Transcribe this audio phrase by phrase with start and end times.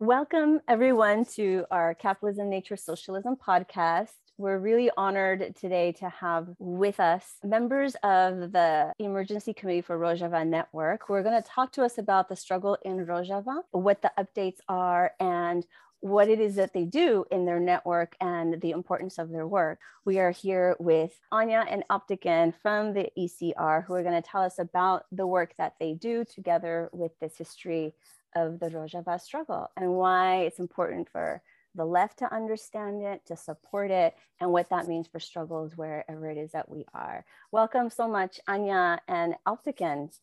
[0.00, 4.08] Welcome, everyone, to our Capitalism, Nature, Socialism podcast.
[4.36, 10.44] We're really honored today to have with us members of the Emergency Committee for Rojava
[10.44, 14.10] Network who are going to talk to us about the struggle in Rojava, what the
[14.18, 15.64] updates are, and
[16.00, 19.78] what it is that they do in their network and the importance of their work.
[20.04, 24.42] We are here with Anya and Alptekin from the ECR who are going to tell
[24.42, 27.94] us about the work that they do together with this history
[28.34, 31.42] of the Rojava struggle and why it's important for
[31.74, 36.30] the left to understand it, to support it, and what that means for struggles wherever
[36.30, 37.24] it is that we are.
[37.50, 40.16] Welcome so much, Anya and Alptekin.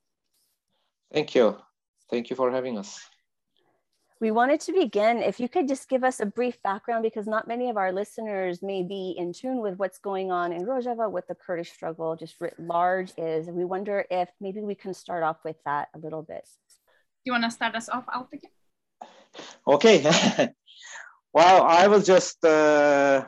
[1.11, 1.57] Thank you.
[2.09, 2.99] Thank you for having us.
[4.21, 7.47] We wanted to begin, if you could just give us a brief background, because not
[7.47, 11.27] many of our listeners may be in tune with what's going on in Rojava, what
[11.27, 13.47] the Kurdish struggle just writ large is.
[13.47, 16.47] And we wonder if maybe we can start off with that a little bit
[17.25, 18.51] you want to start us off, Alptekin?
[19.67, 20.01] Okay.
[21.33, 23.25] well, I was just uh,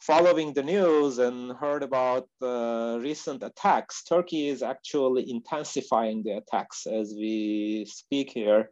[0.00, 4.04] following the news and heard about uh, recent attacks.
[4.04, 8.70] Turkey is actually intensifying the attacks as we speak here.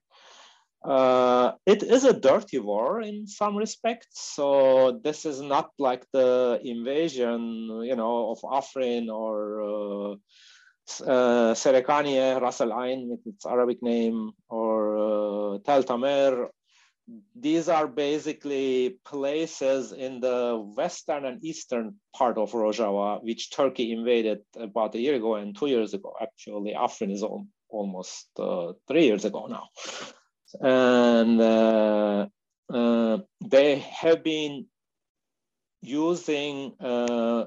[0.85, 4.35] Uh, it is a dirty war in some respects.
[4.35, 10.19] So this is not like the invasion, you know, of Afrin or
[11.01, 16.49] uh, Serekaniye, Ras Al Ain with its Arabic name, or uh, Tel Tamer.
[17.37, 24.39] These are basically places in the western and eastern part of Rojava, which Turkey invaded
[24.57, 26.15] about a year ago and two years ago.
[26.21, 29.69] Actually, Afrin is al almost uh, three years ago now.
[30.61, 32.29] And uh,
[32.73, 34.67] uh, they have been
[35.83, 37.47] using uh,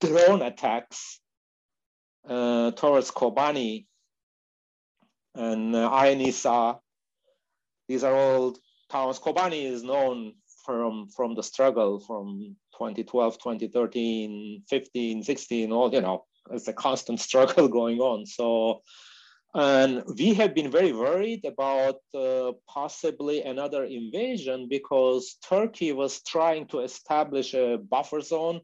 [0.00, 1.20] drone attacks
[2.28, 3.86] uh, towards Kobani
[5.34, 6.78] and uh, Ain Issa.
[7.88, 8.56] These are all
[8.90, 9.18] towns.
[9.18, 10.34] Kobani is known
[10.64, 17.20] from, from the struggle from 2012, 2013, 15, 16, all, you know, it's a constant
[17.28, 18.26] struggle going on.
[18.26, 18.82] So,
[19.52, 26.68] and we have been very worried about uh, possibly another invasion because Turkey was trying
[26.68, 28.60] to establish a buffer zone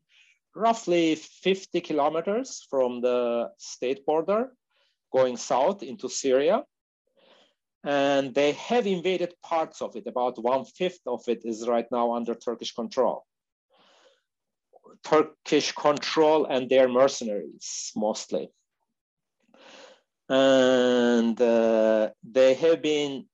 [0.57, 4.53] roughly 50 kilometers from the state border,
[5.13, 6.65] going south into Syria.
[7.85, 10.07] And they have invaded parts of it.
[10.07, 13.25] About one fifth of it is right now under Turkish control.
[15.05, 18.51] Turkish control and their mercenaries mostly.
[20.29, 23.27] And uh, they have been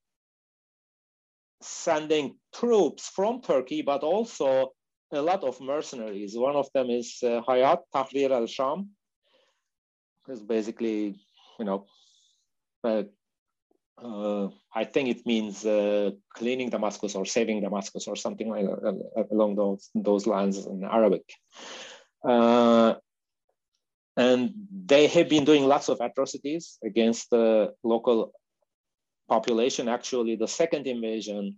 [1.61, 4.73] sending troops from Turkey, but also
[5.13, 6.37] a lot of mercenaries.
[6.37, 8.89] One of them is uh, Hayat Tahrir al-Sham.
[10.27, 11.19] It's basically,
[11.59, 11.85] you know,
[12.83, 13.03] uh,
[14.01, 19.09] uh, I think it means uh, cleaning Damascus or saving Damascus or something like that,
[19.15, 21.23] uh, along those, those lines in Arabic.
[22.27, 22.95] Uh,
[24.15, 24.53] and
[24.85, 28.31] they have been doing lots of atrocities against the local
[29.29, 29.87] population.
[29.87, 31.57] Actually, the second invasion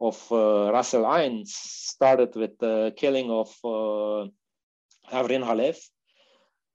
[0.00, 4.28] of uh, Ras Al started with the killing of uh,
[5.12, 5.78] Hevrin Khalaf,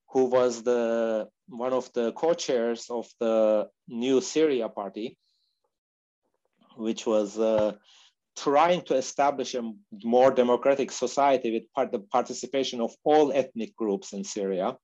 [0.10, 5.18] who was the one of the co-chairs of the new Syria party,
[6.76, 7.74] which was uh,
[8.36, 9.72] trying to establish a
[10.04, 14.78] more democratic society with part, the participation of all ethnic groups in Syria.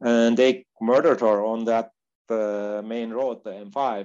[0.00, 1.90] And they murdered her on that
[2.28, 4.04] uh, main road, the M5, uh, uh,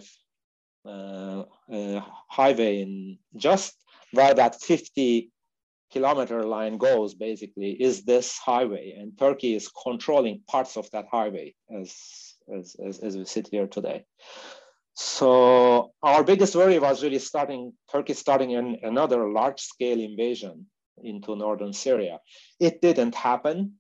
[0.88, 3.76] Uh, uh, highway in just
[4.14, 5.30] where that 50
[5.92, 8.96] kilometer line goes basically is this highway.
[8.98, 11.94] And turkey is controlling parts of that highway as
[12.54, 14.06] as, as, as we sit here today.
[14.94, 20.68] So our biggest worry was really starting turkey starting an, another large scale invasion
[21.04, 22.20] into northern syria.
[22.60, 23.74] It didn't happen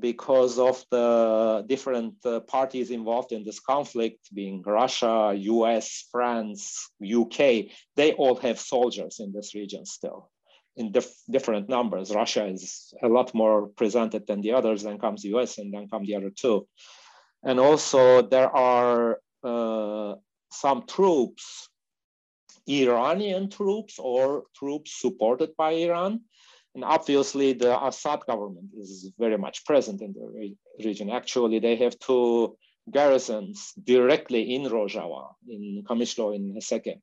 [0.00, 7.66] because of the different uh, parties involved in this conflict, being Russia, US, France, UK,
[7.96, 10.30] they all have soldiers in this region still
[10.78, 12.14] in dif different numbers.
[12.14, 15.88] Russia is a lot more presented than the others, then comes the US, and then
[15.88, 16.66] come the other two.
[17.42, 20.14] And also there are uh,
[20.50, 21.68] some troops,
[22.68, 26.20] Iranian troops or troops supported by Iran,
[26.78, 31.10] and obviously, the Assad government is very much present in the re region.
[31.10, 32.56] Actually, they have two
[32.88, 37.00] garrisons directly in Rojava, in Kamishlo, in Haseke.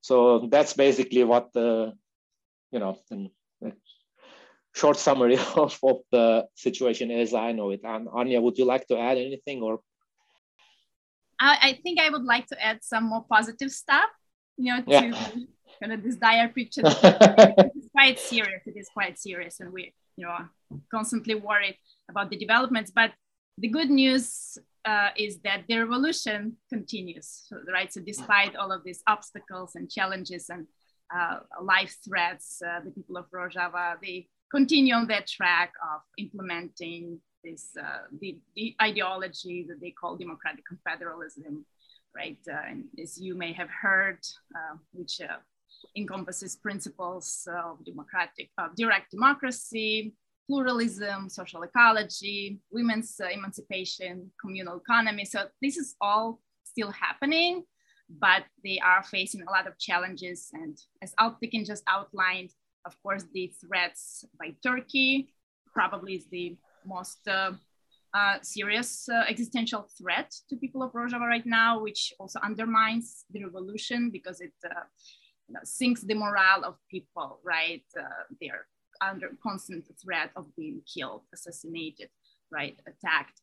[0.00, 1.92] So that's basically what the,
[2.72, 2.98] you know,
[4.74, 7.80] short summary of, of the situation as I know it.
[7.84, 9.80] And Anya, would you like to add anything or
[11.38, 14.10] I, I, think I would like to add some more positive stuff,
[14.56, 15.30] you know, to yeah.
[15.78, 16.82] kind of this dire picture.
[18.00, 18.62] quite serious.
[18.66, 20.38] It is quite serious, and we, you know,
[20.90, 21.76] constantly worried
[22.08, 22.90] about the developments.
[22.90, 23.12] But
[23.58, 27.92] the good news uh, is that the revolution continues, right?
[27.92, 30.66] So despite all of these obstacles and challenges and
[31.14, 37.20] uh, life threats, uh, the people of Rojava, they continue on that track of implementing
[37.44, 41.64] this uh, the, the, ideology that they call democratic confederalism,
[42.14, 42.38] right?
[42.48, 44.20] Uh, and as you may have heard,
[44.54, 45.20] uh, which
[45.96, 50.14] encompasses principles of democratic, of direct democracy,
[50.46, 55.24] pluralism, social ecology, women's uh, emancipation, communal economy.
[55.24, 57.64] So this is all still happening,
[58.08, 60.50] but they are facing a lot of challenges.
[60.52, 62.50] And as Alptekin just outlined,
[62.84, 65.32] of course, the threats by Turkey
[65.72, 67.52] probably is the most uh,
[68.12, 73.44] uh, serious uh, existential threat to people of Rojava right now, which also undermines the
[73.44, 74.80] revolution because it uh,
[75.50, 77.82] you know, sinks the morale of people, right?
[77.98, 78.66] Uh, they're
[79.00, 82.08] under constant threat of being killed, assassinated,
[82.52, 83.40] right, attacked.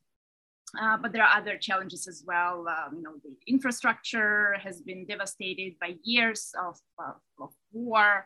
[0.82, 2.66] Uh, but there are other challenges as well.
[2.70, 6.80] Um, you know, the infrastructure has been devastated by years of,
[7.40, 8.26] of war.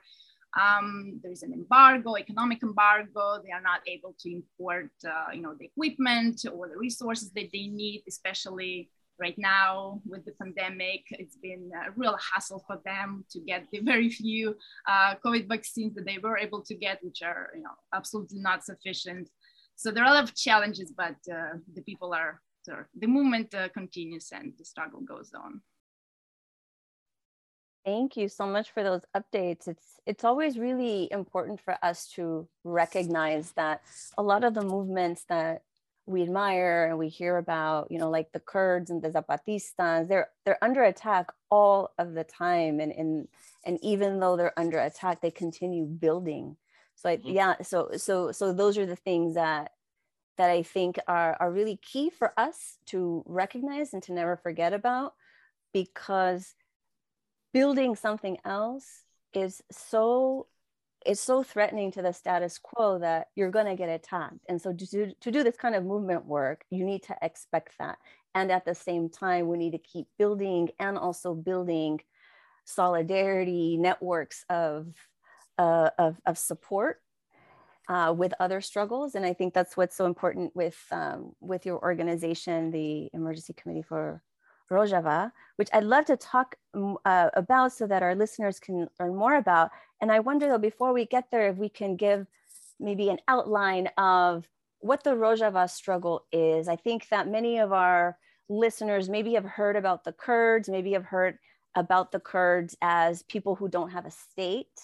[0.59, 3.41] Um, there's an embargo, economic embargo.
[3.43, 7.49] They are not able to import, uh, you know, the equipment or the resources that
[7.51, 8.89] they need, especially
[9.21, 11.01] right now with the pandemic.
[11.11, 14.55] It's been a real hassle for them to get the very few
[14.87, 18.65] uh, COVID vaccines that they were able to get, which are, you know, absolutely not
[18.65, 19.29] sufficient.
[19.75, 22.41] So there are a lot of challenges, but uh, the people are,
[23.03, 25.61] the movement uh, continues and the struggle goes on.
[27.83, 29.67] Thank you so much for those updates.
[29.67, 33.81] It's it's always really important for us to recognize that
[34.17, 35.63] a lot of the movements that
[36.11, 40.29] we admire and we hear about, you know, like the Kurds and the Zapatistas, they're
[40.45, 42.79] they're under attack all of the time.
[42.79, 43.27] And and
[43.65, 46.57] and even though they're under attack, they continue building.
[46.95, 47.29] So I, mm-hmm.
[47.29, 49.71] yeah, so so so those are the things that
[50.37, 54.73] that I think are are really key for us to recognize and to never forget
[54.73, 55.13] about
[55.73, 56.55] because
[57.53, 59.03] building something else
[59.33, 60.47] is so
[61.05, 64.71] it's so threatening to the status quo that you're going to get attacked and so
[64.73, 67.97] to do, to do this kind of movement work you need to expect that
[68.35, 71.99] and at the same time we need to keep building and also building
[72.65, 74.87] solidarity networks of
[75.57, 77.01] uh, of, of support
[77.87, 81.79] uh, with other struggles and i think that's what's so important with um, with your
[81.79, 84.21] organization the emergency committee for
[84.71, 86.55] Rojava, which I'd love to talk
[87.05, 89.69] uh, about so that our listeners can learn more about.
[90.01, 92.25] And I wonder though, before we get there, if we can give
[92.79, 94.47] maybe an outline of
[94.79, 96.67] what the Rojava struggle is.
[96.67, 98.17] I think that many of our
[98.49, 101.37] listeners maybe have heard about the Kurds, maybe have heard
[101.75, 104.79] about the Kurds as people who don't have a state.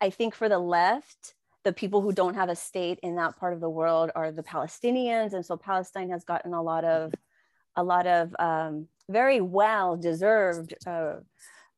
[0.00, 1.34] I think for the left,
[1.64, 4.42] the people who don't have a state in that part of the world are the
[4.42, 5.32] Palestinians.
[5.32, 7.12] And so Palestine has gotten a lot of
[7.76, 11.16] a lot of um, very well deserved uh,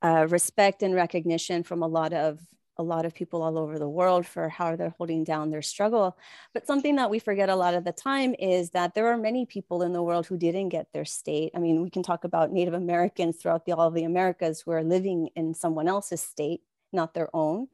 [0.03, 2.41] uh, respect and recognition from a lot of
[2.79, 6.17] a lot of people all over the world for how they're holding down their struggle.
[6.55, 9.45] But something that we forget a lot of the time is that there are many
[9.45, 11.53] people in the world who didn't get their state.
[11.55, 14.71] I mean, we can talk about Native Americans throughout the, all of the Americas who
[14.73, 16.63] are living in someone else's state,
[16.93, 17.69] not their own.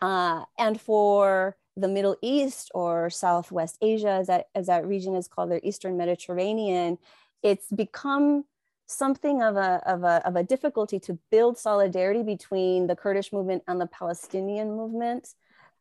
[0.00, 5.28] Uh, and for the Middle East or Southwest Asia, as that, as that region is
[5.28, 6.98] called, the Eastern Mediterranean,
[7.42, 8.44] it's become
[8.86, 13.62] something of a, of, a, of a difficulty to build solidarity between the Kurdish movement
[13.68, 15.34] and the Palestinian movement.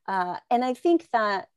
[0.08, 1.48] Uh, and I think that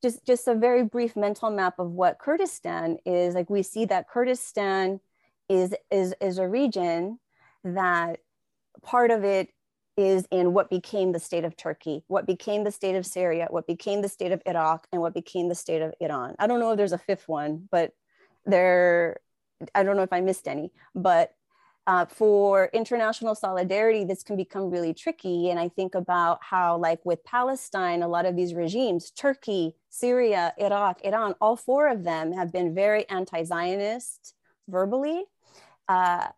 [0.00, 4.08] just, just a very brief mental map of what Kurdistan is, like we see that
[4.08, 5.00] Kurdistan
[5.48, 7.18] is, is, is a region
[7.64, 8.20] that
[8.82, 9.48] part of it
[9.96, 13.66] is in what became the state of Turkey, what became the state of Syria, what
[13.66, 16.34] became the state of Iraq, and what became the state of Iran.
[16.38, 17.92] I don't know if there's a fifth one, but
[18.46, 19.18] there
[19.74, 21.32] I don't know if I missed any, but
[21.86, 25.50] uh, for international solidarity, this can become really tricky.
[25.50, 30.54] And I think about how, like with Palestine, a lot of these regimes, Turkey, Syria,
[30.58, 34.34] Iraq, Iran, all four of them have been very anti Zionist
[34.68, 35.24] verbally.
[35.88, 36.28] Uh,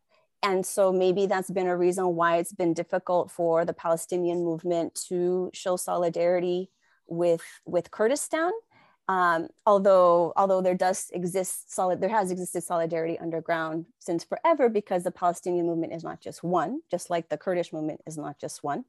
[0.42, 4.94] and so maybe that's been a reason why it's been difficult for the Palestinian movement
[5.08, 6.70] to show solidarity
[7.06, 8.52] with, with Kurdistan.
[9.06, 15.04] Um, although although there does exist solid there has existed solidarity underground since forever because
[15.04, 18.64] the Palestinian movement is not just one, just like the Kurdish movement is not just
[18.64, 18.86] one.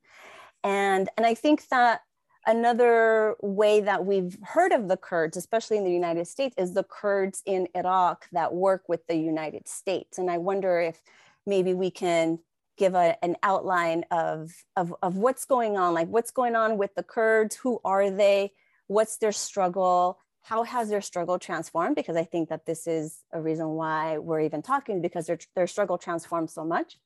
[0.65, 2.01] And, and I think that
[2.48, 6.84] another way that we've heard of the Kurds, especially in the United States, is the
[6.84, 10.17] Kurds in Iraq that work with the United States.
[10.17, 11.01] And I wonder if
[11.45, 12.39] maybe we can
[12.77, 16.95] give a, an outline of, of, of what's going on, like what's going on with
[16.95, 18.51] the Kurds, who are they,
[18.88, 21.96] what's their struggle, how has their struggle transformed?
[21.96, 25.68] Because I think that this is a reason why we're even talking because their, their
[25.68, 26.98] struggle transformed so much.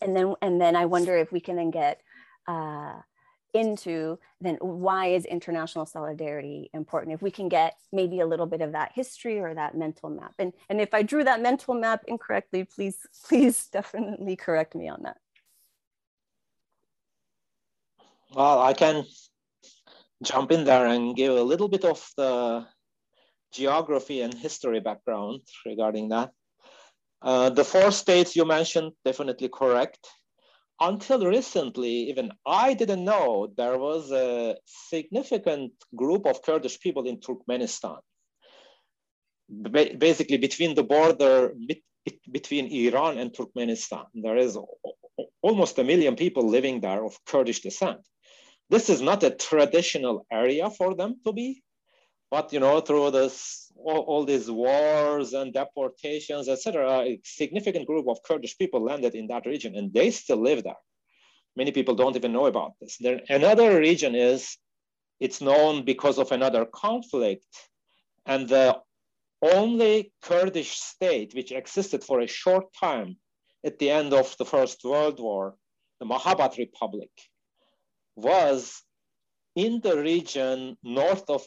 [0.00, 2.00] And then, and then I wonder if we can then get
[2.48, 2.94] uh,
[3.54, 8.62] into then why is international solidarity important if we can get maybe a little bit
[8.62, 12.02] of that history or that mental map and and if i drew that mental map
[12.06, 15.18] incorrectly please please definitely correct me on that
[18.34, 19.04] well i can
[20.22, 22.66] jump in there and give a little bit of the
[23.52, 26.30] geography and history background regarding that
[27.22, 30.08] uh, the four states you mentioned definitely correct
[30.80, 37.18] until recently, even I didn't know there was a significant group of Kurdish people in
[37.18, 37.98] Turkmenistan.
[39.48, 41.52] Ba basically, between the border
[42.32, 44.58] between Iran and Turkmenistan, there is
[45.40, 48.00] almost a million people living there of Kurdish descent.
[48.70, 51.62] This is not a traditional area for them to be,
[52.30, 58.08] but you know, through this all, all these wars and deportations, etc., a significant group
[58.08, 60.82] of Kurdish people landed in that region, and they still live there.
[61.56, 62.96] Many people don't even know about this.
[62.98, 64.56] There, another region is
[65.20, 67.46] it's known because of another conflict,
[68.26, 68.78] and the
[69.42, 73.16] only Kurdish state which existed for a short time
[73.64, 75.56] at the end of the First World War,
[76.00, 77.10] the Mahabad Republic,
[78.16, 78.82] was
[79.54, 81.46] in the region north of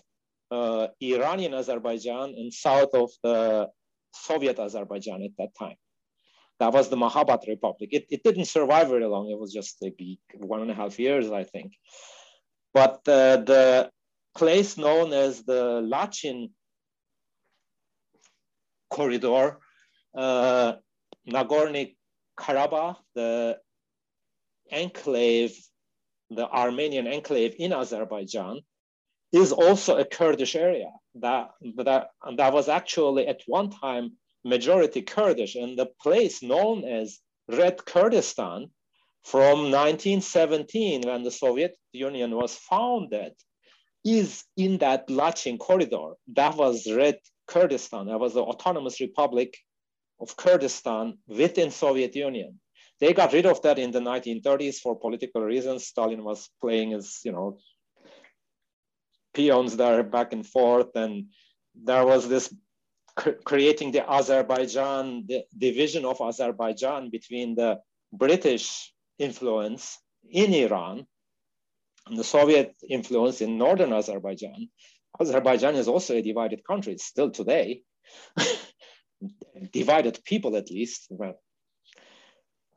[0.52, 3.68] uh, Iranian Azerbaijan and south of the
[4.14, 5.76] Soviet Azerbaijan at that time.
[6.60, 7.90] That was the Mahabad Republic.
[7.92, 9.30] It, it didn't survive very long.
[9.30, 11.74] It was just maybe one and a half years, I think.
[12.74, 13.90] But uh, the
[14.38, 16.52] place known as the Lachin
[18.90, 19.60] corridor,
[20.16, 20.74] uh,
[21.30, 21.94] Nagorno
[22.40, 23.58] Karabakh, the
[24.72, 25.58] enclave,
[26.36, 28.62] the Armenian enclave in Azerbaijan,
[29.32, 30.92] is also a Kurdish area.
[31.16, 34.14] That, that, that was actually at one time
[34.44, 35.56] majority Kurdish.
[35.56, 38.70] And the place known as Red Kurdistan
[39.24, 43.34] from 1917, when the Soviet Union was founded,
[44.06, 46.14] is in that Lachin corridor.
[46.34, 48.08] That was Red Kurdistan.
[48.08, 49.58] That was the autonomous republic
[50.20, 52.60] of Kurdistan within Soviet Union.
[53.00, 55.88] They got rid of that in the 1930s for political reasons.
[55.88, 57.58] Stalin was playing his, you know,
[59.34, 60.96] peons there back and forth.
[60.96, 61.28] And
[61.76, 62.54] there was this
[63.44, 67.80] creating the Azerbaijan, the division of Azerbaijan between the
[68.12, 70.00] British influence
[70.30, 71.06] in Iran
[72.08, 74.70] and the Soviet influence in northern Azerbaijan.
[75.20, 77.84] Azerbaijan is also a divided country still today,
[79.72, 81.12] divided people at least.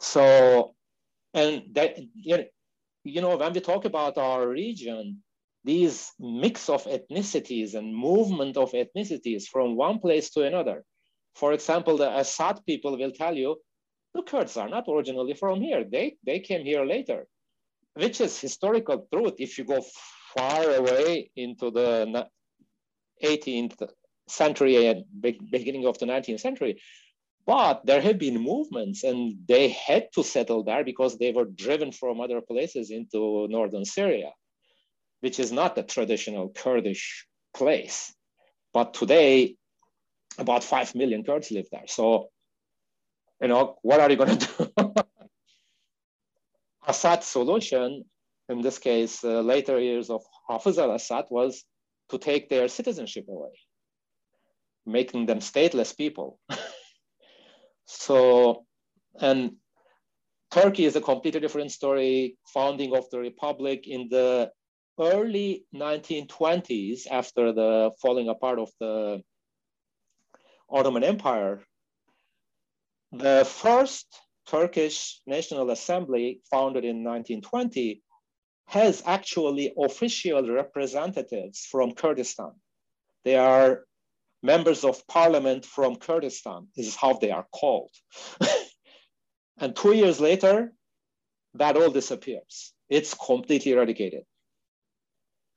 [0.00, 0.74] So,
[1.34, 5.22] and that, you know, when we talk about our region,
[5.64, 10.84] these mix of ethnicities and movement of ethnicities from one place to another.
[11.34, 13.56] For example, the Assad people will tell you,
[14.14, 15.84] the Kurds are not originally from here.
[15.84, 17.26] They, they came here later,
[17.94, 19.34] which is historical truth.
[19.38, 19.84] If you go
[20.36, 22.26] far away into the
[23.22, 23.88] 18th
[24.28, 26.80] century and beginning of the 19th century,
[27.48, 31.90] but there have been movements and they had to settle there because they were driven
[31.90, 34.32] from other places into northern Syria
[35.20, 38.14] which is not a traditional Kurdish place.
[38.72, 39.56] But today,
[40.38, 41.86] about 5 million Kurds live there.
[41.86, 42.28] So,
[43.40, 44.94] you know, what are you going to do?
[46.86, 48.04] Assad's solution,
[48.48, 51.64] in this case, uh, later years of Hafiz al-Assad, was
[52.10, 53.50] to take their citizenship away,
[54.86, 56.38] making them stateless people.
[57.88, 58.66] so,
[59.18, 59.52] and
[60.50, 64.50] Turkey is a completely different story, founding of the republic in the
[65.00, 69.22] early 1920s, after the falling apart of the
[70.68, 71.64] Ottoman Empire,
[73.12, 74.06] the first
[74.46, 78.02] Turkish National Assembly, founded in 1920,
[78.66, 82.52] has actually official representatives from Kurdistan.
[83.24, 83.84] They are
[84.42, 86.68] members of parliament from Kurdistan.
[86.76, 87.90] Is how they are called.
[89.58, 90.72] and two years later,
[91.54, 92.72] that all disappears.
[92.88, 94.22] It's completely eradicated.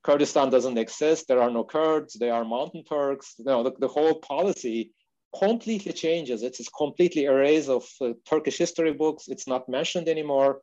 [0.03, 1.27] Kurdistan doesn't exist.
[1.27, 2.13] There are no Kurds.
[2.13, 3.35] They are mountain Turks.
[3.39, 4.91] Know, the, the whole policy
[5.38, 6.43] completely changes.
[6.43, 9.27] It's, it's completely erased of uh, Turkish history books.
[9.27, 10.61] It's not mentioned anymore.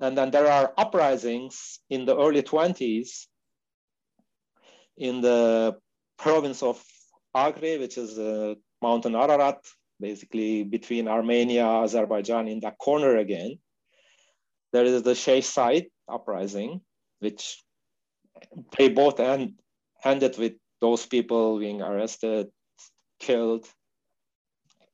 [0.00, 3.26] And then there are uprisings in the early 20s
[4.96, 5.76] in the
[6.16, 6.82] province of
[7.34, 9.64] Agri, which is uh, mountain Ararat,
[10.00, 13.58] basically between Armenia, Azerbaijan in that corner again.
[14.72, 16.80] There is the Sheikh Said uprising,
[17.18, 17.62] which
[18.76, 19.54] they both end,
[20.04, 22.48] ended with those people being arrested,
[23.18, 23.66] killed,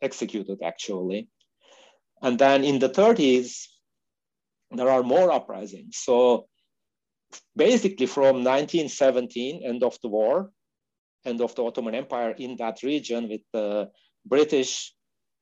[0.02, 1.28] executed actually.
[2.22, 3.66] And then in the 30s,
[4.70, 5.98] there are more uprisings.
[5.98, 6.48] So
[7.54, 10.50] basically from 1917, end of the war,
[11.26, 13.90] end of the Ottoman Empire in that region with the
[14.24, 14.94] British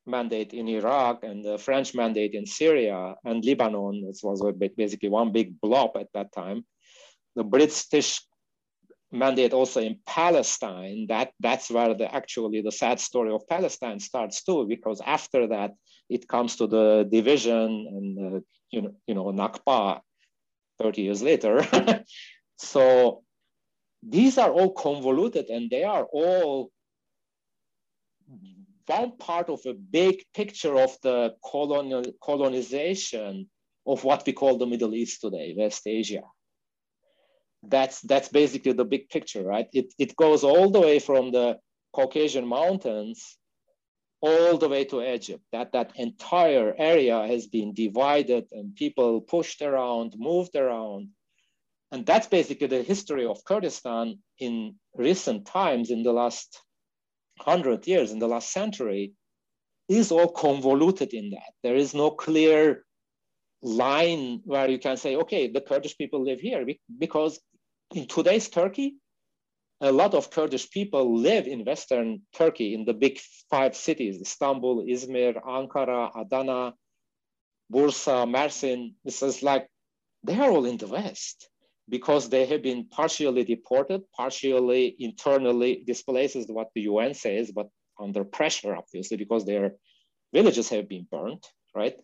[0.07, 4.05] mandate in Iraq and the French mandate in Syria and Lebanon.
[4.07, 4.43] This was
[4.77, 6.65] basically one big blob at that time.
[7.37, 8.21] The British
[9.11, 11.07] mandate also in Palestine.
[11.09, 15.73] That that's where the actually the sad story of Palestine starts too, because after that
[16.11, 20.01] it comes to the division and uh, you know you know Nakba
[20.79, 21.65] 30 years later.
[22.59, 23.24] so
[24.07, 26.71] these are all convoluted and they are all
[28.87, 33.49] one part of a big picture of the colonial colonization
[33.87, 36.23] of what we call the Middle East today, West Asia.
[37.63, 39.69] That's that's basically the big picture, right?
[39.73, 41.59] It, it goes all the way from the
[41.95, 43.39] Caucasian mountains
[44.21, 45.43] all the way to Egypt.
[45.53, 51.09] That that entire area has been divided and people pushed around, moved around.
[51.95, 56.61] And that's basically the history of Kurdistan in recent times in the last
[57.45, 59.13] 100 years, in the last century,
[59.89, 61.53] is all convoluted in that.
[61.63, 62.85] There is no clear
[63.63, 66.67] line where you can say, okay, the Kurdish people live here.
[66.99, 67.39] Because
[67.95, 68.97] in today's Turkey,
[69.81, 73.21] a lot of Kurdish people live in Western Turkey in the big
[73.51, 76.75] five cities, Istanbul, Izmir, Ankara, Adana,
[77.73, 78.95] Bursa, Mersin.
[79.05, 79.69] This is like,
[80.25, 81.51] they are all in the West
[81.89, 87.69] because they have been partially deported, partially internally displaced is what the UN says, but
[88.01, 89.75] under pressure, obviously, because their
[90.33, 91.97] villages have been burned, right?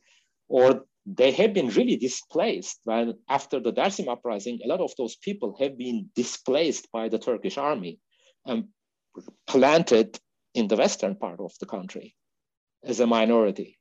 [0.49, 2.81] Or they have been really displaced.
[2.85, 7.19] When after the Dersim uprising, a lot of those people have been displaced by the
[7.19, 7.99] Turkish army
[8.45, 8.69] and
[9.47, 10.19] planted
[10.55, 12.15] in the western part of the country
[12.85, 13.79] as a minority.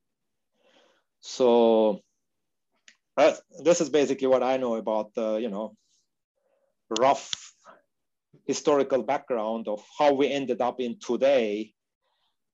[1.19, 1.99] So
[3.17, 5.75] uh, this is basically what I know about you know,
[6.97, 7.53] rough
[8.45, 11.73] historical background of how we ended up in today,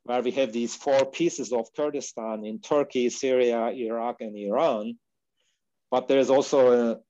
[0.04, 4.98] where we have these four pieces of Kurdistan in Turkey, Syria, Iraq, and Iran.
[5.90, 7.02] But there's also an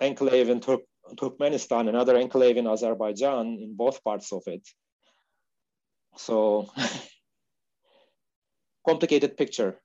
[0.00, 0.78] enclave in Tur
[1.16, 4.68] Turkmenistan, another enclave in Azerbaijan, in both parts of it.
[6.16, 6.70] So,
[8.86, 9.80] complicated picture.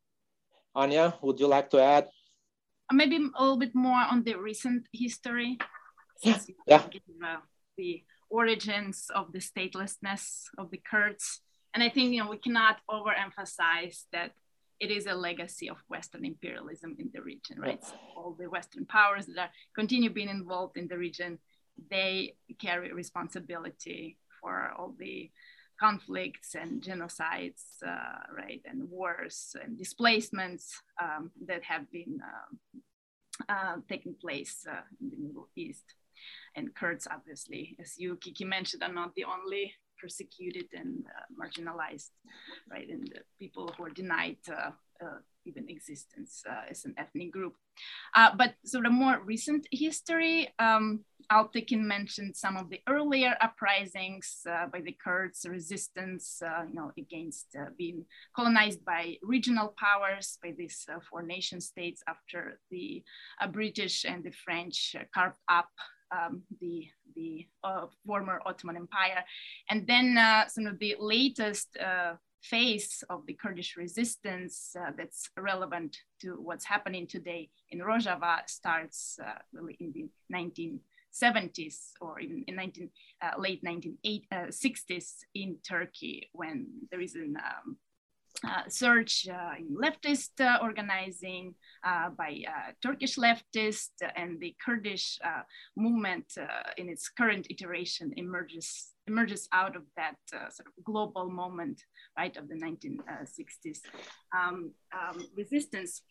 [0.76, 2.10] Anya, would you like to add?
[2.92, 5.58] Maybe a little bit more on the recent history
[6.24, 6.40] yeah.
[6.68, 6.84] yeah.
[7.24, 7.38] Uh,
[7.78, 11.42] the origins of the statelessness of the Kurds.
[11.74, 14.32] And I think you know we cannot overemphasize that
[14.80, 17.84] it is a legacy of Western imperialism in the region, right?
[17.84, 21.40] So all the Western powers that are continue being involved in the region,
[21.90, 25.32] they carry responsibility for all the
[25.80, 32.82] conflicts and genocides, uh, right, and wars and displacements um, that have been um,
[33.50, 35.96] uh, taking place uh, in the Middle East
[36.56, 42.12] and Kurds, obviously, as you, Kiki, mentioned, are not the only persecuted and uh, marginalized,
[42.70, 42.90] right?
[42.90, 44.72] And the people who are denied uh,
[45.04, 47.56] uh, even existence uh, as an ethnic group.
[48.16, 54.42] Uh, but sort of more recent history, um, Alptekin mentioned some of the earlier uprisings
[54.46, 58.06] by the Kurds, resistance, you know, against being
[58.36, 63.04] colonized by regional powers, by these four nation states after the
[63.52, 65.70] British and the French carved up
[66.14, 69.24] um, the, the uh, former Ottoman Empire.
[69.70, 75.30] And then uh, some of the latest uh, phase of the Kurdish resistance uh, that's
[75.38, 82.44] relevant to what's happening today in Rojava starts uh, really in the 1970s or even
[82.48, 82.90] in 19,
[83.22, 87.78] uh, late 1960s in Turkey when there is an um,
[88.48, 95.20] uh, search uh, in leftist uh, organizing uh, by uh, Turkish leftists and the Kurdish
[95.24, 95.42] uh,
[95.78, 96.26] movement
[96.78, 101.84] in its current iteration emerges emerges out of that sort of global moment,
[102.18, 103.82] right, of the 1960s
[104.34, 106.04] um, um, resistance.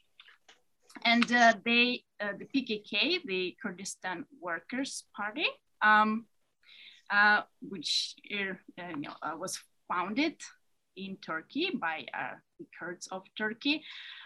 [1.07, 1.23] And
[1.65, 5.47] they, the PKK, the Kurdistan Workers' Party,
[5.81, 6.27] um,
[7.63, 9.59] which you know, was
[9.89, 10.37] founded
[10.97, 13.83] in Turkey by uh, the Kurds of Turkey,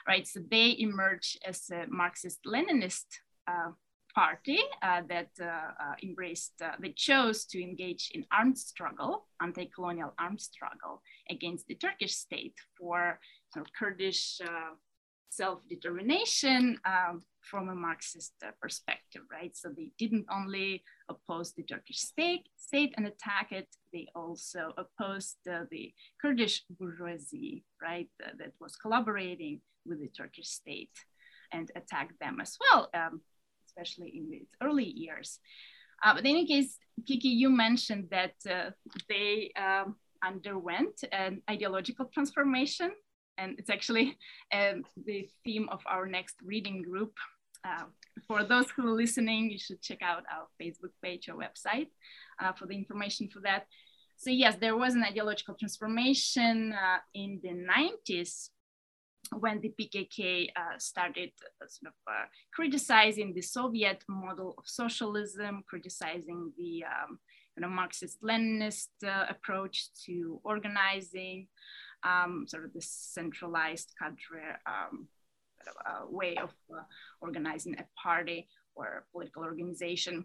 [0.06, 0.26] right?
[0.26, 3.06] So they emerged as a Marxist-Leninist
[3.48, 3.72] uh,
[4.14, 10.14] party uh, that uh, uh, embraced, uh, they chose to engage in armed struggle, anti-colonial
[10.18, 13.20] armed struggle against the Turkish state for
[13.52, 14.40] sort of Kurdish
[15.36, 19.56] self-determination um, from a Marxist perspective, right?
[19.56, 25.36] So they didn't only oppose the Turkish state, state and attack it, they also opposed
[25.48, 30.96] uh, the Kurdish bourgeoisie, right, uh, that was collaborating with the Turkish state
[31.52, 33.20] and attacked them as well, um,
[33.66, 35.38] especially in its early years.
[36.02, 38.70] Uh, but in any case, Kiki, you mentioned that uh,
[39.08, 42.90] they um, underwent an ideological transformation
[43.38, 44.16] and it's actually
[44.52, 47.14] um, the theme of our next reading group.
[47.64, 47.84] Uh,
[48.26, 51.88] for those who are listening, you should check out our Facebook page or website
[52.40, 53.66] uh, for the information for that.
[54.16, 58.48] So yes, there was an ideological transformation uh, in the 90s
[59.38, 61.30] when the PKK uh, started
[61.62, 67.18] uh, sort of uh, criticizing the Soviet model of socialism, criticizing the um,
[67.56, 68.88] you know, Marxist-Leninist
[69.28, 71.48] approach to organizing,
[72.06, 75.08] um, sort of the centralized cadre um,
[75.86, 76.82] uh, way of uh,
[77.20, 80.24] organizing a party or a political organization.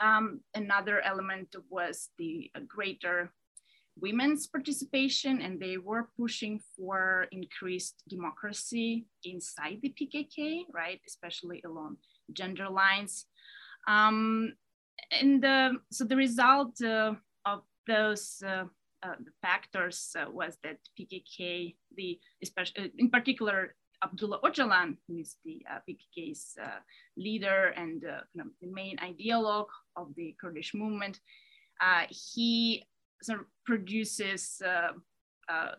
[0.00, 3.32] Um, another element was the uh, greater
[3.98, 11.96] women's participation, and they were pushing for increased democracy inside the PKK, right, especially along
[12.32, 13.26] gender lines.
[13.88, 14.52] Um,
[15.10, 17.14] and uh, so the result uh,
[17.44, 18.42] of those
[19.02, 24.96] uh, uh, the factors uh, was that PKK, the especially uh, in particular Abdullah Öcalan,
[25.06, 26.56] who is the PKK's
[27.16, 31.20] leader and of the main ideologue of the Kurdish movement,
[32.10, 32.84] he
[33.22, 35.70] sort of produces a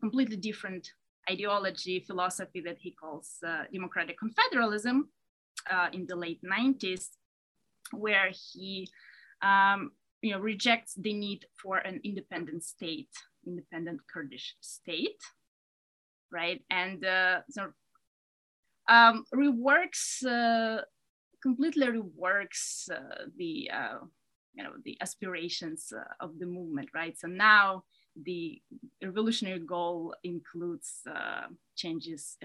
[0.00, 0.92] completely different
[1.30, 5.02] ideology, philosophy that he calls uh, democratic confederalism
[5.70, 7.08] uh, in the late 90s,
[7.92, 8.88] where he
[9.42, 13.10] um, you know, rejects the need for an independent state,
[13.46, 15.20] independent Kurdish state,
[16.30, 16.62] right?
[16.70, 17.72] And uh, so
[18.88, 20.82] um, reworks, uh,
[21.42, 23.98] completely reworks uh, the, uh,
[24.54, 27.18] you know, the aspirations uh, of the movement, right?
[27.18, 27.84] So now
[28.24, 28.60] the
[29.02, 32.36] revolutionary goal includes uh, changes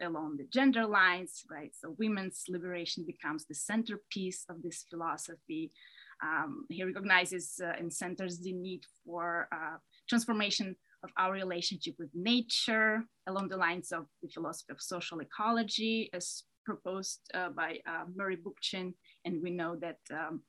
[0.00, 1.72] along the gender lines, right?
[1.74, 5.72] So women's liberation becomes the centerpiece of this philosophy.
[6.22, 9.76] Um, he recognizes uh, and centers the need for uh,
[10.08, 16.10] transformation of our relationship with nature along the lines of the philosophy of social ecology
[16.12, 18.94] as proposed uh, by uh, Murray Bookchin.
[19.24, 20.42] And we know that um,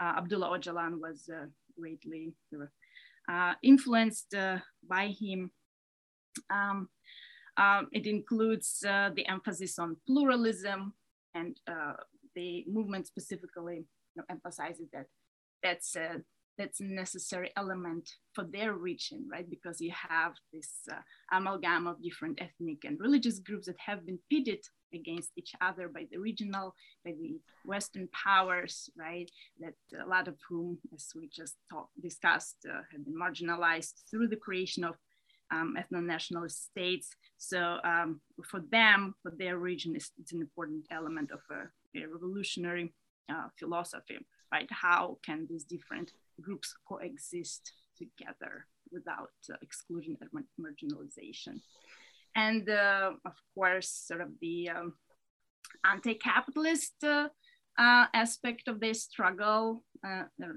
[0.00, 1.46] uh, Abdullah Öcalan was uh,
[1.78, 2.34] greatly
[3.62, 4.34] influenced
[4.88, 5.50] by him.
[6.50, 6.88] Um,
[7.92, 10.92] it includes the emphasis on pluralism
[11.34, 11.58] and
[12.34, 13.84] the movement specifically
[14.16, 15.06] know, emphasizes that
[15.62, 16.22] that's a
[16.58, 19.48] that's a necessary element for their region, right?
[19.48, 20.96] Because you have this uh,
[21.30, 26.06] amalgam of different ethnic and religious groups that have been pitted against each other by
[26.10, 26.74] the regional,
[27.04, 29.30] by the Western powers, right?
[29.60, 34.28] That a lot of whom, as we just talk, discussed, uh, have been marginalized through
[34.28, 34.94] the creation of
[35.50, 37.10] um, ethno-nationalist states.
[37.36, 42.06] So um, for them, for their region, it's, it's an important element of a, a
[42.06, 42.94] revolutionary
[43.30, 44.18] uh, philosophy,
[44.52, 44.68] right?
[44.70, 51.60] How can these different groups coexist together without uh, exclusion and marginalization?
[52.34, 54.94] And uh, of course, sort of the um,
[55.84, 57.28] anti-capitalist uh,
[57.78, 59.82] uh, aspect of this struggle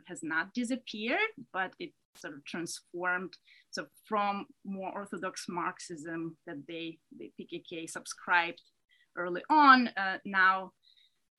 [0.08, 3.34] has not disappeared, but it sort of transformed
[3.72, 8.62] so from more orthodox Marxism that they, the PKK subscribed
[9.16, 10.72] early on, uh, now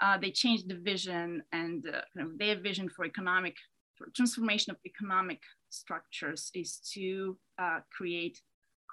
[0.01, 3.55] uh, they changed the vision and uh, kind of their vision for economic
[3.97, 8.41] for transformation of economic structures is to uh, create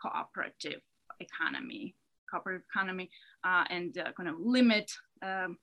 [0.02, 0.82] cooperative
[1.22, 1.96] economy,
[2.30, 3.10] cooperative economy,
[3.46, 4.92] uh, and uh, kind of limit
[5.24, 5.58] um,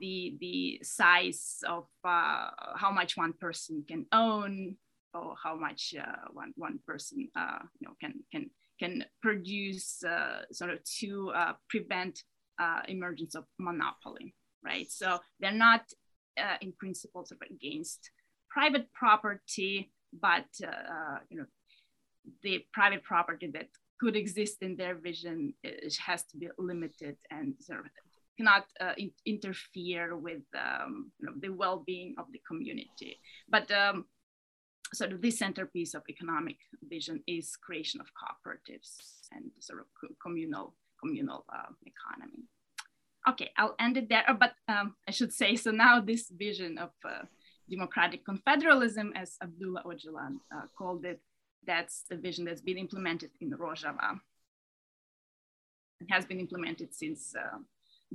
[0.00, 4.76] the the size of how much one person can own
[5.14, 5.94] or how much
[6.32, 7.30] one one person you
[7.88, 10.02] know can can can produce
[10.52, 11.32] sort of to
[11.70, 12.24] prevent
[12.88, 14.90] emergence of monopoly right?
[14.90, 15.82] So they're not
[16.38, 18.10] uh, in principle sort of against
[18.50, 21.46] private property, but uh, you know,
[22.42, 23.68] the private property that
[24.00, 25.54] could exist in their vision
[26.04, 27.86] has to be limited and sort of
[28.36, 33.18] cannot uh, in interfere with um, you know, the well-being of the community.
[33.48, 34.04] But um,
[34.92, 36.56] sort of this centerpiece of economic
[36.88, 38.98] vision is creation of cooperatives
[39.32, 39.86] and sort of
[40.22, 42.44] communal communal uh, economy.
[43.28, 44.24] Okay, I'll end it there.
[44.28, 47.24] Oh, but um, I should say so now this vision of uh,
[47.68, 51.20] democratic confederalism, as Abdullah Öcalan uh, called it,
[51.66, 54.20] that's the vision that's been implemented in Rojava.
[56.00, 57.58] It has been implemented since uh,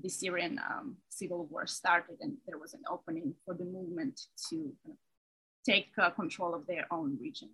[0.01, 4.71] the Syrian um, civil war started and there was an opening for the movement to
[5.65, 7.49] take uh, control of their own region.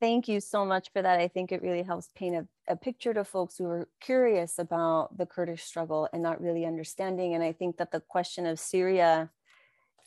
[0.00, 1.20] Thank you so much for that.
[1.20, 5.18] I think it really helps paint a, a picture to folks who are curious about
[5.18, 7.34] the Kurdish struggle and not really understanding.
[7.34, 9.30] And I think that the question of Syria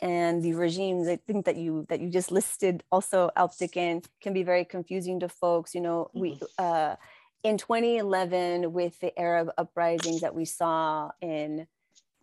[0.01, 4.41] and the regimes I think that you that you just listed also Alptekin can be
[4.41, 5.75] very confusing to folks.
[5.75, 6.45] You know, we mm-hmm.
[6.58, 6.95] uh,
[7.43, 11.67] in 2011 with the Arab uprisings that we saw in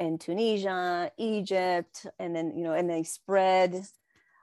[0.00, 3.84] in Tunisia, Egypt, and then you know, and they spread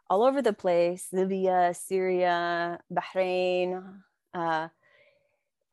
[0.09, 4.01] all over the place: Libya, Syria, Bahrain.
[4.33, 4.69] Uh,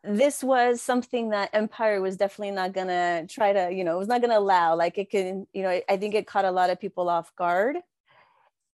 [0.04, 4.08] this was something that empire was definitely not gonna try to, you know, it was
[4.08, 4.76] not gonna allow.
[4.76, 7.76] Like it can, you know, I think it caught a lot of people off guard.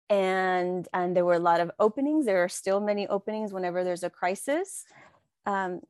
[0.09, 2.25] And and there were a lot of openings.
[2.25, 4.85] There are still many openings whenever there's a crisis.
[5.45, 5.81] Um,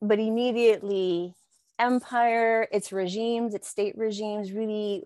[0.00, 1.34] but immediately
[1.78, 5.02] empire, its regimes, its state regimes really,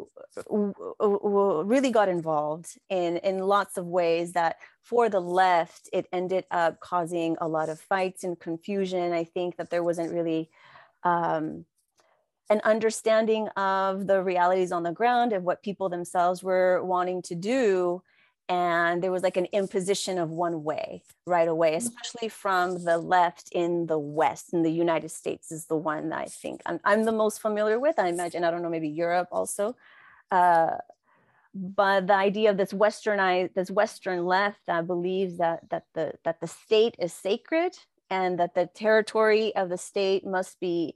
[0.49, 6.81] really got involved in, in lots of ways that for the left, it ended up
[6.81, 9.13] causing a lot of fights and confusion.
[9.13, 10.51] I think that there wasn't really
[11.03, 11.65] um,
[12.51, 17.35] an understanding of the realities on the ground of what people themselves were wanting to
[17.35, 18.03] do
[18.51, 21.87] and there was like an imposition of one way right away mm-hmm.
[21.87, 26.19] especially from the left in the west in the united states is the one that
[26.19, 27.99] i think i'm, I'm the most familiar with.
[27.99, 29.77] I imagine i don't know maybe europe also.
[30.31, 30.77] Uh,
[31.53, 36.41] but the idea of this westernized this western left that believes that that the that
[36.41, 37.77] the state is sacred
[38.09, 40.95] and that the territory of the state must be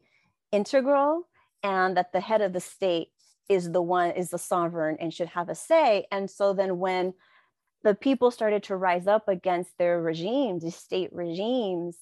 [0.52, 1.26] integral
[1.62, 3.08] and that the head of the state
[3.48, 6.06] is the one is the sovereign and should have a say.
[6.10, 7.14] And so then when
[7.84, 11.98] the people started to rise up against their regimes, these state regimes.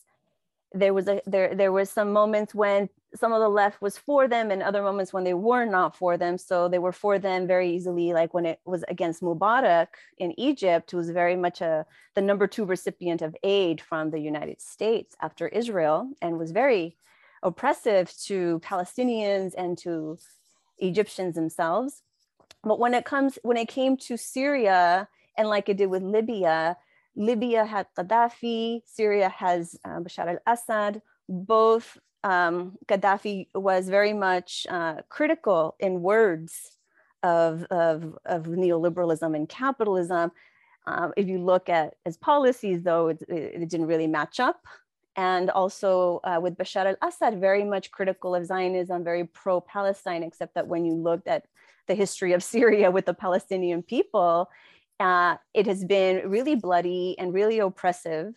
[0.73, 4.27] There was a there there was some moments when some of the left was for
[4.27, 6.38] them and other moments when they were not for them.
[6.38, 10.90] So they were for them very easily, like when it was against Mubarak in Egypt,
[10.90, 15.14] who was very much a the number two recipient of aid from the United States
[15.21, 16.97] after Israel and was very
[17.42, 20.16] oppressive to Palestinians and to
[20.79, 22.03] Egyptians themselves.
[22.62, 26.77] But when it comes when it came to Syria, and like it did with Libya,
[27.16, 31.03] Libya had Gaddafi, Syria has uh, Bashar al Assad.
[31.29, 36.77] Both um, Gaddafi was very much uh, critical in words
[37.23, 40.33] of, of, of, neoliberalism and capitalism.
[40.87, 44.61] Um, if you look at his policies, though, it, it didn't really match up.
[45.14, 50.23] And also uh, with Bashar al Assad, very much critical of Zionism, very pro Palestine,
[50.23, 51.45] except that when you looked at
[51.87, 54.49] the history of Syria with the Palestinian people,
[55.00, 58.35] uh, it has been really bloody and really oppressive.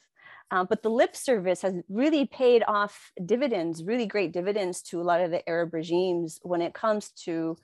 [0.52, 5.04] Uh, but the lip service has really paid off dividends, really great dividends to a
[5.04, 7.58] lot of the Arab regimes when it comes to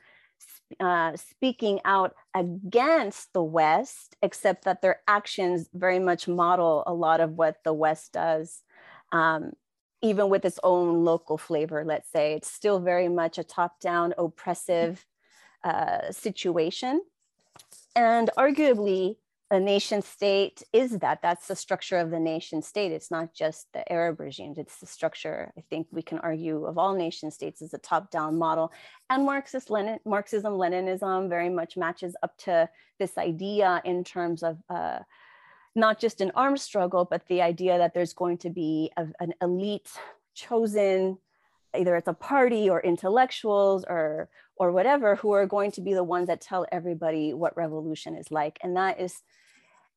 [0.80, 7.20] uh, speaking out against the West, except that their actions very much model a lot
[7.20, 8.64] of what the West does,
[9.12, 9.52] um,
[10.02, 12.34] even with its own local flavor, let's say.
[12.34, 15.06] It's still very much a top down oppressive
[15.64, 17.02] uh, situation
[17.96, 19.18] and arguably
[19.52, 21.22] a nation state is that.
[21.22, 22.94] That's the structure of the nation state.
[22.94, 24.58] It's not just the arab regimes.
[24.58, 28.10] It's the structure i think we can argue of all nation states is a top
[28.10, 28.72] down model.
[29.10, 34.58] And marxist lenin marxism leninism very much matches up to this idea in terms of
[34.70, 35.00] uh,
[35.76, 39.34] not just an armed struggle but the idea that there's going to be a, an
[39.42, 39.92] elite
[40.34, 41.18] chosen
[41.76, 44.30] either it's a party or intellectuals or
[44.62, 48.30] or whatever who are going to be the ones that tell everybody what revolution is
[48.30, 48.60] like.
[48.62, 49.24] And that is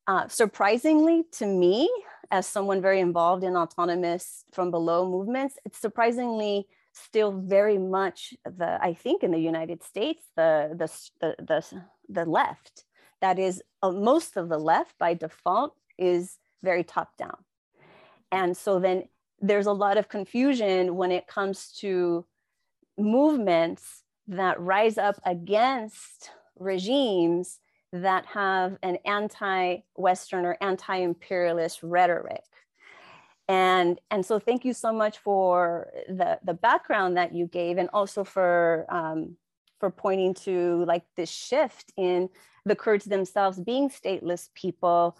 [0.07, 1.87] uh, surprisingly to me,
[2.31, 8.79] as someone very involved in autonomous from below movements, it's surprisingly still very much the,
[8.81, 10.89] I think in the United States, the, the,
[11.21, 12.85] the, the, the left,
[13.21, 17.37] that is uh, most of the left by default is very top down.
[18.31, 22.25] And so then there's a lot of confusion when it comes to
[22.97, 27.59] movements that rise up against regimes
[27.93, 32.43] that have an anti-Western or anti-imperialist rhetoric.
[33.47, 37.89] And, and so thank you so much for the, the background that you gave and
[37.93, 39.37] also for, um,
[39.79, 42.29] for pointing to like this shift in
[42.65, 45.15] the Kurds themselves being stateless people,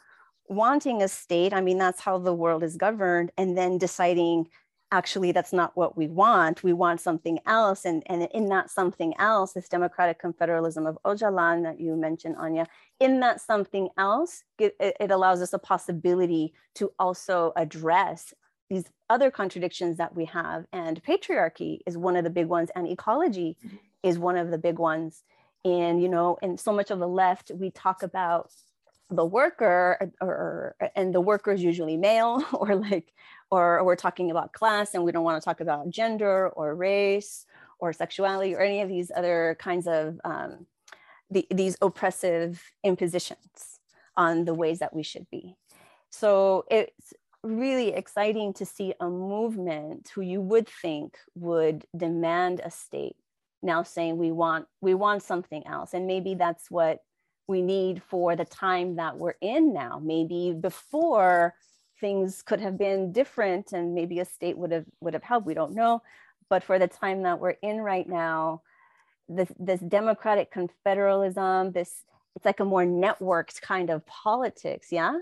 [0.47, 1.53] wanting a state.
[1.53, 4.47] I mean, that's how the world is governed, and then deciding
[4.95, 6.63] actually that's not what we want.
[6.63, 7.83] We want something else.
[7.83, 12.65] And, and in that something else, this democratic confederalism of Öcalan that you mentioned, Anya,
[13.01, 18.33] in that something else, it, it allows us a possibility to also address
[18.69, 20.65] these other contradictions that we have.
[20.71, 23.75] And patriarchy is one of the big ones, and ecology mm-hmm.
[24.01, 25.23] is one of the big ones.
[25.65, 28.49] And, you know, and so much of the left, we talk about
[29.09, 33.13] the worker or, or, and the worker is usually male or like
[33.51, 37.45] or, we're talking about class and we don't want to talk about gender or race
[37.79, 40.65] or sexuality or any of these other kinds of um,
[41.29, 43.79] the, these oppressive impositions
[44.17, 45.55] on the ways that we should be.
[46.09, 52.71] So it's really exciting to see a movement who you would think would demand a
[52.71, 53.15] state
[53.61, 56.99] now saying we want we want something else and maybe that's what
[57.47, 61.53] we need for the time that we're in now maybe before
[61.99, 65.53] things could have been different and maybe a state would have would have helped we
[65.53, 66.01] don't know.
[66.49, 68.61] But for the time that we're in right now
[69.27, 72.03] this this democratic confederalism this
[72.35, 75.17] it's like a more networked kind of politics yeah?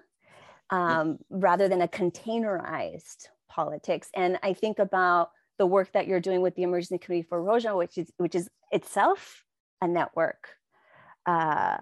[0.69, 4.09] Um, rather than a containerized politics.
[4.13, 7.77] And i think about the work that you're doing with the emergency committee for Rojava
[7.77, 9.45] which is which is itself
[9.81, 10.49] a network
[11.25, 11.77] uh,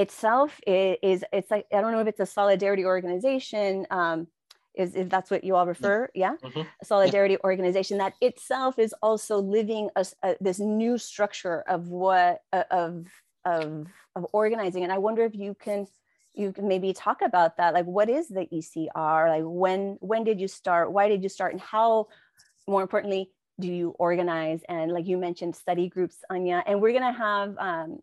[0.00, 4.26] itself is, it's like i don't know if it's a solidarity organization um,
[4.74, 6.34] is if that's what you all refer yeah?
[6.42, 6.60] Mm-hmm.
[6.60, 7.44] a solidarity yeah.
[7.44, 13.06] organization that itself is also living a, a, this new structure of what of
[13.44, 13.86] of
[14.16, 14.82] of organizing.
[14.82, 15.86] And i wonder if you can
[16.34, 17.74] you can maybe talk about that.
[17.74, 20.92] Like what is the ecr like when when did you start?
[20.92, 21.52] Why did you start?
[21.52, 22.06] And how
[22.68, 24.62] more importantly do you organize?
[24.68, 28.00] And like you mentioned study groups anya and we're going to have um,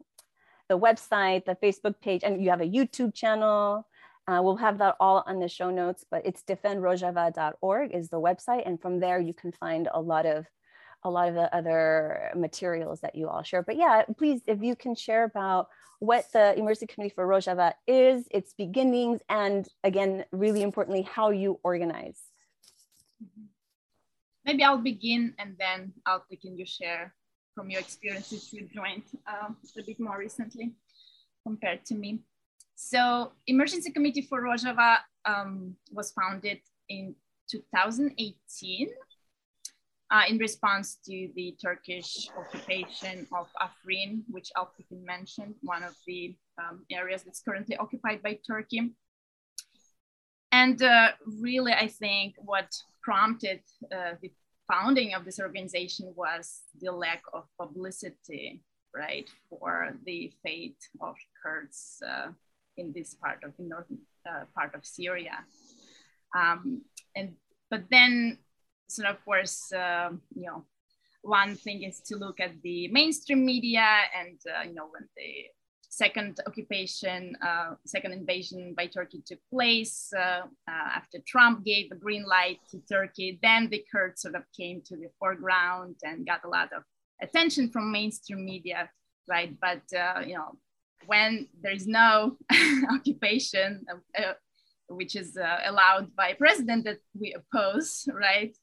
[0.69, 3.87] the website, the Facebook page, and you have a YouTube channel.
[4.27, 8.63] Uh, we'll have that all on the show notes, but it's defendrojava.org is the website.
[8.65, 10.45] And from there, you can find a lot of
[11.03, 13.61] a lot of the other materials that you all share.
[13.61, 15.67] But yeah, please, if you can share about
[15.99, 21.59] what the Emergency Committee for Rojava is, its beginnings, and again, really importantly, how you
[21.63, 22.19] organize.
[24.45, 27.13] Maybe I'll begin and then I'll begin you share
[27.57, 30.75] from your experiences you joined uh, a bit more recently
[31.43, 32.19] compared to me.
[32.75, 37.15] So Emergency Committee for Rojava um, was founded in
[37.49, 38.89] 2018
[40.11, 46.35] uh, in response to the Turkish occupation of Afrin, which Alptekin mentioned, one of the
[46.59, 48.93] um, areas that's currently occupied by Turkey.
[50.51, 51.09] And uh,
[51.41, 52.69] really, I think what
[53.01, 54.31] prompted uh, the
[54.67, 58.61] founding of this organization was the lack of publicity,
[58.95, 62.31] right, for the fate of Kurds uh,
[62.77, 63.99] in this part of the northern
[64.29, 65.39] uh, part of Syria.
[66.35, 66.81] Um,
[67.15, 67.35] and
[67.69, 68.39] but then,
[68.87, 70.65] so of course, uh, you know,
[71.21, 75.45] one thing is to look at the mainstream media, and uh, you know, when the
[75.89, 81.95] second occupation, uh, second invasion by Turkey took place uh, uh, after Trump gave the
[81.95, 83.39] green light to Turkey.
[83.41, 86.83] Then the Kurds sort of came to the foreground and got a lot of
[87.21, 88.89] attention from mainstream media,
[89.27, 89.55] right?
[89.59, 90.57] But uh, you know,
[91.05, 92.37] when there is no
[92.91, 93.85] occupation,
[94.17, 94.33] uh,
[94.89, 98.55] which is uh, allowed by a president that we oppose, right?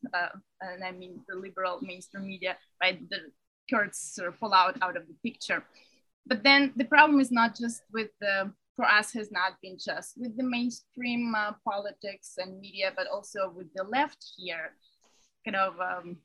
[0.61, 2.99] and I mean the liberal mainstream media, right?
[3.09, 3.19] The
[3.71, 5.65] Kurds sort of fall out out of the picture
[6.27, 10.15] but then the problem is not just with the for us has not been just
[10.17, 14.73] with the mainstream uh, politics and media, but also with the left here.
[15.45, 16.17] Kind of, um,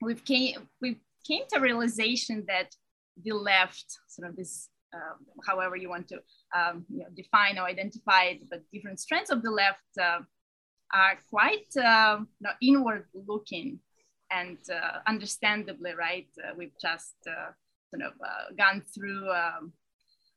[0.00, 2.74] we've came we came to realization that
[3.22, 5.14] the left, sort of this, uh,
[5.46, 6.16] however you want to
[6.56, 10.20] um, you know, define or identify it, but different strands of the left uh,
[10.92, 13.78] are quite uh, you know, inward looking,
[14.30, 16.28] and uh, understandably, right?
[16.42, 17.14] Uh, we've just
[18.02, 19.72] of uh, gone through um,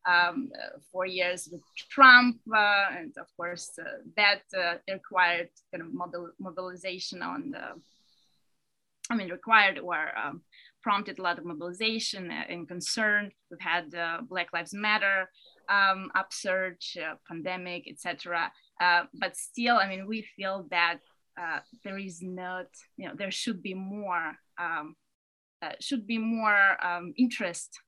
[0.07, 3.77] um, uh, four years with Trump, uh, and of course
[4.15, 4.41] that
[4.89, 7.81] required kind of mobil mobilization on the,
[9.09, 10.41] I mean, required or um,
[10.81, 13.31] prompted a lot of mobilization and concern.
[13.51, 13.91] We've had
[14.29, 15.29] Black Lives Matter
[15.69, 18.51] um, upsurge, uh, pandemic, etc.
[18.79, 20.99] Uh, but still, I mean, we feel that
[21.39, 25.06] uh, there is not, you know, there should be more um, uh,
[25.79, 27.79] should be more um, interest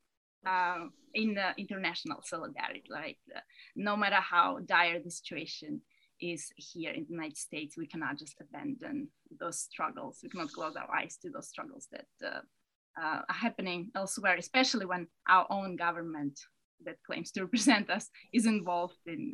[0.46, 2.84] uh, in international solidarity.
[2.90, 3.42] Like, uh,
[3.76, 5.82] no matter how dire the situation
[6.22, 9.08] is here in the United States, we cannot just abandon
[9.40, 10.20] those struggles.
[10.24, 12.42] We cannot close our eyes to those struggles that uh,
[13.02, 16.40] uh, are happening elsewhere, especially when our own government
[16.86, 19.32] that claims to represent us is involved in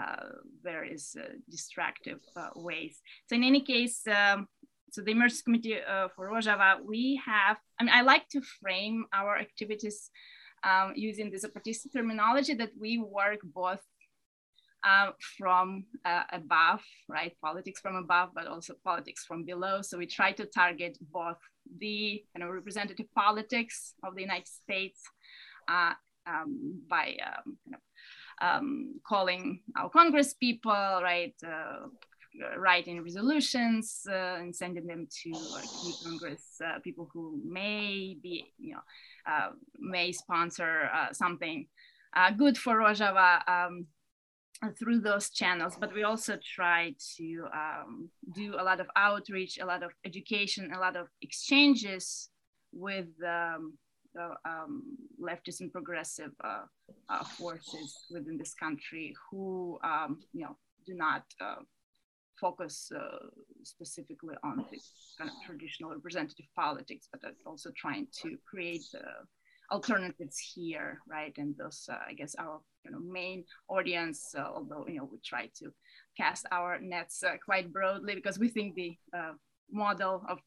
[0.00, 0.16] uh,
[0.62, 3.00] various uh, distractive uh, ways.
[3.28, 4.46] So in any case, um,
[4.90, 9.04] so the Emergency Committee uh, for Rojava, we have, I mean, I like to frame
[9.12, 10.10] our activities
[10.64, 13.80] um, using this Zapatista terminology that we work both
[14.84, 17.32] uh, from uh, above, right?
[17.42, 19.82] Politics from above, but also politics from below.
[19.82, 21.38] So we try to target both
[21.78, 25.02] the kind of representative politics of the United States
[25.68, 25.92] uh,
[26.26, 27.56] um, by um,
[28.40, 31.34] um, calling our Congress people, right?
[32.42, 35.32] Uh, writing resolutions uh, and sending them to
[36.04, 38.80] Congress uh, people who may be, you know,
[39.78, 41.66] may sponsor something
[42.36, 43.40] good for Rojava.
[43.48, 43.86] Um,
[44.78, 49.66] through those channels, but we also try to um, do a lot of outreach, a
[49.66, 52.30] lot of education, a lot of exchanges
[52.72, 53.74] with um,
[54.14, 54.82] the um,
[55.22, 56.64] leftist and progressive uh,
[57.10, 60.56] uh, forces within this country who, um, you know,
[60.86, 61.56] do not uh,
[62.40, 63.26] focus uh,
[63.62, 64.78] specifically on the
[65.18, 68.84] kind of traditional representative politics, but also trying to create
[69.70, 71.32] alternatives here, right?
[71.36, 75.18] And those, uh, I guess, our you know, main audience, uh, although you know we
[75.24, 75.72] try to
[76.16, 79.32] cast our nets uh, quite broadly because we think the uh,
[79.70, 80.38] model of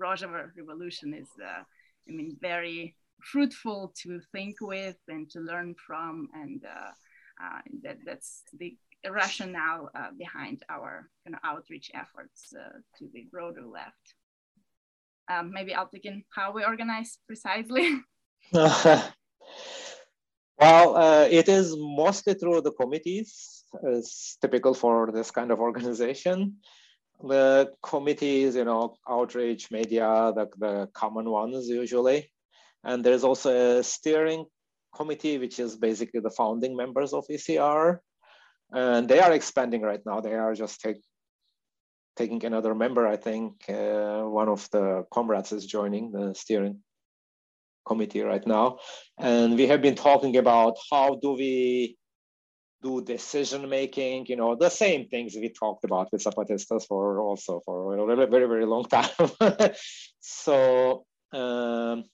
[0.00, 1.62] Rojava revolution is, uh,
[2.08, 2.94] I mean, very
[3.32, 8.76] fruitful to think with and to learn from, and uh, that that's the
[9.08, 11.08] rationale behind our
[11.44, 14.14] outreach efforts to the broader left.
[15.30, 18.00] Um, maybe I'll begin how we organize precisely.
[18.52, 19.12] well,
[20.60, 23.64] uh, it is mostly through the committees.
[23.84, 26.56] It's typical for this kind of organization.
[27.22, 32.32] The committees, you know, outreach, media, the, the common ones usually.
[32.82, 34.46] And there's also a steering
[34.96, 37.98] committee, which is basically the founding members of ECR.
[38.72, 40.20] And they are expanding right now.
[40.20, 41.02] They are just take,
[42.16, 43.06] taking another member.
[43.06, 46.80] I think uh, one of the comrades is joining the steering
[47.86, 48.78] committee right now.
[49.18, 51.96] And we have been talking about how do we
[52.82, 57.60] do decision making, you know, the same things we talked about with Zapatistas for also
[57.64, 59.10] for a very, very, long time.
[60.20, 62.04] so um,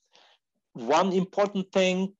[0.73, 2.15] one important thing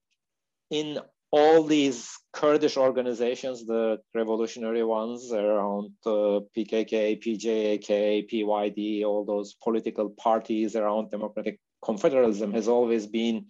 [0.71, 0.99] in
[1.31, 10.11] all these Kurdish organizations, the revolutionary ones around uh, PKK, PJAK, PYD, all those political
[10.11, 13.47] parties around democratic confederalism has always been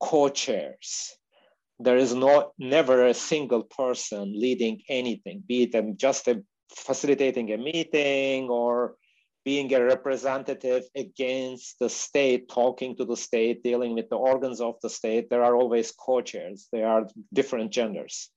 [0.00, 1.16] co-chairs.
[1.78, 6.42] There is no never a single person leading anything, be it just a,
[6.74, 8.96] facilitating a meeting or
[9.44, 14.74] being a representative against the state, talking to the state, dealing with the organs of
[14.82, 15.30] the state.
[15.30, 16.68] There are always co-chairs.
[16.72, 18.30] They are different genders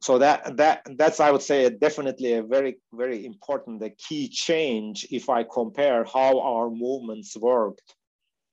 [0.00, 5.06] so that that that's i would say definitely a very very important a key change
[5.10, 7.94] if i compare how our movements worked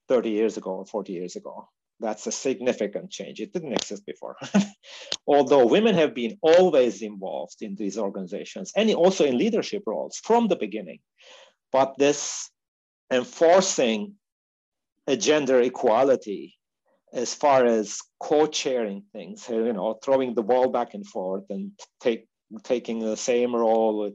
[0.10, 1.68] 30 years ago or 40 years ago
[2.00, 3.40] that's a significant change.
[3.40, 4.36] It didn't exist before.
[5.28, 10.48] Although women have been always involved in these organizations and also in leadership roles from
[10.48, 11.00] the beginning.
[11.72, 12.50] But this
[13.12, 14.16] enforcing
[15.08, 16.56] a gender equality
[17.14, 21.72] as far as co-chairing things, you know, throwing the ball back and forth and
[22.02, 22.28] take
[22.64, 24.14] taking the same role with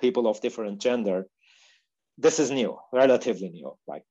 [0.00, 1.26] people of different gender,
[2.18, 4.04] this is new, relatively new, like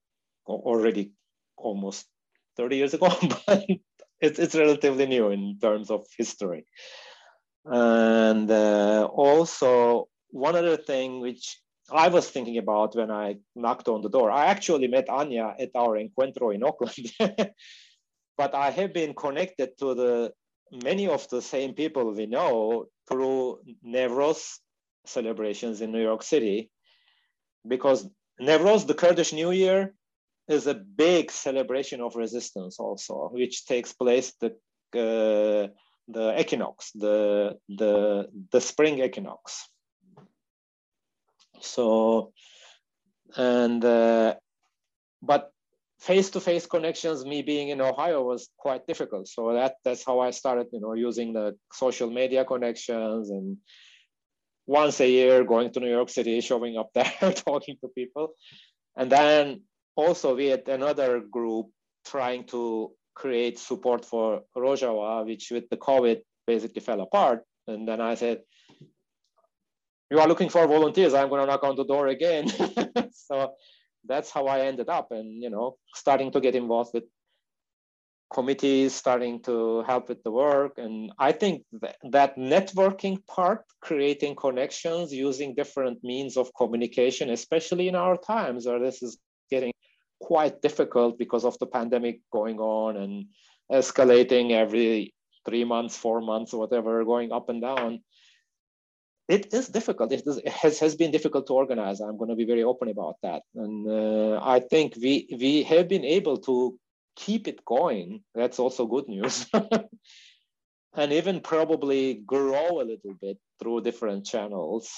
[0.47, 1.11] already
[1.57, 2.05] almost
[2.57, 3.09] 30 years ago,
[3.47, 3.65] but
[4.21, 6.65] it's, it's relatively new in terms of history.
[7.65, 11.59] And uh, also, one other thing which
[11.91, 15.71] I was thinking about when I knocked on the door, I actually met Anya at
[15.75, 17.11] our Encuentro in Oakland.
[18.37, 20.33] but I have been connected to the
[20.83, 24.59] many of the same people we know through Newroz
[25.05, 26.71] celebrations in New York City,
[27.67, 28.09] because
[28.41, 29.93] Newroz, the Kurdish New Year,
[30.47, 34.51] is a big celebration of resistance also, which takes place the
[34.93, 35.67] uh,
[36.07, 39.67] the equinox, the the the spring equinox.
[41.61, 42.31] So,
[43.35, 44.35] and uh,
[45.21, 45.51] but
[45.99, 50.67] face-to-face connections me being in ohio was quite difficult so that that's how i started
[50.71, 53.57] you know using the social media connections and
[54.67, 57.11] once a year going to new york city showing up there
[57.47, 58.33] talking to people
[58.97, 59.61] and then
[59.95, 61.67] also we had another group
[62.05, 67.43] trying to create support for rojava which with the covid basically fell apart.
[67.67, 68.41] And then i said
[70.11, 71.13] you are looking for volunteers.
[71.13, 72.47] I'm going to knock on the door again.
[73.27, 73.53] So
[74.07, 77.05] that's how I ended up and, you know, starting to get involved with
[78.31, 80.73] committees starting to help with the work.
[80.77, 87.87] And I think that, that networking part, creating connections using different means of communication, especially
[87.87, 89.17] in our times where this is
[89.49, 89.71] getting
[90.19, 93.25] quite difficult because of the pandemic going on and
[93.71, 95.13] escalating every
[95.45, 98.01] three months, four months, or whatever, going up and down.
[99.27, 100.11] It is difficult.
[100.11, 101.99] It, is, it has, has been difficult to organize.
[101.99, 103.41] I'm going to be very open about that.
[103.55, 106.77] And uh, I think we, we have been able to
[107.15, 108.23] keep it going.
[108.35, 109.47] That's also good news.
[110.95, 114.91] and even probably grow a little bit through different channels.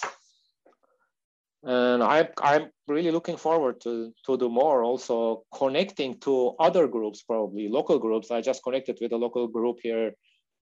[1.68, 7.24] And I, I'm really looking forward to, to do more, also connecting to other groups,
[7.24, 8.32] probably local groups.
[8.32, 10.14] I just connected with a local group here,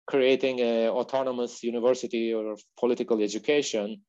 [0.05, 4.01] creating an autonomous university or political education,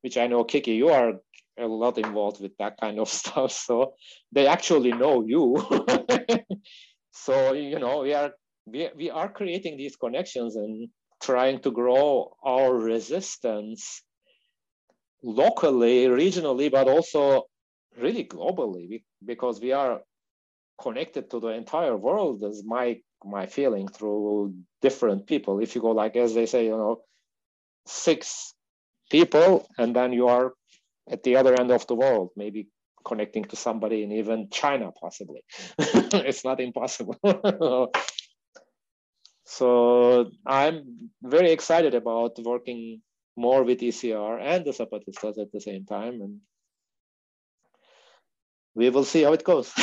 [0.00, 1.12] which I know, Kiki, you are
[1.58, 3.52] a lot involved with that kind of stuff.
[3.52, 3.92] So
[4.32, 5.62] they actually know you.
[7.10, 8.32] so, you know, we are,
[8.64, 10.88] we, we are creating these connections and
[11.22, 14.02] trying to grow our resistance
[15.22, 17.44] locally, regionally, but also
[17.98, 20.00] really globally because we are
[20.80, 25.90] connected to the entire world is my my feeling through different people if you go
[25.90, 27.02] like as they say you know
[27.86, 28.54] six
[29.10, 30.52] people and then you are
[31.10, 32.68] at the other end of the world, maybe
[33.04, 35.42] connecting to somebody in even China, possibly.
[35.78, 37.16] it's not impossible.
[39.44, 43.02] so I'm very excited about working
[43.40, 46.20] more with ECR and the Zapatistas at the same time.
[46.20, 46.40] And
[48.74, 49.72] we will see how it goes.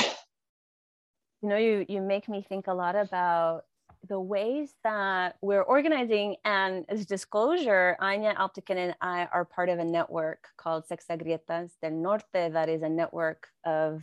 [1.43, 3.65] You know, you, you make me think a lot about
[4.09, 9.77] the ways that we're organizing and as disclosure, Anya Alptekin and I are part of
[9.77, 14.01] a network called Sexta Grietas del Norte that is a network of,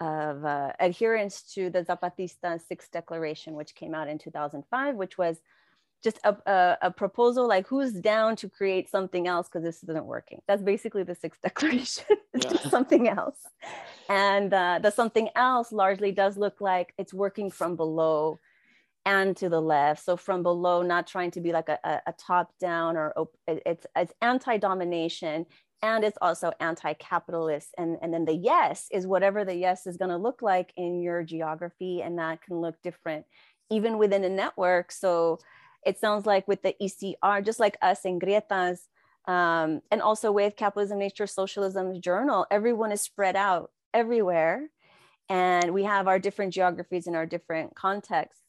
[0.00, 5.40] of uh, adherence to the Zapatista Sixth Declaration, which came out in 2005, which was
[6.02, 10.04] just a, a, a, proposal like who's down to create something else because this isn't
[10.04, 12.56] working that's basically the sixth declaration yeah.
[12.70, 13.38] something else
[14.08, 18.38] and uh, the something else largely does look like it's working from below
[19.08, 20.04] and to the left.
[20.04, 23.38] So from below, not trying to be like a, a, a top down or op-
[23.46, 25.46] it's, it's anti-domination
[25.82, 27.68] and it's also anti-capitalist.
[27.78, 31.00] And, and then the yes is whatever the yes is going to look like in
[31.00, 32.02] your geography.
[32.02, 33.24] And that can look different
[33.70, 34.92] even within a network.
[34.92, 35.38] So
[35.84, 38.80] it sounds like with the ECR, just like us in Grietas,
[39.26, 44.68] um, and also with Capitalism, Nature, Socialism Journal, everyone is spread out everywhere.
[45.28, 48.42] And we have our different geographies and our different contexts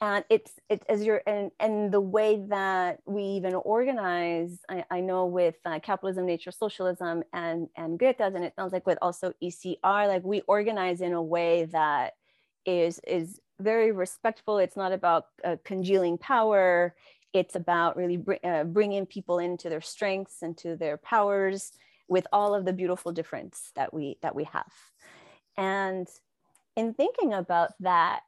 [0.00, 5.00] and it's it as you're and and the way that we even organize i, I
[5.00, 9.32] know with uh, capitalism nature socialism and and Grietas and it sounds like with also
[9.42, 12.14] ecr like we organize in a way that
[12.66, 16.94] is is very respectful it's not about uh, congealing power
[17.32, 21.72] it's about really br- uh, bringing people into their strengths and to their powers
[22.08, 24.72] with all of the beautiful difference that we that we have
[25.56, 26.08] and
[26.76, 28.20] in thinking about that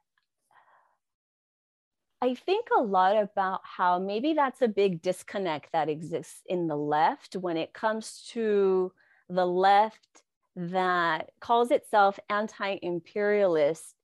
[2.21, 6.75] I think a lot about how maybe that's a big disconnect that exists in the
[6.75, 8.91] left when it comes to
[9.29, 10.23] the left
[10.55, 13.95] that calls itself anti imperialist.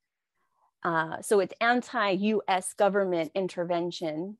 [0.85, 4.37] Uh, so it's anti US government intervention.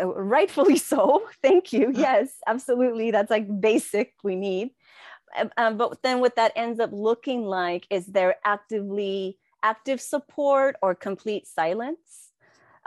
[0.00, 1.28] Uh, rightfully so.
[1.42, 1.92] Thank you.
[1.92, 3.10] Yes, absolutely.
[3.10, 4.70] That's like basic we need.
[5.36, 10.76] Um, um but then what that ends up looking like is there actively active support
[10.82, 12.30] or complete silence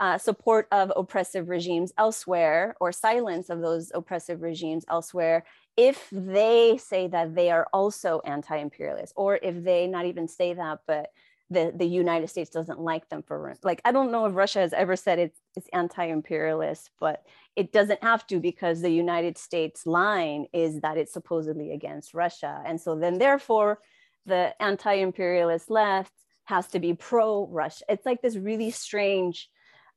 [0.00, 5.44] uh, support of oppressive regimes elsewhere or silence of those oppressive regimes elsewhere
[5.76, 10.80] if they say that they are also anti-imperialist or if they not even say that
[10.86, 11.10] but
[11.50, 14.72] the, the united states doesn't like them for like i don't know if russia has
[14.72, 17.22] ever said it's, it's anti-imperialist but
[17.54, 22.62] it doesn't have to because the united states line is that it's supposedly against russia.
[22.66, 23.78] And so then therefore
[24.26, 26.12] the anti-imperialist left
[26.44, 27.84] has to be pro-russia.
[27.88, 29.48] It's like this really strange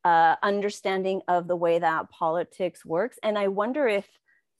[0.03, 3.17] uh, understanding of the way that politics works.
[3.23, 4.07] And I wonder if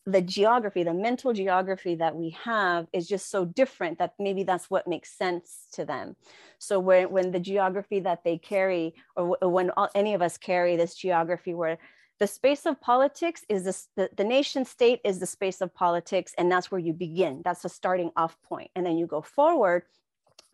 [0.08, 4.70] the geography, the mental geography that we have is just so different that maybe that's
[4.70, 6.16] what makes sense to them.
[6.60, 10.78] So when, when the geography that they carry, or when all, any of us carry
[10.78, 11.78] this geography where
[12.20, 16.34] the space of politics is this, the, the nation state is the space of politics
[16.38, 17.42] and that's where you begin.
[17.44, 18.72] That's the starting off point.
[18.78, 19.84] And then you go forward,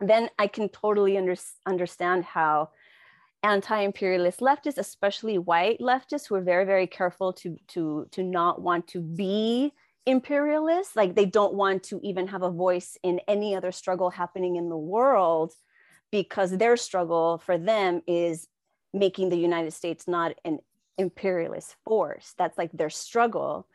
[0.00, 2.70] then I can totally under, understand how
[3.44, 8.88] anti-imperialist leftists, especially white leftists, who are very, very careful to to to not want
[8.88, 9.72] to be
[10.06, 10.96] imperialist.
[10.96, 14.68] Like they don't want to even have a voice in any other struggle happening in
[14.68, 15.52] the world,
[16.10, 18.48] because their struggle for them is
[18.92, 20.58] making the United States not an
[20.98, 22.34] imperialist force.
[22.38, 23.66] That's like their struggle.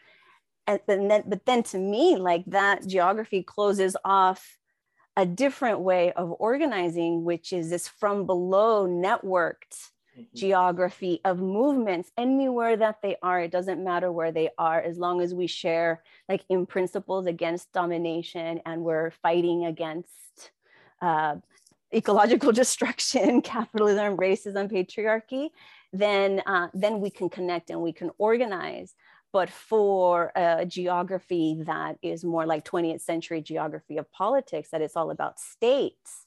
[0.67, 4.58] And then, but then to me, like that geography closes off
[5.17, 10.23] a different way of organizing, which is this from below networked mm-hmm.
[10.35, 13.41] geography of movements anywhere that they are.
[13.41, 17.71] It doesn't matter where they are, as long as we share, like in principles against
[17.73, 20.51] domination and we're fighting against
[21.01, 21.35] uh,
[21.93, 25.49] ecological destruction, capitalism, racism, patriarchy,
[25.91, 28.93] then, uh, then we can connect and we can organize.
[29.31, 34.95] But for a geography that is more like 20th century geography of politics, that it's
[34.95, 36.25] all about states,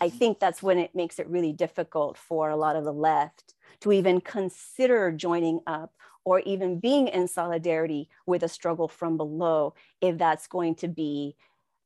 [0.00, 0.18] I mm-hmm.
[0.18, 3.92] think that's when it makes it really difficult for a lot of the left to
[3.92, 10.16] even consider joining up or even being in solidarity with a struggle from below if
[10.18, 11.36] that's going to be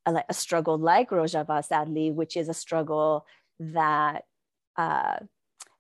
[0.06, 3.26] a, a struggle like Rojava, sadly, which is a struggle
[3.58, 4.24] that
[4.76, 5.16] uh,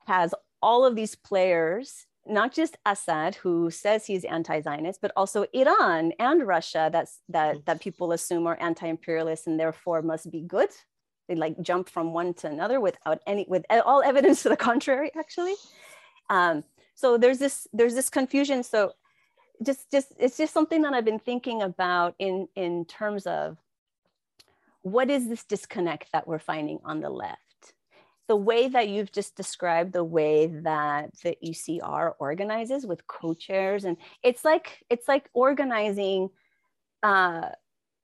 [0.06, 6.12] has all of these players, not just Assad, who says he's anti-Zionist, but also Iran
[6.18, 10.68] and Russia that's, that, that people assume are anti-imperialist and therefore must be good.
[11.28, 15.10] They like jump from one to another without any, with all evidence to the contrary,
[15.18, 15.54] actually.
[16.30, 16.64] Um,
[16.94, 18.62] so there's this, there's this confusion.
[18.62, 18.92] So
[19.62, 23.58] just, just, it's just something that I've been thinking about in, in terms of
[24.82, 27.47] what is this disconnect that we're finding on the left?
[28.28, 33.96] The way that you've just described the way that the ECR organizes with co-chairs, and
[34.22, 36.30] it's like it's like organizing
[37.02, 37.48] uh,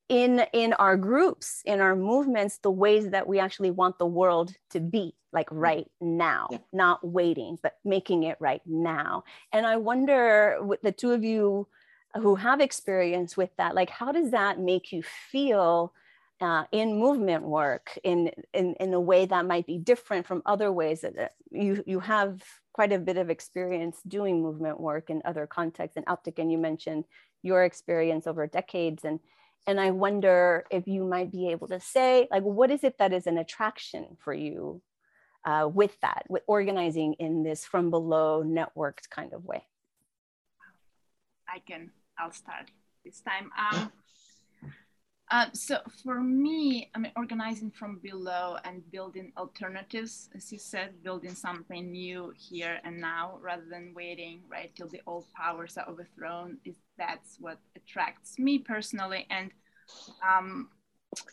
[0.09, 4.55] in in our groups, in our movements, the ways that we actually want the world
[4.70, 6.59] to be, like right now, yeah.
[6.72, 9.25] not waiting, but making it right now.
[9.53, 11.66] And I wonder, with the two of you
[12.14, 15.93] who have experience with that, like how does that make you feel?
[16.45, 20.70] Uh, in movement work in, in, in a way that might be different from other
[20.70, 22.42] ways that you, you have
[22.74, 25.97] quite a bit of experience doing movement work in other contexts.
[25.97, 27.05] And Alptekin you mentioned
[27.42, 29.05] your experience over decades.
[29.05, 29.20] And
[29.66, 33.14] and i wonder if you might be able to say like what is it that
[33.14, 34.82] is an attraction for you
[35.47, 39.64] uh, with that with organizing in this from below networked kind of way?
[41.49, 42.70] I can i'll start
[43.03, 43.51] this time.
[43.59, 43.92] Um,
[45.31, 51.03] uh, so for me, I mean, organizing from below and building alternatives, as you said,
[51.03, 55.89] building something new here and now, rather than waiting right till the old powers are
[55.89, 59.27] overthrown, is that's what attracts me personally.
[59.31, 59.51] And
[60.22, 60.68] um,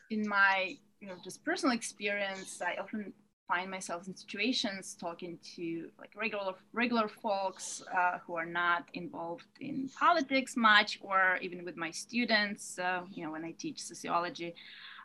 [0.09, 3.13] in my, you know, just personal experience, I often
[3.51, 9.51] find myself in situations talking to like regular regular folks uh, who are not involved
[9.59, 12.79] in politics much, or even with my students.
[12.79, 14.55] Uh, you know, when I teach sociology,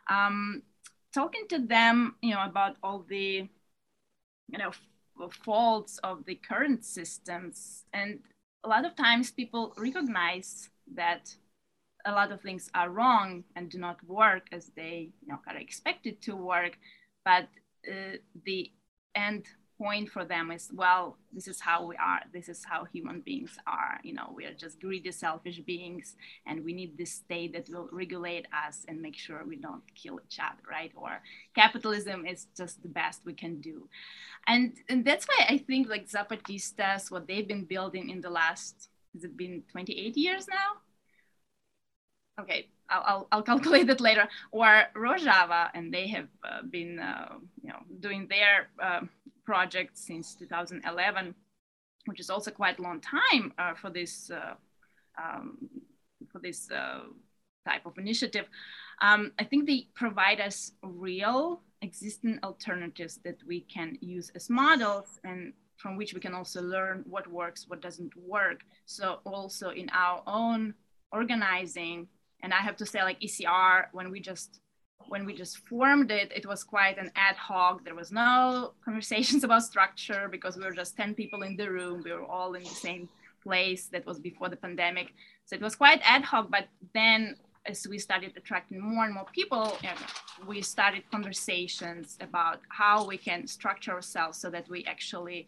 [0.09, 0.61] um,
[1.13, 3.49] talking to them, you know, about all the,
[4.51, 4.71] you know,
[5.45, 8.19] faults of the current systems, and
[8.63, 10.69] a lot of times people recognize
[11.01, 11.23] that
[12.05, 15.57] a lot of things are wrong and do not work as they you know are
[15.57, 16.73] expected to work
[17.25, 17.47] but
[17.87, 18.71] uh, the
[19.15, 19.45] end
[19.77, 23.57] point for them is well this is how we are this is how human beings
[23.67, 26.15] are you know we are just greedy selfish beings
[26.47, 30.19] and we need this state that will regulate us and make sure we don't kill
[30.25, 30.91] each other right?
[30.95, 31.21] Or
[31.55, 33.87] capitalism is just the best we can do.
[34.47, 38.89] And and that's why i think like zapatistas what they've been building in the last
[39.13, 40.81] has it been 28 years now?
[42.41, 47.69] Okay I'll, I'll, calculate it later, or Rojava, and they have uh, been uh, you
[47.69, 49.01] know, doing their uh,
[49.45, 51.35] project since 2011,
[52.05, 54.53] which is also quite a long time uh, for this, uh,
[55.21, 55.57] um,
[56.31, 57.01] for this uh,
[57.65, 58.45] type of initiative.
[59.01, 65.19] Um, I think they provide us real existing alternatives that we can use as models
[65.23, 68.61] and from which we can also learn what works, what doesn't work.
[68.85, 70.73] So also in our own
[71.11, 72.07] organizing,
[72.41, 74.59] and I have to say like ECR when we just
[75.09, 77.83] when we just formed it, it was quite an ad hoc.
[77.85, 82.01] There was no conversations about structure because we were just 10 people in the room.
[82.03, 83.07] We were all in the same
[83.41, 83.87] place.
[83.87, 85.13] That was before the pandemic.
[85.45, 86.49] So it was quite ad hoc.
[86.51, 89.77] But then as we started attracting more and more people,
[90.47, 95.47] we started conversations about how we can structure ourselves so that we actually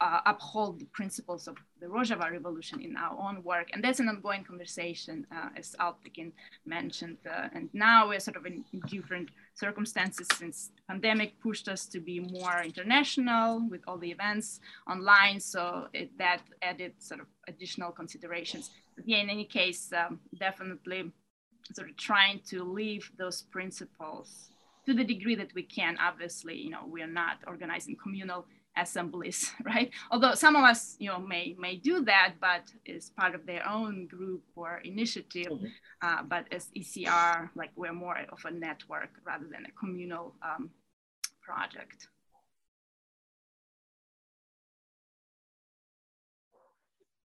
[0.00, 3.68] uh, uphold the principles of the Rojava revolution in our own work.
[3.72, 6.32] And that's an ongoing conversation, uh, as Alptekin
[6.66, 7.18] mentioned.
[7.28, 12.00] Uh, and now we're sort of in different circumstances since the pandemic pushed us to
[12.00, 15.38] be more international with all the events online.
[15.40, 18.70] So it, that added sort of additional considerations.
[18.96, 21.12] But yeah, in any case, um, definitely
[21.74, 24.50] sort of trying to leave those principles
[24.86, 25.96] to the degree that we can.
[25.98, 28.46] Obviously, you know, we are not organizing communal
[28.76, 29.90] assemblies, right?
[30.10, 33.66] Although some of us, you know, may may do that, but is part of their
[33.68, 35.52] own group or initiative.
[36.02, 40.70] Uh, but as ECR, like we're more of a network rather than a communal um,
[41.42, 42.08] project.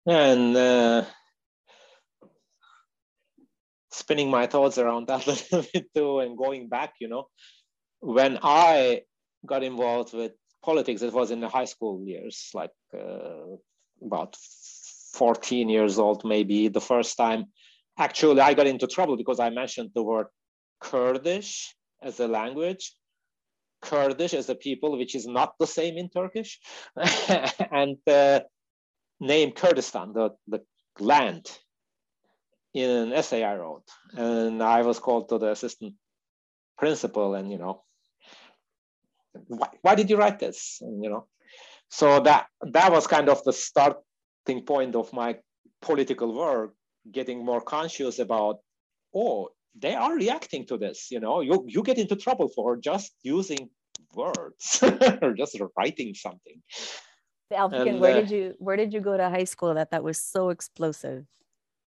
[0.06, 1.04] And uh,
[3.99, 7.26] spinning my thoughts around that a little bit too, and going back, you know,
[8.01, 9.03] when I
[9.44, 10.32] got involved with
[10.62, 13.57] politics, it was in the high school years, like uh,
[14.05, 14.36] about
[15.14, 17.46] 14 years old, maybe the first time.
[17.99, 20.26] Actually, I got into trouble because I mentioned the word
[20.80, 22.92] Kurdish as a language.
[23.80, 26.59] Kurdish as a people, which is not the same in Turkish,
[26.96, 28.44] and the
[29.20, 30.62] name Kurdistan, the, the
[30.99, 31.46] land,
[32.74, 33.84] in an essay I wrote.
[34.16, 35.94] And I was called to the assistant
[36.76, 37.82] principal, and you know,
[39.46, 40.78] why, why did you write this?
[40.80, 41.26] And, you know,
[41.90, 45.38] so that that was kind of the starting point of my
[45.80, 46.74] political work,
[47.10, 48.58] getting more conscious about,
[49.14, 49.48] oh,
[49.78, 51.10] they are reacting to this.
[51.10, 53.70] You know, you you get into trouble for just using
[54.14, 54.82] words
[55.22, 56.62] or just writing something.
[57.52, 60.18] Alptekin, where uh, did you where did you go to high school that that was
[60.18, 61.24] so explosive?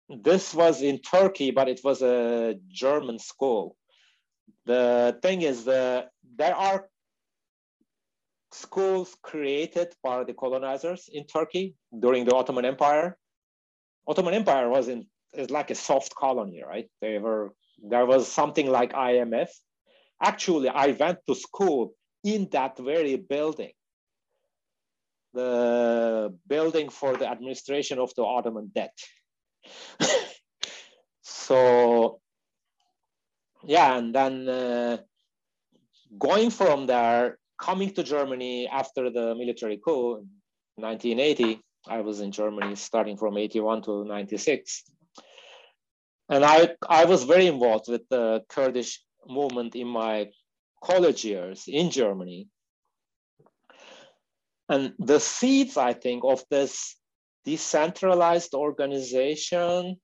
[0.08, 3.76] This was in Turkey, but it was a German school.
[4.66, 6.88] The thing is, the there are
[8.52, 13.18] schools created by the colonizers in Turkey during the Ottoman Empire.
[14.06, 16.88] Ottoman Empire was in is like a soft colony, right?
[17.00, 17.52] They were
[17.82, 19.48] there was something like IMF.
[20.22, 21.94] Actually, I went to school
[22.24, 23.72] in that very building,
[25.34, 28.96] the building for the administration of the Ottoman debt.
[31.22, 32.20] so,
[33.64, 34.98] yeah, and then uh,
[36.18, 40.16] going from there coming to Germany after the military coup
[40.76, 44.84] in 1980, I was in Germany starting from 81 to 96.
[46.28, 50.30] And I, I was very involved with the Kurdish movement in my
[50.82, 52.48] college years in Germany.
[54.68, 56.95] And the seeds, I think, of this
[57.46, 59.96] decentralized organization,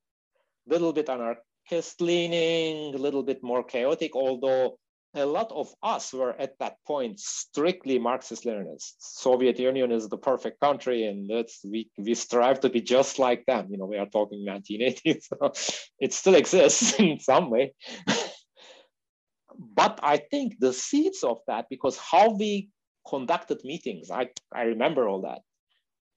[0.66, 4.78] little bit anarchist leaning, a little bit more chaotic, although
[5.14, 8.94] a lot of us were at that point strictly Marxist Leninists.
[8.98, 13.44] Soviet Union is the perfect country, and that's we we strive to be just like
[13.46, 13.66] them.
[13.70, 15.52] You know, we are talking 1980, so
[15.98, 17.74] it still exists in some way.
[19.76, 22.70] but I think the seeds of that, because how we
[23.06, 25.40] conducted meetings, I, I remember all that.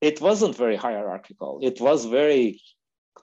[0.01, 1.59] It wasn't very hierarchical.
[1.61, 2.61] It was very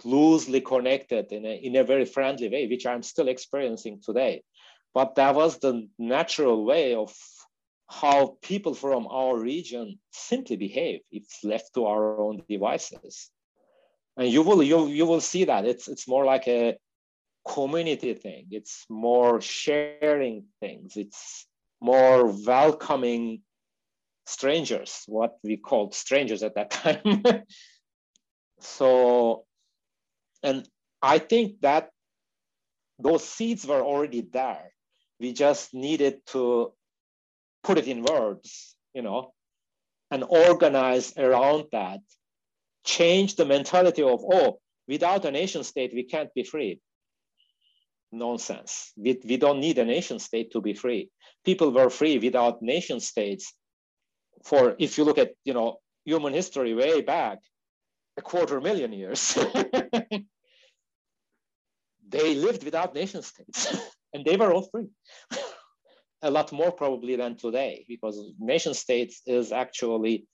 [0.04, 4.42] loosely connected in a, in a very friendly way, which I'm still experiencing today
[4.94, 7.14] but that was the natural way of
[7.88, 13.30] how people from our region simply behave if left to our own devices.
[14.16, 16.76] And you will you, you will see that it's it's more like a
[17.46, 18.46] community thing.
[18.50, 20.96] It's more sharing things.
[20.96, 21.46] It's
[21.80, 23.42] more welcoming
[24.26, 27.24] strangers, what we called strangers at that time.
[28.60, 29.44] so,
[30.42, 30.68] and
[31.00, 31.90] I think that
[32.98, 34.72] those seeds were already there
[35.22, 36.72] we just needed to
[37.62, 39.32] put it in words, you know,
[40.10, 42.00] and organize around that,
[42.84, 44.58] change the mentality of, oh,
[44.88, 46.80] without a nation state, we can't be free.
[48.10, 48.92] Nonsense.
[48.96, 51.08] We, we don't need a nation state to be free.
[51.44, 53.54] People were free without nation states
[54.42, 57.38] for, if you look at, you know, human history way back,
[58.16, 59.38] a quarter million years.
[62.08, 63.74] they lived without nation states.
[64.12, 64.88] and they were all free.
[66.22, 70.26] a lot more probably than today, because nation states is actually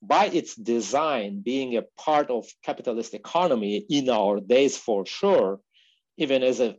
[0.00, 5.60] by its design being a part of capitalist economy in our days for sure,
[6.16, 6.76] even as a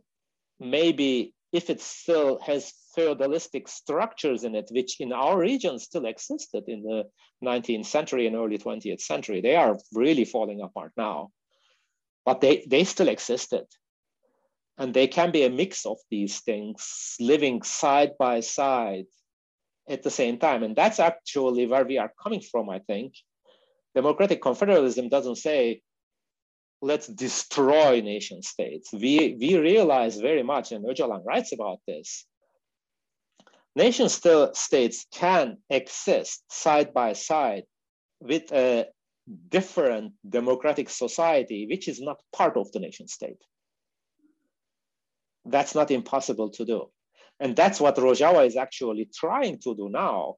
[0.58, 6.64] maybe if it still has feudalistic structures in it, which in our region still existed
[6.66, 7.04] in the
[7.44, 11.28] 19th century and early 20th century, they are really falling apart now.
[12.24, 13.66] But they, they still existed.
[14.78, 19.06] And they can be a mix of these things living side by side
[19.88, 20.62] at the same time.
[20.62, 23.14] And that's actually where we are coming from i think.
[23.94, 25.80] Democratic confederalism doesn't say
[26.82, 28.92] let's destroy nation states.
[28.92, 32.26] We we realize very much and Öcalan writes about this
[33.76, 37.62] nation states can exist side by side
[38.20, 38.86] with a
[39.48, 43.42] different democratic society which is not part of the nation state
[45.48, 46.86] that's not impossible to do.
[47.40, 50.36] And that's what Rojava is actually trying to do now.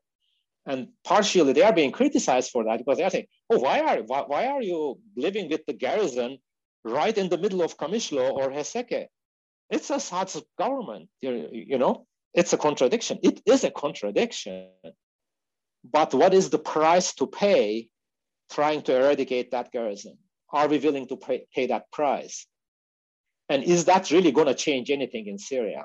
[0.67, 3.99] And partially they are being criticized for that because they are saying, oh, why are,
[4.03, 6.39] why, why are you living with the garrison
[6.85, 9.07] right in the middle of Kamishlo or Heseke?
[9.71, 13.19] It's a Assad's government, you, you know, it's a contradiction.
[13.23, 14.69] It is a contradiction.
[15.85, 17.89] But what is the price to pay
[18.51, 20.19] trying to eradicate that garrison?
[20.53, 22.47] Are we willing to pay, pay that price?
[23.49, 25.85] And is that really going to change anything in Syria?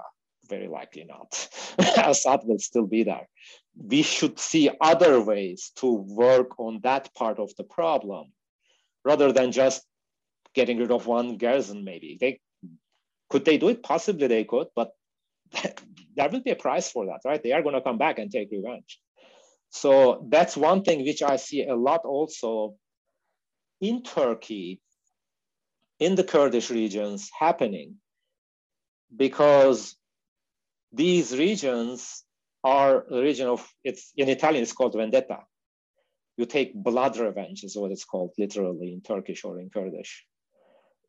[0.50, 1.50] Very likely not.
[1.98, 3.28] Assad will still be there.
[3.76, 8.34] We should see other ways to work on that part of the problem
[9.06, 9.84] rather than just
[10.54, 12.18] getting rid of one garrison, maybe.
[12.20, 12.40] They
[13.30, 13.82] could they do it?
[13.82, 14.92] Possibly they could, but
[16.16, 17.42] there will be a price for that, right?
[17.42, 19.00] They are going to come back and take revenge.
[19.70, 22.76] So that's one thing which I see a lot also
[23.82, 24.82] in Turkey,
[26.00, 27.96] in the Kurdish regions happening,
[29.16, 29.96] because
[30.92, 32.24] these regions
[32.64, 35.40] are the region of, it's in Italian, it's called vendetta.
[36.38, 40.24] You take blood revenge is what it's called literally in Turkish or in Kurdish.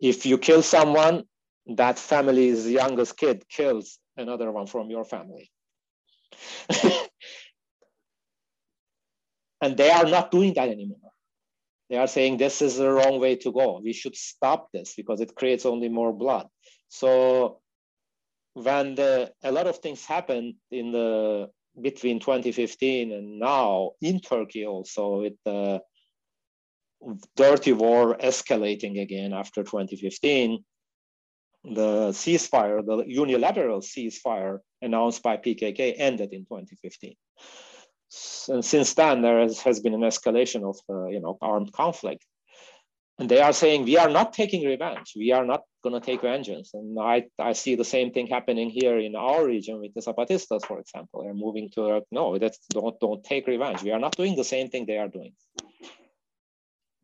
[0.01, 1.25] If you kill someone,
[1.67, 5.51] that family's youngest kid kills another one from your family.
[9.61, 10.99] and they are not doing that anymore.
[11.91, 13.81] They are saying this is the wrong way to go.
[13.83, 16.49] We should stop this because it creates only more blood.
[16.89, 17.61] So
[18.55, 21.49] when the, a lot of things happened in the
[21.81, 25.83] between 2015 and now in Turkey also with the
[27.37, 30.65] dirty war escalating again after 2015,
[31.65, 37.15] the ceasefire, the unilateral ceasefire announced by PKK ended in 2015.
[38.49, 42.25] And since then, there has, has been an escalation of uh, you know armed conflict.
[43.19, 45.13] And they are saying we are not taking revenge.
[45.17, 46.75] We are not going to take vengeance.
[46.75, 50.67] And I, I see the same thing happening here in our region with the Zapatistas,
[50.67, 51.23] for example.
[51.23, 53.83] They're moving to uh, no, that's don't don't take revenge.
[53.83, 55.33] We are not doing the same thing they are doing.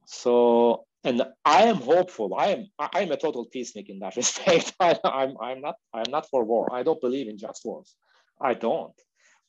[0.06, 2.34] So and I am hopeful.
[2.34, 4.74] I am I am a total peacenik in that respect.
[4.80, 6.72] I, I'm I'm not I'm not for war.
[6.72, 7.94] I don't believe in just wars.
[8.40, 8.94] I don't.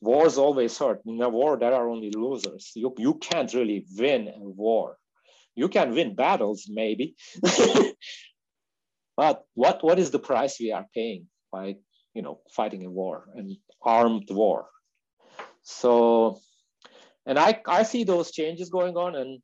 [0.00, 1.00] Wars always hurt.
[1.06, 2.72] In a war, there are only losers.
[2.74, 4.96] You you can't really win a war.
[5.54, 7.14] You can win battles maybe,
[9.16, 11.76] but what what is the price we are paying by
[12.14, 14.66] you know fighting a war, an armed war?
[15.62, 16.40] So,
[17.26, 19.42] and I I see those changes going on and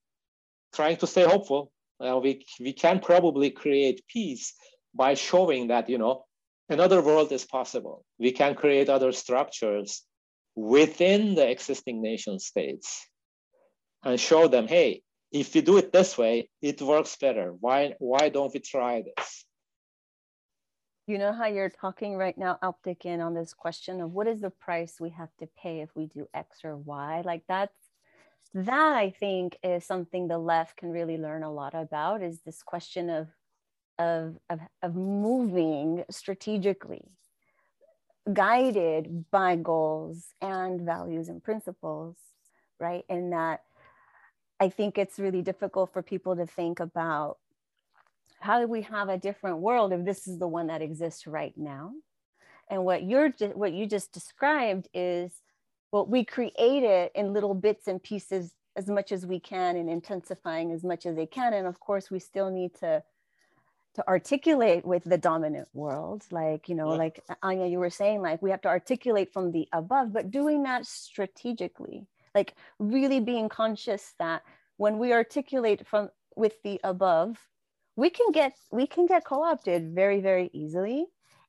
[0.72, 1.70] trying to stay hopeful
[2.00, 4.54] uh, we, we can probably create peace
[4.94, 6.24] by showing that, you know,
[6.68, 8.04] another world is possible.
[8.18, 10.02] We can create other structures
[10.54, 13.06] within the existing nation states
[14.04, 17.54] and show them, hey, if we do it this way, it works better.
[17.60, 19.44] Why, why don't we try this?
[21.06, 24.50] You know how you're talking right now, Alptekin, on this question of what is the
[24.50, 27.22] price we have to pay if we do X or Y?
[27.24, 27.72] Like that's
[28.54, 32.62] that I think is something the left can really learn a lot about is this
[32.62, 33.28] question of
[33.98, 37.04] of, of, of moving strategically,
[38.32, 42.16] guided by goals and values and principles,
[42.78, 43.04] right?
[43.08, 43.62] And that
[44.60, 47.38] I think it's really difficult for people to think about
[48.40, 51.54] how do we have a different world if this is the one that exists right
[51.56, 51.92] now?
[52.70, 55.32] And what you're what you just described is
[55.92, 59.90] well, we create it in little bits and pieces as much as we can and
[59.90, 61.52] intensifying as much as they can.
[61.52, 63.02] And of course, we still need to
[63.94, 66.98] to articulate with the dominant world like you know yeah.
[66.98, 70.62] like anya you were saying like we have to articulate from the above but doing
[70.62, 74.42] that strategically like really being conscious that
[74.76, 77.36] when we articulate from with the above
[77.96, 81.06] we can get we can get co-opted very very easily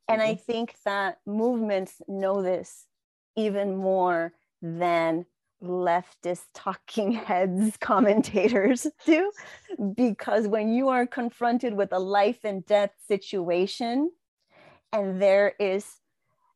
[0.07, 0.31] and mm-hmm.
[0.31, 2.87] i think that movements know this
[3.39, 5.25] even more than
[5.63, 9.31] leftist talking heads commentators do.
[9.95, 14.11] Because when you are confronted with a life and death situation
[14.91, 15.85] and there is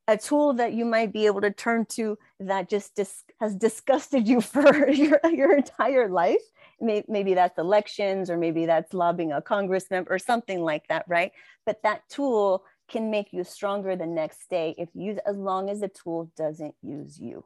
[0.07, 4.27] a tool that you might be able to turn to that just dis- has disgusted
[4.27, 6.41] you for your, your entire life
[6.81, 11.31] maybe that's elections or maybe that's lobbying a congressman or something like that right?
[11.65, 15.79] But that tool can make you stronger the next day if you as long as
[15.79, 17.45] the tool doesn't use you.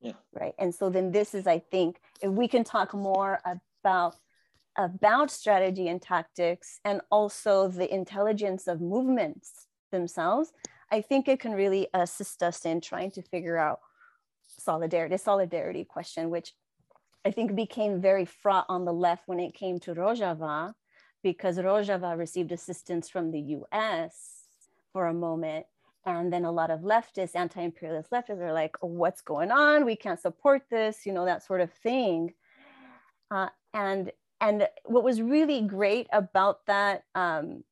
[0.00, 0.12] Yeah.
[0.32, 4.14] Right and so then this is i think if we can talk more about
[4.76, 10.52] about strategy and tactics and also the intelligence of movements themselves
[10.92, 13.80] i think it can really assist us in trying to figure out
[14.46, 16.52] solidarity solidarity question which
[17.24, 20.72] i think became very fraught on the left when it came to rojava
[21.24, 24.37] because rojava received assistance from the us
[24.92, 25.66] for a moment.
[26.06, 29.84] And then a lot of leftists anti-imperialist leftists are like what's going on?
[29.84, 32.32] We can't support this you know that sort of thing.
[33.30, 34.10] Uh, and
[34.40, 37.64] and what was really great about that um,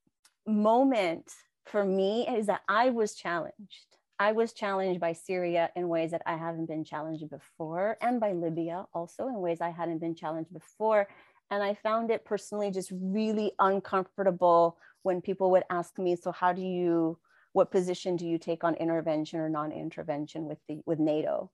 [0.47, 1.31] moment
[1.65, 3.97] for me is that i was challenged.
[4.19, 8.33] I was challenged by syria in ways that i haven't been challenged before and by
[8.33, 11.09] libya also in ways i hadn't been challenged before.
[11.51, 16.53] And i found it personally just really uncomfortable when people would ask me so how
[16.53, 17.17] do you
[17.53, 21.51] what position do you take on intervention or non-intervention with the with NATO?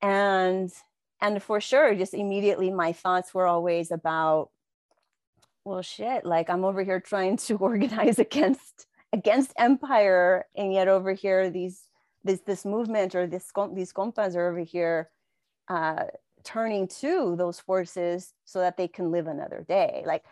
[0.00, 0.70] And
[1.20, 4.50] and for sure, just immediately my thoughts were always about,
[5.64, 11.14] well, shit, like I'm over here trying to organize against against empire, and yet over
[11.14, 11.82] here these
[12.22, 15.10] this this movement or this these compas are over here
[15.68, 16.04] uh,
[16.44, 20.04] turning to those forces so that they can live another day.
[20.06, 20.24] Like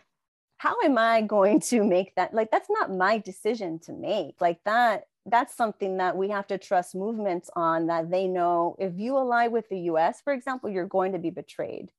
[0.57, 2.33] how am I going to make that?
[2.33, 4.39] Like, that's not my decision to make.
[4.39, 8.93] Like, that, that's something that we have to trust movements on that they know if
[8.97, 11.91] you ally with the US, for example, you're going to be betrayed.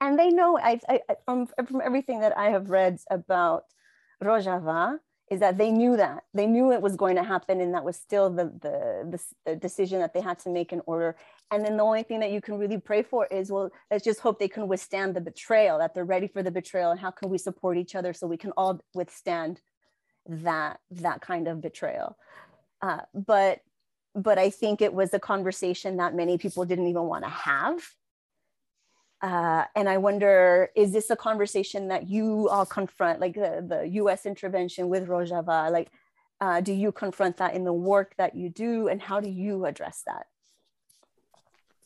[0.00, 3.64] And they know, I, I from, from everything that I have read about
[4.22, 4.98] Rojava,
[5.30, 6.24] is that they knew that.
[6.34, 10.00] They knew it was going to happen and that was still the, the, the, decision
[10.00, 11.16] that they had to make in order.
[11.50, 14.20] And then the only thing that you can really pray for is well let's just
[14.20, 17.30] hope they can withstand the betrayal that they're ready for the betrayal and how can
[17.30, 19.60] we support each other so we can all withstand
[20.26, 22.16] that that kind of betrayal.
[22.80, 23.60] Uh, but
[24.14, 27.80] but i think it was a conversation that many people didn't even want to have
[29.22, 33.88] uh, and I wonder, is this a conversation that you all confront, like the, the
[34.02, 35.70] US intervention with Rojava?
[35.70, 35.90] Like,
[36.40, 38.88] uh, do you confront that in the work that you do?
[38.88, 40.26] And how do you address that?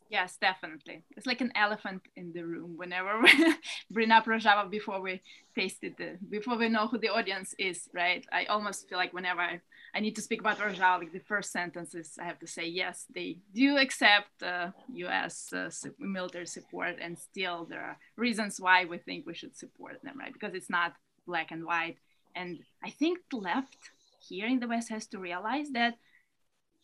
[0.09, 1.03] Yes, definitely.
[1.17, 3.55] It's like an elephant in the room whenever we
[3.91, 5.21] bring up Rojava before we
[5.55, 5.97] taste it,
[6.31, 8.25] before we know who the audience is, right?
[8.33, 9.61] I almost feel like whenever I,
[9.95, 13.07] I need to speak about Rojava, like the first sentences, I have to say, yes,
[13.13, 18.99] they do accept uh, US uh, military support, and still there are reasons why we
[18.99, 20.33] think we should support them, right?
[20.33, 20.95] Because it's not
[21.27, 21.97] black and white.
[22.37, 23.79] And I think the left
[24.21, 25.95] here in the West has to realize that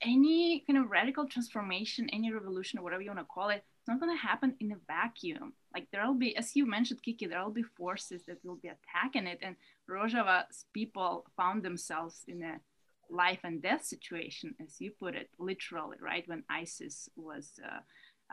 [0.03, 3.89] any kind of radical transformation, any revolution, or whatever you want to call it, it's
[3.89, 5.53] not going to happen in a vacuum.
[5.75, 9.39] Like there'll be, as you mentioned, Kiki, there'll be forces that will be attacking it.
[9.43, 9.57] And
[9.89, 12.61] Rojava's people found themselves in a
[13.11, 16.27] life and death situation, as you put it, literally, right?
[16.27, 17.81] When ISIS was uh,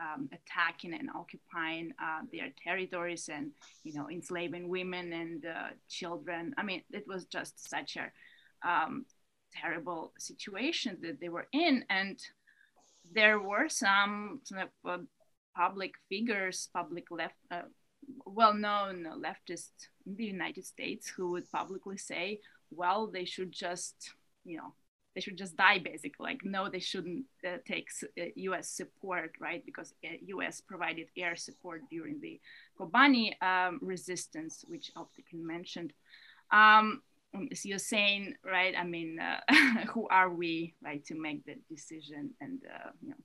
[0.00, 3.50] um, attacking and occupying uh, their territories and,
[3.84, 6.54] you know, enslaving women and uh, children.
[6.56, 8.10] I mean, it was just such a
[8.68, 9.04] um,
[9.52, 11.84] terrible situation that they were in.
[11.88, 12.18] And
[13.12, 15.02] there were some sort of uh,
[15.56, 17.62] public figures, public left, uh,
[18.24, 22.40] well-known leftists in the United States who would publicly say,
[22.70, 24.12] well, they should just,
[24.44, 24.74] you know,
[25.14, 26.30] they should just die basically.
[26.30, 27.88] Like, no, they shouldn't uh, take
[28.36, 29.64] US uh, support, right?
[29.66, 32.40] Because US uh, provided air support during the
[32.78, 35.92] Kobani um, resistance, which Alptekin mentioned.
[36.52, 37.02] Um,
[37.34, 38.74] um, as you're saying, right?
[38.76, 39.40] I mean, uh,
[39.92, 43.16] who are we, right, to make the decision and uh, you know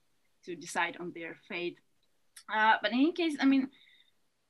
[0.46, 1.80] to decide on their fate?
[2.54, 3.70] Uh, but in any case, I mean,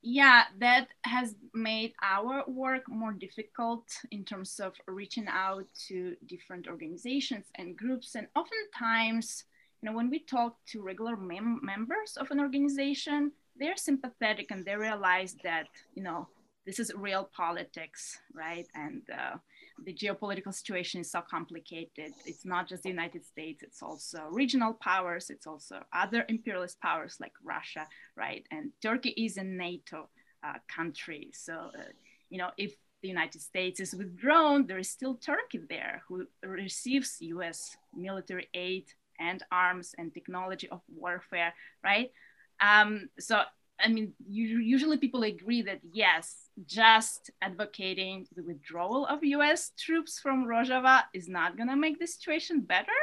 [0.02, 6.68] yeah, that has made our work more difficult in terms of reaching out to different
[6.68, 8.14] organizations and groups.
[8.14, 9.46] And oftentimes,
[9.82, 14.64] you know, when we talk to regular mem- members of an organization, they're sympathetic and
[14.64, 16.28] they realize that, you know,
[16.66, 18.68] this is real politics, right?
[18.74, 19.38] And uh,
[19.86, 22.12] the geopolitical situation is so complicated.
[22.26, 27.18] It's not just the United States, it's also regional powers, it's also other imperialist powers
[27.20, 28.46] like Russia, right?
[28.52, 30.10] And Turkey is a NATO
[30.44, 31.32] uh, country.
[31.34, 31.92] So, uh,
[32.30, 37.18] you know, if the United States is withdrawn, there is still Turkey there who receives
[37.20, 38.86] US military aid
[39.20, 41.54] and arms and technology of warfare,
[41.84, 42.12] right?
[42.60, 43.42] Um, so
[43.80, 50.46] I mean, usually people agree that yes, just advocating the withdrawal of US troops from
[50.46, 53.02] Rojava is not going to make the situation better.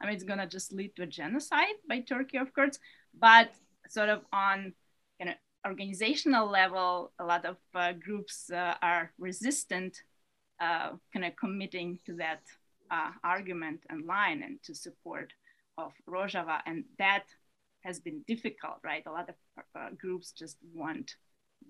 [0.00, 2.78] I mean, it's going to just lead to a genocide by Turkey, of course.
[3.18, 3.52] But
[3.88, 4.72] sort of on
[5.20, 5.34] you know,
[5.66, 10.02] organizational level, a lot of uh, groups uh, are resistant,
[10.60, 12.40] uh, kind of committing to that
[12.90, 15.32] uh, argument and line and to support
[15.78, 16.60] of Rojava.
[16.66, 17.24] And that
[17.84, 19.02] has been difficult, right?
[19.06, 19.34] A lot of
[19.78, 21.16] uh, groups just won't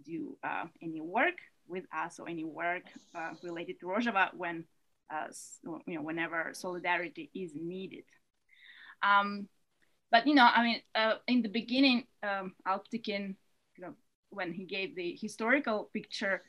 [0.05, 2.85] do uh, any work with us or any work
[3.15, 4.65] uh, related to Rojava when,
[5.13, 5.27] uh,
[5.87, 8.05] you know, whenever solidarity is needed.
[9.03, 9.49] Um,
[10.11, 13.35] but you know, I mean, uh, in the beginning, um, Alptekin,
[13.77, 13.95] you know,
[14.31, 16.43] when he gave the historical picture,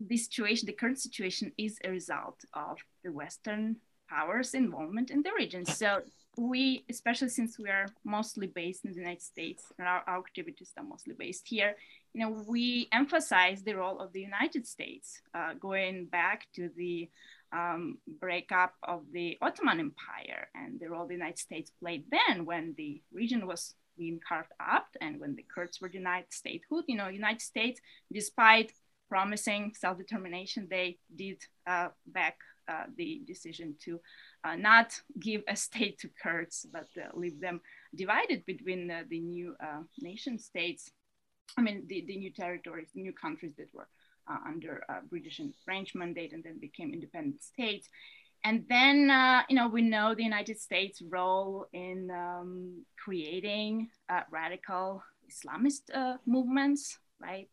[0.00, 3.76] the situation, the current situation, is a result of the Western
[4.08, 5.64] powers' involvement in the region.
[5.64, 6.02] So
[6.36, 10.72] we, especially since we are mostly based in the United States and our, our, activities
[10.78, 11.76] are mostly based here,
[12.14, 17.10] you know, we emphasize the role of the United States, uh, going back to the
[17.52, 22.74] um, breakup of the Ottoman Empire and the role the United States played then when
[22.76, 26.84] the region was being carved up and when the Kurds were denied statehood.
[26.88, 27.80] You know, United States,
[28.10, 28.72] despite
[29.08, 34.00] promising self-determination, they did uh, back uh, the decision to
[34.44, 37.60] uh, not give a state to Kurds, but uh, leave them
[37.94, 40.90] divided between the new uh, nation states.
[41.56, 43.88] I mean, the, the new territories, the new countries that were
[44.28, 47.88] uh, under British and French mandate and then became independent states.
[48.44, 54.22] And then, uh, you know, we know the United States' role in um, creating uh,
[54.30, 57.48] radical Islamist uh, movements, right?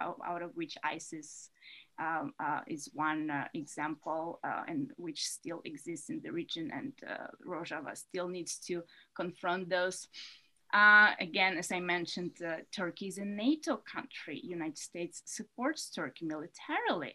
[0.00, 1.50] out of which ISIS
[1.98, 6.92] um, uh, is one uh, example uh, and which still exists in the region and
[7.46, 8.82] Rojava still needs to
[9.14, 10.08] confront those.
[11.20, 12.38] again, as I mentioned,
[12.74, 14.40] Turkey is a NATO country.
[14.42, 17.14] United States supports Turkey militarily.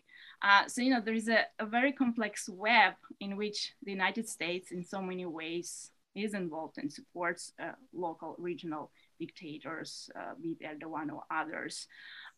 [0.68, 4.72] so, you know, there is a, a very complex web in which the United States
[4.72, 5.92] in so many ways
[6.24, 11.88] is involved and supports uh, local regional dictators, uh, be it Erdogan or others,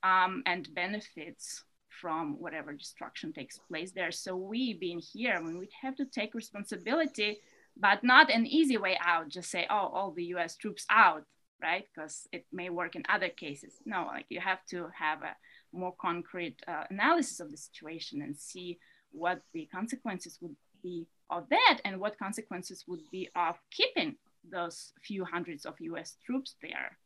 [0.04, 1.64] um, and benefits
[2.02, 4.12] from whatever destruction takes place there.
[4.12, 7.40] So we being here, I mean, we have to take responsibility,
[7.78, 11.24] but not an easy way out, just say, oh, all the US troops out,
[11.62, 11.86] right?
[11.94, 13.74] Because it may work in other cases.
[13.86, 15.36] No, like you have to have a
[15.74, 18.80] more concrete uh, analysis of the situation and see
[19.12, 24.16] what the consequences would be of that and what consequences would be of keeping
[24.50, 26.98] those few hundreds of US troops there,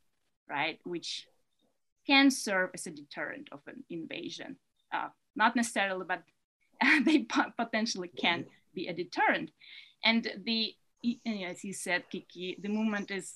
[0.50, 0.80] right?
[0.84, 1.28] Which
[2.06, 4.58] can serve as a deterrent of an invasion
[4.94, 6.24] uh, not necessarily, but
[7.06, 7.26] they
[7.58, 9.52] potentially can be a deterrent.
[10.04, 10.74] And the,
[11.26, 13.34] as you said, Kiki, the movement is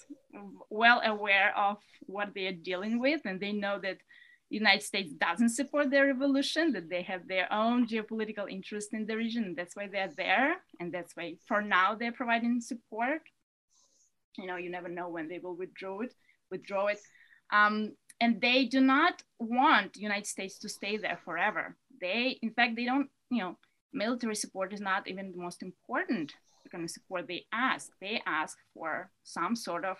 [0.69, 3.97] well aware of what they are dealing with, and they know that
[4.49, 9.05] the United States doesn't support their revolution, that they have their own geopolitical interest in
[9.05, 9.43] the region.
[9.43, 10.55] And that's why they're there.
[10.79, 13.21] And that's why for now they're providing support.
[14.37, 16.13] You know, you never know when they will withdraw it,
[16.49, 16.99] withdraw it.
[17.51, 21.75] Um, and they do not want United States to stay there forever.
[22.01, 23.57] They, in fact, they don't, you know,
[23.93, 26.33] military support is not even the most important
[26.71, 27.91] kind of support they ask.
[28.01, 29.97] They ask for some sort of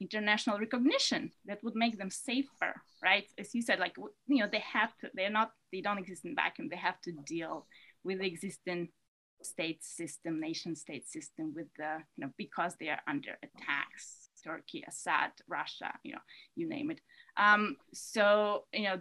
[0.00, 3.24] international recognition that would make them safer, right?
[3.38, 3.96] As you said, like,
[4.26, 6.68] you know, they have to, they're not, they don't exist in vacuum.
[6.68, 7.66] They have to deal
[8.02, 8.88] with the existing
[9.42, 14.84] state system, nation state system with the, you know, because they are under attacks Turkey,
[14.86, 16.20] Assad, Russia, you know,
[16.56, 17.00] you name it.
[17.36, 19.00] Um, so, you know,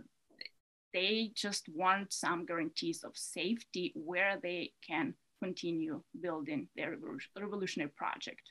[0.93, 6.97] they just want some guarantees of safety where they can continue building their
[7.39, 8.41] revolutionary project.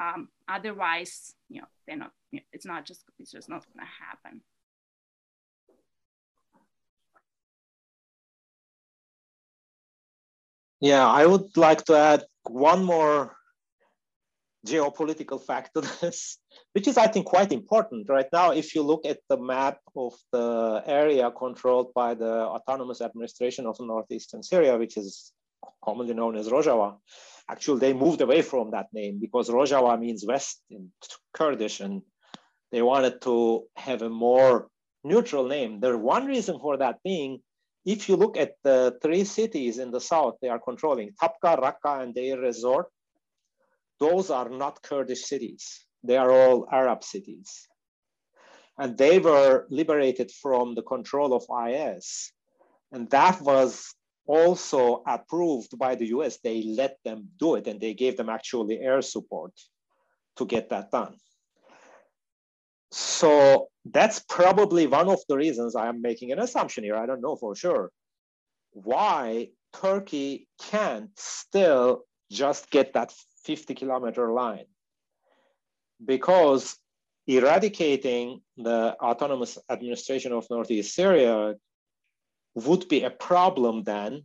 [0.00, 3.88] Um, otherwise, you know, they're not, you know, it's not just, it's just not gonna
[4.08, 4.40] happen.
[10.80, 13.36] Yeah, I would like to add one more
[14.64, 16.38] geopolitical factors,
[16.72, 18.08] which is, I think, quite important.
[18.08, 23.00] Right now, if you look at the map of the area controlled by the Autonomous
[23.00, 25.32] Administration of Northeastern Syria, which is
[25.84, 26.96] commonly known as Rojava,
[27.50, 30.90] actually they moved away from that name because Rojava means west in
[31.34, 32.02] Kurdish, and
[32.72, 34.68] they wanted to have a more
[35.04, 35.80] neutral name.
[35.80, 37.40] There's one reason for that being,
[37.84, 42.02] if you look at the three cities in the south they are controlling, Tabqa, Raqqa,
[42.02, 42.88] and Deir ez-Zor,
[44.04, 45.86] those are not Kurdish cities.
[46.02, 47.48] They are all Arab cities.
[48.76, 52.32] And they were liberated from the control of IS.
[52.92, 53.94] And that was
[54.26, 56.38] also approved by the US.
[56.38, 59.52] They let them do it and they gave them actually air support
[60.36, 61.14] to get that done.
[62.90, 66.96] So that's probably one of the reasons I am making an assumption here.
[66.96, 67.90] I don't know for sure
[68.72, 73.12] why Turkey can't still just get that
[73.44, 74.66] 50 kilometer line
[76.04, 76.76] because
[77.26, 81.54] eradicating the autonomous administration of Northeast Syria
[82.54, 84.22] would be a problem then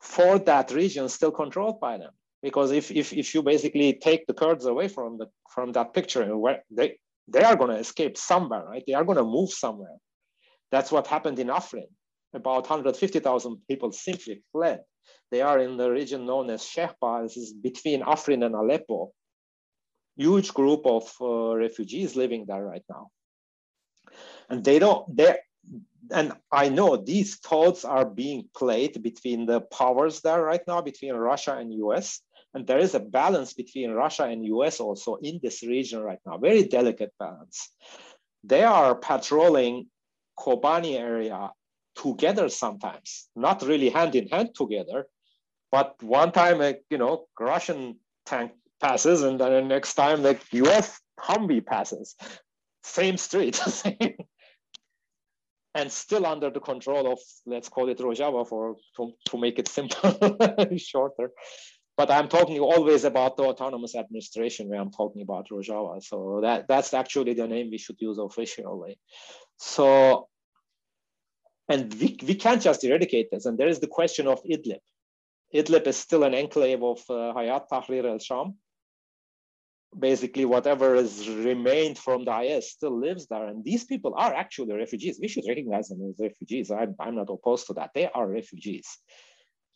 [0.00, 2.12] for that region still controlled by them.
[2.42, 6.36] Because if, if, if you basically take the Kurds away from, the, from that picture,
[6.36, 8.82] where they, they are going to escape somewhere, right?
[8.86, 9.96] They are going to move somewhere.
[10.70, 11.88] That's what happened in Afrin.
[12.34, 14.82] About 150,000 people simply fled
[15.30, 17.22] they are in the region known as Shahba.
[17.22, 19.12] This is between Afrin and Aleppo.
[20.16, 23.08] Huge group of uh, refugees living there right now.
[24.48, 25.38] And they don't, they
[26.12, 31.14] and I know these thoughts are being played between the powers there right now, between
[31.14, 32.20] Russia and US.
[32.52, 36.38] And there is a balance between Russia and US also in this region right now,
[36.38, 37.70] very delicate balance.
[38.44, 39.86] They are patrolling
[40.38, 41.50] Kobani area
[41.96, 45.06] together sometimes, not really hand in hand together,
[45.70, 50.38] but one time, a, you know, Russian tank passes and then the next time the
[50.52, 52.16] US Humvee passes.
[52.82, 53.60] Same street,
[55.74, 59.68] and still under the control of, let's call it Rojava for to, to make it
[59.68, 60.36] simple,
[60.76, 61.30] shorter.
[61.96, 66.02] But I'm talking always about the autonomous administration when I'm talking about Rojava.
[66.02, 68.98] So that, that's actually the name we should use officially.
[69.58, 70.28] So,
[71.68, 73.46] and we, we can't just eradicate this.
[73.46, 74.80] And there is the question of Idlib.
[75.54, 78.54] Idlib is still an enclave of uh, Hayat Tahrir al-Sham
[79.98, 83.46] basically whatever is remained from the IS still lives there.
[83.46, 85.18] And these people are actually refugees.
[85.20, 86.70] We should recognize them as refugees.
[86.70, 87.90] I'm, I'm not opposed to that.
[87.94, 88.86] They are refugees.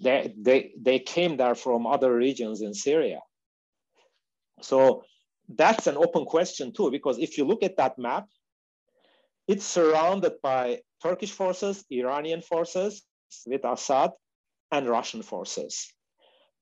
[0.00, 3.20] They, they, they came there from other regions in Syria.
[4.60, 5.04] So
[5.48, 8.26] that's an open question too, because if you look at that map,
[9.46, 13.02] it's surrounded by Turkish forces, Iranian forces
[13.46, 14.10] with Assad,
[14.70, 15.92] and Russian forces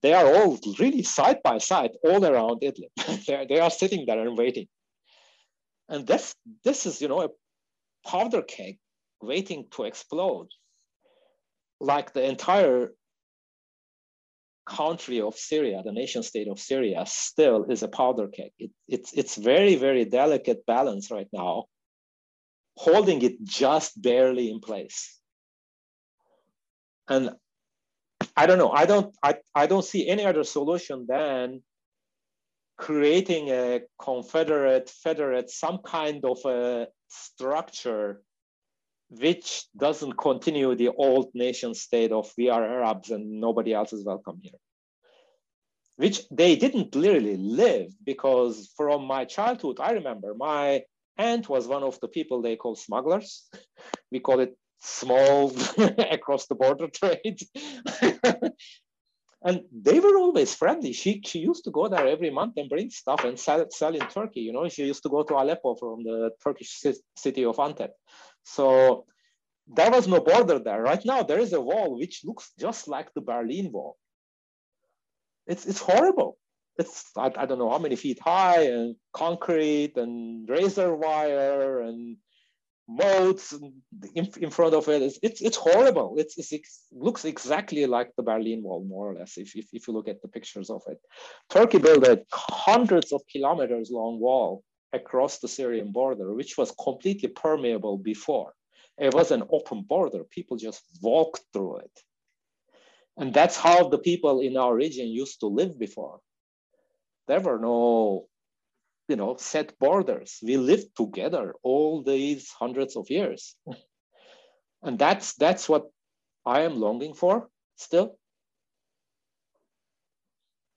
[0.03, 3.49] they are all really side by side all around Idlib.
[3.49, 4.67] they are sitting there and waiting.
[5.89, 6.35] And this,
[6.65, 7.29] this is, you know, a
[8.09, 8.79] powder keg
[9.21, 10.49] waiting to explode.
[11.81, 12.93] Like the entire
[14.67, 18.51] country of Syria, the nation state of Syria, still is a powder keg.
[18.59, 21.65] It, it's, it's very, very delicate balance right now,
[22.77, 25.19] holding it just barely in place.
[27.09, 27.31] And
[28.36, 28.70] I don't know.
[28.70, 29.15] I don't.
[29.23, 31.62] I, I don't see any other solution than
[32.77, 38.20] creating a confederate, federate, some kind of a structure
[39.09, 44.05] which doesn't continue the old nation state of we are Arabs and nobody else is
[44.05, 44.59] welcome here.
[45.97, 50.82] Which they didn't literally live because from my childhood, I remember my
[51.19, 53.49] aunt was one of the people they call smugglers.
[54.13, 55.53] we call it small
[56.11, 57.39] across the border trade.
[59.43, 60.93] and they were always friendly.
[60.93, 64.07] She, she used to go there every month and bring stuff and sell sell in
[64.09, 64.41] Turkey.
[64.41, 66.83] You know, she used to go to Aleppo from the Turkish
[67.17, 67.91] city of Antep.
[68.43, 69.07] So
[69.67, 70.83] there was no border there.
[70.83, 73.97] Right now, there is a wall which looks just like the Berlin Wall.
[75.47, 76.39] It's, it's horrible.
[76.78, 82.19] It's, I, I don't know how many feet high and concrete and razor wire and
[82.89, 83.53] modes
[84.15, 85.03] in, in front of it.
[85.03, 86.15] It's, it's, it's horrible.
[86.19, 89.89] It's, it's, it looks exactly like the Berlin Wall, more or less, if, if, if
[89.89, 90.98] you look at the pictures of it.
[91.51, 94.62] Turkey built a hundreds of kilometers long wall
[94.93, 98.53] across the Syrian border, which was completely permeable before.
[98.98, 100.24] It was an open border.
[100.24, 102.01] People just walked through it.
[103.19, 106.20] And that's how the people in our region used to live before.
[107.27, 108.28] There were no
[109.09, 110.39] you know, set borders.
[110.43, 113.55] We lived together all these hundreds of years.
[114.82, 115.86] and that's that's what
[116.44, 118.19] I am longing for still.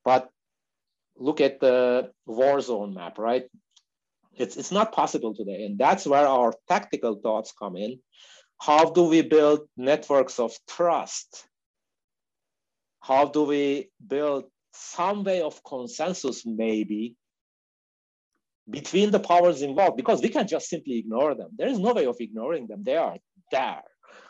[0.06, 0.30] But
[1.18, 3.46] look at the war zone map, right?
[4.34, 5.66] It's, it's not possible today.
[5.66, 8.00] And that's where our tactical thoughts come in.
[8.62, 11.46] How do we build networks of trust?
[13.02, 17.16] How do we build some way of consensus, maybe,
[18.70, 21.50] between the powers involved because we can't just simply ignore them.
[21.58, 22.84] There is no way of ignoring them.
[22.84, 23.18] They are
[23.52, 23.82] there.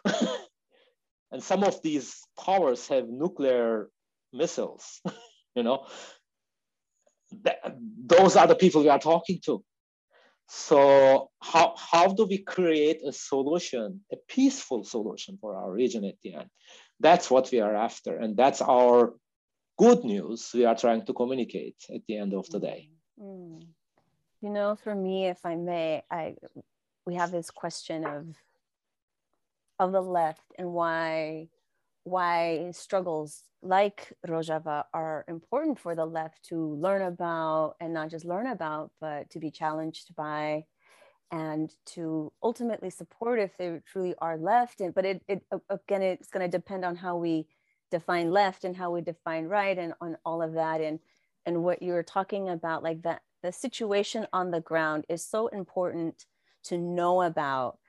[1.32, 3.90] and some of these powers have nuclear
[4.32, 5.02] missiles,
[5.56, 5.88] you know.
[8.06, 9.64] those are the people we are talking to.
[10.48, 16.16] So how, how do we create a solution, a peaceful solution for our region at
[16.24, 16.50] the end?
[17.00, 18.18] That's what we are after.
[18.18, 19.14] And that's our
[19.80, 22.90] good news we are trying to communicate at the end of the day.
[23.20, 23.64] Mm.
[24.42, 26.36] You know, for me, if I may, I
[27.06, 28.36] we have this question of
[29.80, 31.48] of the left and why
[32.04, 38.26] why struggles like Rojava are important for the left to learn about and not just
[38.26, 40.66] learn about, but to be challenged by
[41.32, 44.82] and to ultimately support if they truly are left.
[44.82, 47.48] And but it, it again, it's going to depend on how we
[47.90, 50.82] define left and how we define right and on all of that.
[50.82, 51.00] And
[51.46, 55.48] and what you were talking about, like that the situation on the ground is so
[55.48, 56.26] important
[56.64, 57.80] to know about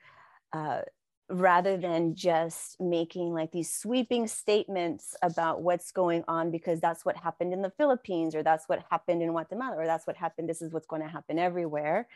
[0.53, 0.81] uh,
[1.29, 7.15] rather than just making like these sweeping statements about what's going on because that's what
[7.15, 10.61] happened in the Philippines or that's what happened in Guatemala or that's what happened this
[10.61, 12.07] is what's going to happen everywhere.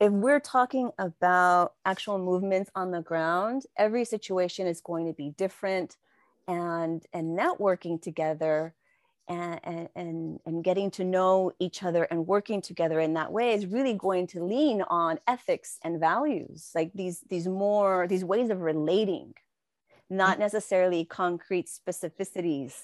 [0.00, 5.30] If we're talking about actual movements on the ground every situation is going to be
[5.36, 5.96] different
[6.52, 8.74] and and networking together
[9.28, 13.66] and, and, and getting to know each other and working together in that way is
[13.66, 18.60] really going to lean on ethics and values like these these more these ways of
[18.60, 19.34] relating.
[20.10, 20.42] Not mm-hmm.
[20.42, 22.74] necessarily concrete specificities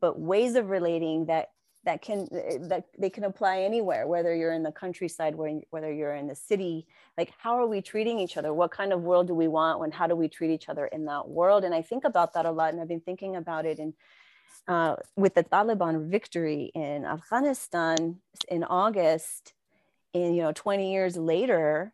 [0.00, 1.48] but ways of relating that
[1.84, 2.28] that can
[2.68, 6.86] that they can apply anywhere whether you're in the countryside whether you're in the city
[7.16, 8.52] like how are we treating each other?
[8.52, 11.04] What kind of world do we want and how do we treat each other in
[11.06, 11.64] that world?
[11.64, 13.94] And i think about that a lot and i've been thinking about it in
[14.68, 18.16] uh, with the Taliban victory in Afghanistan
[18.48, 19.54] in August,
[20.14, 21.92] and you know, 20 years later,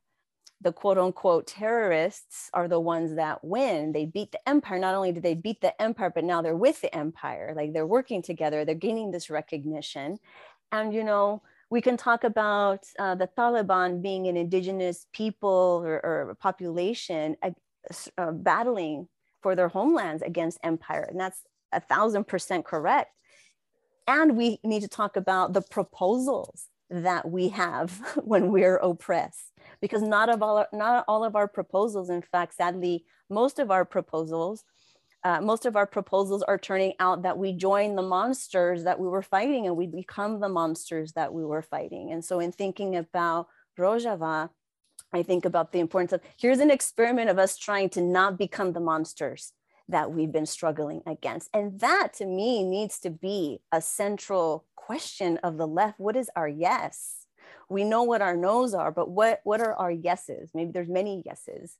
[0.61, 3.93] the quote unquote terrorists are the ones that win.
[3.93, 4.79] They beat the empire.
[4.79, 7.53] Not only did they beat the empire, but now they're with the empire.
[7.55, 10.19] Like they're working together, they're gaining this recognition.
[10.73, 16.05] And, you know, we can talk about uh, the Taliban being an indigenous people or,
[16.05, 17.51] or population uh,
[18.17, 19.09] uh, battling
[19.43, 21.07] for their homelands against empire.
[21.09, 21.43] And that's
[21.73, 23.11] a thousand percent correct.
[24.09, 30.03] And we need to talk about the proposals that we have when we're oppressed, because
[30.03, 34.65] not of all not all of our proposals, in fact, sadly, most of our proposals,
[35.25, 39.09] uh, most of our proposals are turning out that we join the monsters that we
[39.09, 42.13] were fighting and we become the monsters that we were fighting.
[42.13, 43.49] And so, in thinking about
[43.79, 44.51] Rojava,
[45.13, 48.73] I think about the importance of here's an experiment of us trying to not become
[48.73, 49.53] the monsters
[49.89, 51.49] that we've been struggling against.
[51.55, 56.01] And that to me needs to be a central question of the left.
[56.01, 57.27] What is our yes?
[57.69, 60.51] We know what our no's are, but what, what are our yeses?
[60.55, 61.77] Maybe there's many yeses.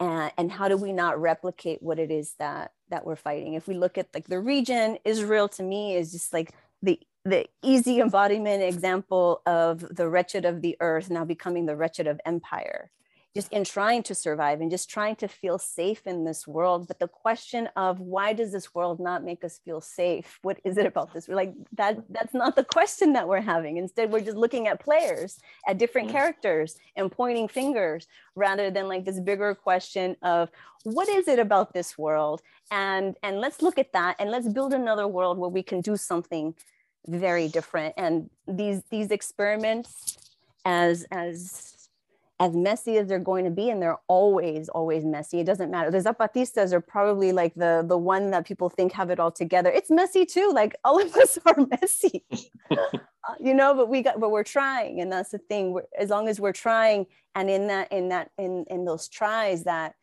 [0.00, 3.54] And, and how do we not replicate what it is that that we're fighting?
[3.54, 6.52] If we look at like the region, Israel to me is just like
[6.82, 12.06] the the easy embodiment example of the wretched of the earth now becoming the wretched
[12.06, 12.90] of empire
[13.34, 16.86] just in trying to survive and just trying to feel safe in this world.
[16.86, 20.38] But the question of why does this world not make us feel safe?
[20.42, 21.26] What is it about this?
[21.26, 23.76] We're like that that's not the question that we're having.
[23.76, 28.06] Instead we're just looking at players at different characters and pointing fingers
[28.36, 30.50] rather than like this bigger question of
[30.84, 32.40] what is it about this world?
[32.70, 35.96] And and let's look at that and let's build another world where we can do
[35.96, 36.54] something
[37.08, 37.94] very different.
[37.96, 40.18] And these these experiments
[40.64, 41.73] as as
[42.40, 45.40] as messy as they're going to be and they're always always messy.
[45.40, 45.90] It doesn't matter.
[45.90, 49.70] The zapatistas are probably like the the one that people think have it all together.
[49.70, 50.50] It's messy too.
[50.52, 52.24] Like all of us are messy.
[53.26, 55.72] Uh, you know but we got but we're trying and that's the thing.
[55.72, 59.64] We're, as long as we're trying and in that in that in in those tries
[59.64, 59.94] that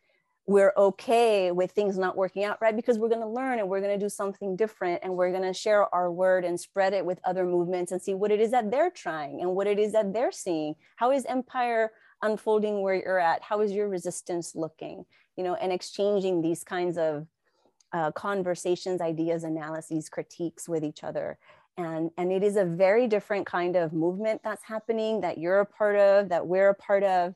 [0.48, 2.74] we're okay with things not working out right?
[2.74, 5.44] Because we're going to learn and we're going to do something different and we're going
[5.44, 8.50] to share our word and spread it with other movements and see what it is
[8.50, 10.74] that they're trying and what it is that they're seeing.
[10.96, 11.92] How is empire
[12.22, 13.42] unfolding where you're at?
[13.42, 15.04] How is your resistance looking?
[15.36, 17.26] You know and exchanging these kinds of
[17.92, 21.38] uh, conversations ideas analyses critiques with each other.
[21.76, 25.66] And and it is a very different kind of movement that's happening that you're a
[25.66, 27.34] part of that we're a part of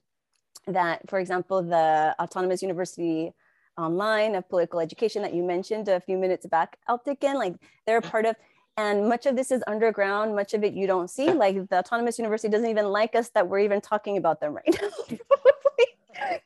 [0.66, 3.32] that for example the autonomous university
[3.78, 7.54] online of political education that you mentioned a few minutes back Alptekin, like
[7.86, 8.36] they're a part of
[8.76, 12.18] and much of this is underground much of it you don't see like the autonomous
[12.18, 15.16] university doesn't even like us that we're even talking about them right now.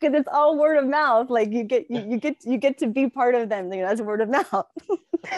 [0.00, 2.88] Because it's all word of mouth like you get you, you, get you get to
[2.88, 4.66] be part of them you know as word of mouth.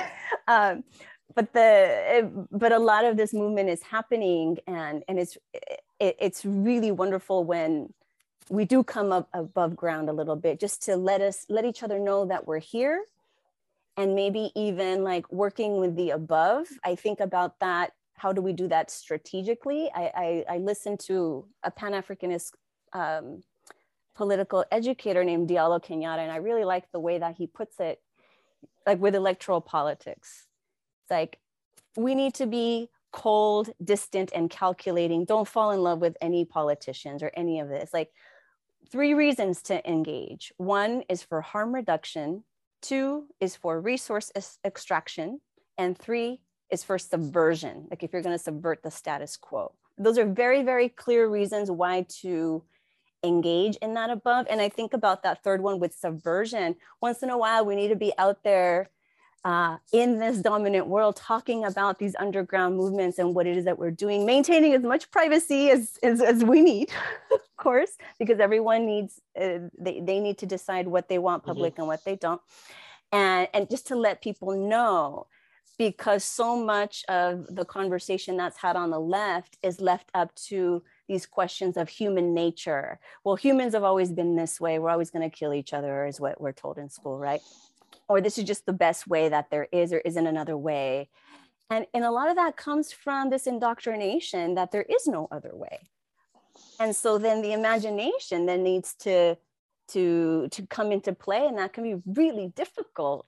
[0.49, 0.83] Um,
[1.35, 5.37] but the it, but a lot of this movement is happening and and it's
[6.01, 7.93] it, it's really wonderful when
[8.51, 11.83] we do come up above ground a little bit just to let us let each
[11.83, 13.05] other know that we're here
[13.97, 16.67] and maybe even like working with the above.
[16.85, 17.93] I think about that.
[18.15, 19.91] How do we do that strategically?
[19.95, 22.53] I, I, I listened to a Pan Africanist
[22.93, 23.43] um,
[24.15, 28.01] political educator named Diallo Kenyatta, and I really like the way that he puts it,
[28.87, 30.47] like with electoral politics.
[31.03, 31.39] It's like
[31.97, 35.25] we need to be cold, distant, and calculating.
[35.25, 37.91] Don't fall in love with any politicians or any of this.
[37.93, 38.11] Like
[38.91, 40.53] three reasons to engage.
[40.57, 42.45] One is for harm reduction.
[42.83, 44.31] Two is for resource
[44.65, 45.41] extraction.
[45.79, 46.41] And three
[46.71, 49.73] is for subversion, like if you're going to subvert the status quo.
[49.97, 52.63] Those are very, very clear reasons why to
[53.23, 54.47] engage in that above.
[54.51, 56.77] And I think about that third one with subversion.
[57.01, 58.91] Once in a while, we need to be out there
[59.45, 63.79] uh, in this dominant world talking about these underground movements and what it is that
[63.79, 66.91] we're doing, maintaining as much privacy as, as, as we need,
[67.33, 71.51] of course, because everyone needs, uh, they, they need to decide what they want mm-hmm.
[71.51, 71.83] public mm-hmm.
[71.83, 72.41] and what they don't.
[73.11, 75.27] And, and just to let people know,
[75.79, 80.83] because so much of the conversation that's had on the left is left up to
[81.09, 83.01] these questions of human nature.
[83.25, 84.79] Well, humans have always been this way.
[84.79, 87.41] We're always going to kill each other, is what we're told in school, right?
[88.09, 91.09] Or this is just the best way that there is or isn't another way
[91.71, 95.53] And, and a lot of that comes from this indoctrination that there is no other
[95.55, 95.89] way.
[96.79, 99.37] And so then the imagination then needs to,
[99.89, 103.27] to, to come into play, and that can be really difficult.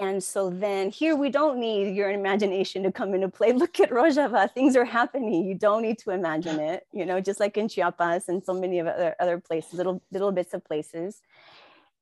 [0.00, 3.52] And so then here we don't need your imagination to come into play.
[3.62, 5.44] Look at Rojava, things are happening.
[5.44, 8.78] You don't need to imagine it, you know, just like in Chiapas and so many
[8.78, 11.22] of other, other places, little, little bits of places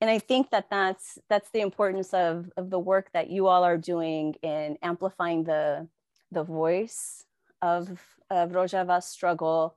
[0.00, 3.64] and I think that that's that's the importance of of the work that you all
[3.64, 5.88] are doing in amplifying the
[6.32, 7.24] the voice
[7.62, 8.00] of
[8.30, 9.76] of Rojava's struggle,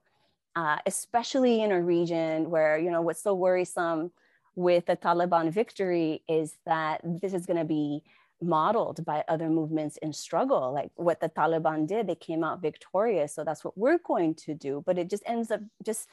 [0.56, 4.12] uh, especially in a region where you know what's so worrisome
[4.56, 8.04] with the Taliban victory is that this is going to be
[8.42, 10.74] modeled by other movements in struggle.
[10.74, 14.54] Like what the taliban did they came out victorious so that's what we're going to
[14.54, 14.84] do.
[14.86, 16.08] But it just ends up just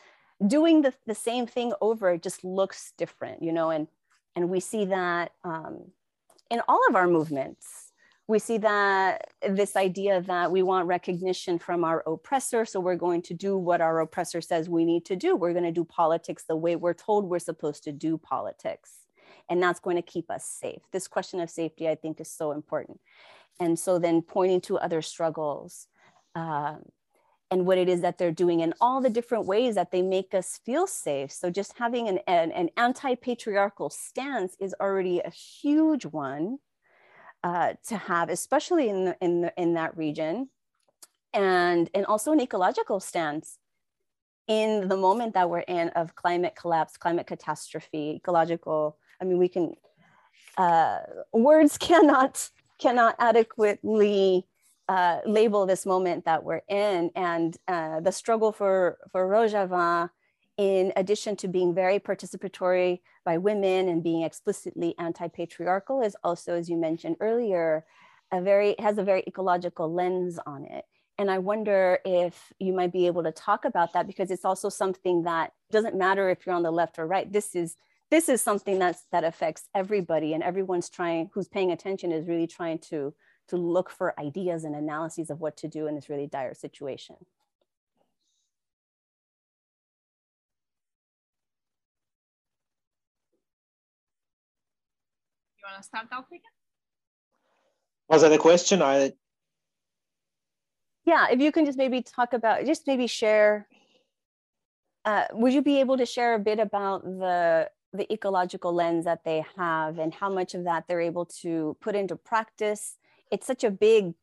[0.46, 3.88] doing the, the same thing over just looks different you know and
[4.36, 5.92] and we see that um,
[6.50, 7.92] in all of our movements.
[8.28, 12.64] We see that this idea that we want recognition from our oppressor.
[12.64, 15.36] So we're going to do what our oppressor says we need to do.
[15.36, 18.94] We're going to do politics the way we're told we're supposed to do politics.
[19.48, 20.82] And that's going to keep us safe.
[20.90, 22.98] This question of safety, I think, is so important.
[23.60, 25.86] And so then pointing to other struggles,
[26.34, 26.82] um,
[27.50, 30.34] and what it is that they're doing and all the different ways that they make
[30.34, 31.30] us feel safe.
[31.30, 36.58] So just having an, an, an anti-patriarchal stance is already a huge one
[37.44, 40.48] uh, to have, especially in, the, in, the, in that region.
[41.32, 43.58] And, and also an ecological stance
[44.48, 49.48] in the moment that we're in of climate collapse, climate catastrophe, ecological, I mean, we
[49.48, 49.74] can,
[50.56, 50.98] uh,
[51.32, 54.46] words cannot, cannot adequately
[54.88, 60.10] uh, label this moment that we're in and uh, the struggle for, for Rojava,
[60.56, 66.68] in addition to being very participatory by women and being explicitly anti-patriarchal is also, as
[66.68, 67.84] you mentioned earlier,
[68.32, 70.84] a very, has a very ecological lens on it.
[71.18, 74.68] And I wonder if you might be able to talk about that because it's also
[74.68, 77.30] something that doesn't matter if you're on the left or right.
[77.30, 77.74] This is
[78.10, 82.46] this is something that's that affects everybody and everyone's trying who's paying attention is really
[82.46, 83.14] trying to
[83.48, 87.16] to look for ideas and analyses of what to do in this really dire situation.
[95.58, 96.42] You want to start, Taufik?
[98.08, 98.82] Was that a question?
[98.82, 99.12] I
[101.04, 103.68] yeah, if you can just maybe talk about, just maybe share.
[105.04, 109.24] Uh, would you be able to share a bit about the the ecological lens that
[109.24, 112.96] they have and how much of that they're able to put into practice
[113.30, 114.14] it's such a big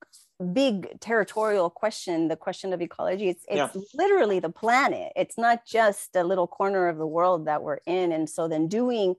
[0.51, 3.81] big territorial question the question of ecology it's it's yeah.
[3.93, 8.11] literally the planet it's not just a little corner of the world that we're in
[8.11, 9.15] and so then doing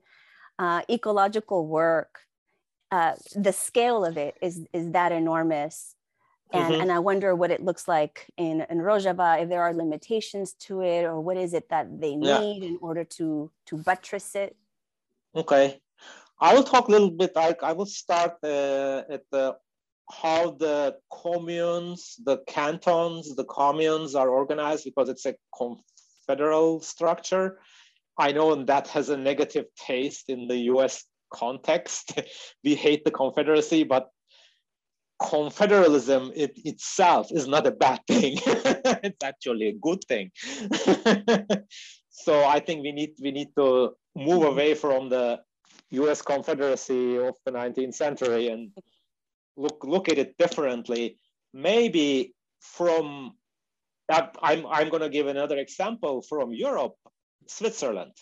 [0.59, 2.20] uh, ecological work
[2.90, 5.94] uh, the scale of it is is that enormous
[6.55, 6.82] and, mm-hmm.
[6.82, 10.82] and I wonder what it looks like in, in Rojava, if there are limitations to
[10.82, 12.69] it, or what is it that they need yeah.
[12.69, 14.55] in order to, to buttress it?
[15.35, 15.81] Okay.
[16.40, 19.56] I will talk a little bit, I, I will start uh, at the
[20.10, 27.59] how the communes, the cantons, the communes are organized because it's a confederal structure.
[28.18, 32.20] I know that has a negative taste in the US context.
[32.64, 34.09] we hate the Confederacy, but
[35.20, 38.36] confederalism it, itself is not a bad thing.
[38.47, 40.31] it's actually a good thing.
[42.10, 45.40] so I think we need we need to move away from the
[45.90, 48.70] US Confederacy of the 19th century and
[49.56, 51.18] look look at it differently.
[51.52, 53.35] Maybe from
[54.12, 56.97] uh, I'm I'm going to give another example from Europe,
[57.47, 58.12] Switzerland.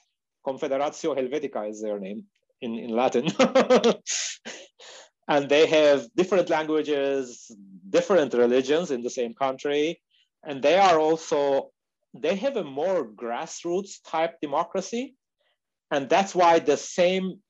[0.46, 2.24] Confoederatio Helvetica is their name
[2.60, 3.28] in, in Latin.
[5.28, 7.50] and they have different languages,
[7.88, 10.00] different religions in the same country.
[10.44, 11.70] And they are also,
[12.14, 15.14] they have a more grassroots type democracy.
[15.90, 17.40] And that's why the same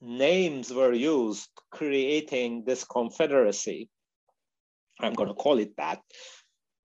[0.00, 3.88] names were used creating this confederacy.
[5.00, 6.00] I'm going to call it that.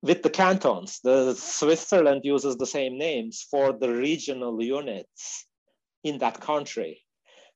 [0.02, 5.48] With the cantons, the Switzerland uses the same names for the regional units
[6.04, 7.02] in that country,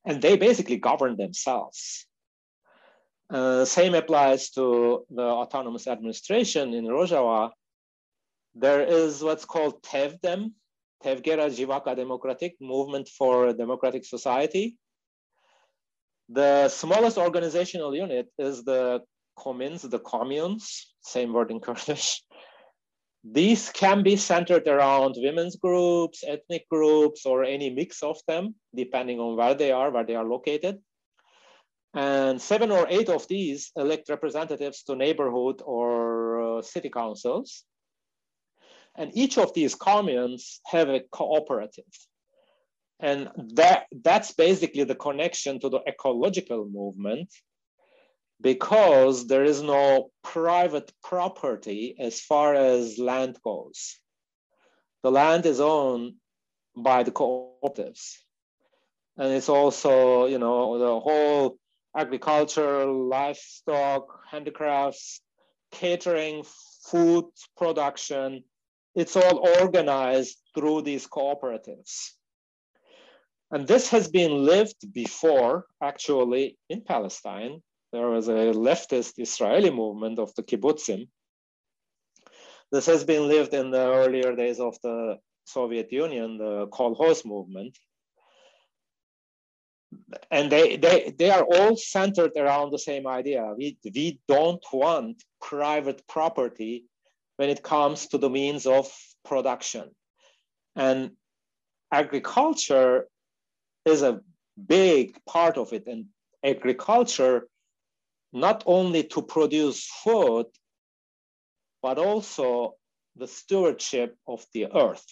[0.05, 2.07] and they basically govern themselves.
[3.29, 7.51] Uh, same applies to the autonomous administration in Rojava.
[8.55, 10.51] There is what's called TEVDEM,
[11.03, 14.77] Tevgera Civaka Democratic Movement for Democratic Society.
[16.31, 19.01] The smallest organizational unit is the
[19.35, 22.21] communes, the communes, same word in Kurdish.
[23.23, 29.19] These can be centered around women's groups, ethnic groups, or any mix of them, depending
[29.19, 30.79] on where they are, where they are located.
[31.93, 37.63] And seven or eight of these elect representatives to neighborhood or uh, city councils.
[38.95, 41.85] And each of these communes have a cooperative.
[42.99, 47.31] And that, that's basically the connection to the ecological movement
[48.41, 53.97] because there is no private property as far as land goes.
[55.03, 56.15] The land is owned
[56.75, 58.15] by the cooperatives.
[59.17, 61.57] And it's also, you know, the whole
[61.95, 65.21] agriculture, livestock, handicrafts,
[65.71, 66.43] catering,
[66.89, 67.25] food
[67.57, 68.43] production,
[68.95, 72.11] it's all organized through these cooperatives.
[73.51, 77.61] And this has been lived before, actually, in Palestine.
[77.91, 81.07] There was a leftist Israeli movement of the kibbutzim.
[82.71, 87.75] This has been lived in the earlier days of the Soviet Union, the kolkhoz movement.
[90.29, 93.55] And they, they, they are all centered around the same idea.
[93.57, 96.85] We, we don't want private property
[97.37, 98.87] when it comes to the means of
[99.25, 99.89] production.
[100.75, 101.11] And
[101.91, 103.07] agriculture
[103.89, 104.21] is a
[104.67, 105.87] big part of it.
[105.87, 106.05] And
[106.43, 107.47] agriculture,
[108.31, 110.47] not only to produce food,
[111.81, 112.75] but also
[113.15, 115.05] the stewardship of the earth.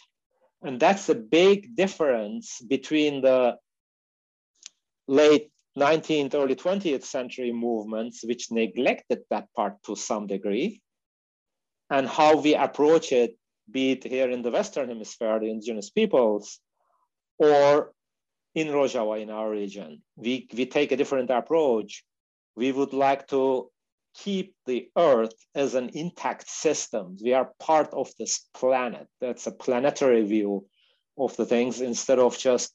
[0.62, 3.58] And that's a big difference between the
[5.08, 10.82] late 19th, early 20th century movements, which neglected that part to some degree,
[11.90, 13.38] and how we approach it,
[13.70, 16.60] be it here in the Western Hemisphere, the indigenous peoples,
[17.38, 17.94] or
[18.58, 20.02] in Rojava, in our region.
[20.16, 22.04] We, we take a different approach.
[22.56, 23.70] We would like to
[24.16, 27.18] keep the Earth as an intact system.
[27.24, 29.08] We are part of this planet.
[29.22, 30.66] That's a planetary view
[31.20, 32.74] of the things instead of just,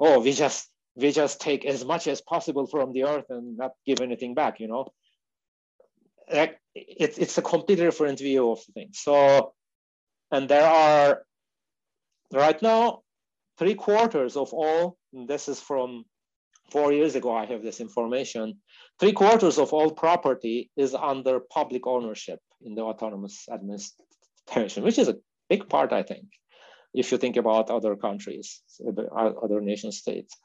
[0.00, 3.74] oh, we just we just take as much as possible from the Earth and not
[3.86, 4.58] give anything back.
[4.58, 4.88] You know,
[6.74, 8.98] it's it's a completely different view of things.
[8.98, 9.54] So,
[10.32, 11.22] and there are
[12.32, 13.02] right now
[13.58, 16.04] three quarters of all, this is from
[16.70, 18.58] four years ago, I have this information,
[19.00, 25.08] three quarters of all property is under public ownership in the autonomous administration, which is
[25.08, 25.16] a
[25.48, 26.26] big part, I think,
[26.94, 28.62] if you think about other countries,
[29.16, 30.36] other nation states.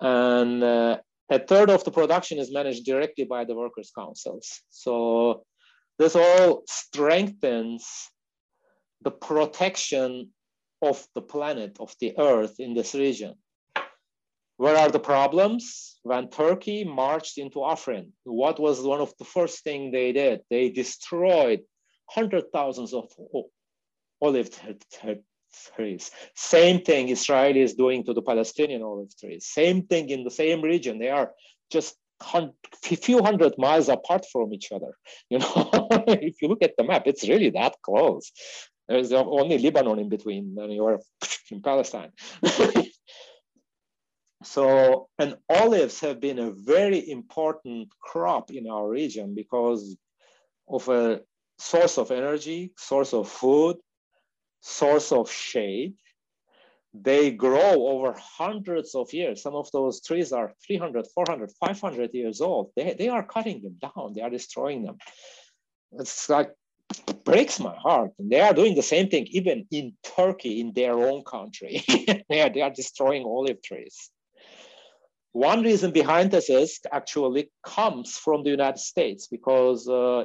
[0.00, 0.98] And uh,
[1.30, 4.60] a third of the production is managed directly by the workers' councils.
[4.70, 5.44] So
[5.98, 7.86] this all strengthens
[9.02, 10.30] the protection
[10.84, 13.34] of the planet, of the earth in this region.
[14.56, 15.98] Where are the problems?
[16.02, 20.42] When Turkey marched into Afrin, what was one of the first thing they did?
[20.50, 21.60] They destroyed
[22.08, 23.10] hundred thousands of
[24.22, 24.50] olive
[25.74, 26.10] trees.
[26.34, 29.46] Same thing Israel is doing to the Palestinian olive trees.
[29.46, 30.98] Same thing in the same region.
[30.98, 31.32] They are
[31.70, 31.96] just
[32.34, 34.92] a few hundred miles apart from each other.
[35.30, 35.70] You know,
[36.28, 38.30] if you look at the map, it's really that close.
[38.88, 41.00] There's only Lebanon in between, and you're
[41.50, 42.12] in Palestine.
[44.42, 49.96] so, and olives have been a very important crop in our region because
[50.68, 51.20] of a
[51.58, 53.76] source of energy, source of food,
[54.60, 55.94] source of shade.
[56.92, 59.42] They grow over hundreds of years.
[59.42, 62.70] Some of those trees are 300, 400, 500 years old.
[62.76, 64.98] They, they are cutting them down, they are destroying them.
[65.92, 66.52] It's like
[67.24, 68.12] breaks my heart.
[68.18, 71.82] They are doing the same thing even in Turkey, in their own country.
[72.28, 74.10] they, are, they are destroying olive trees.
[75.32, 80.24] One reason behind this is actually comes from the United States because uh,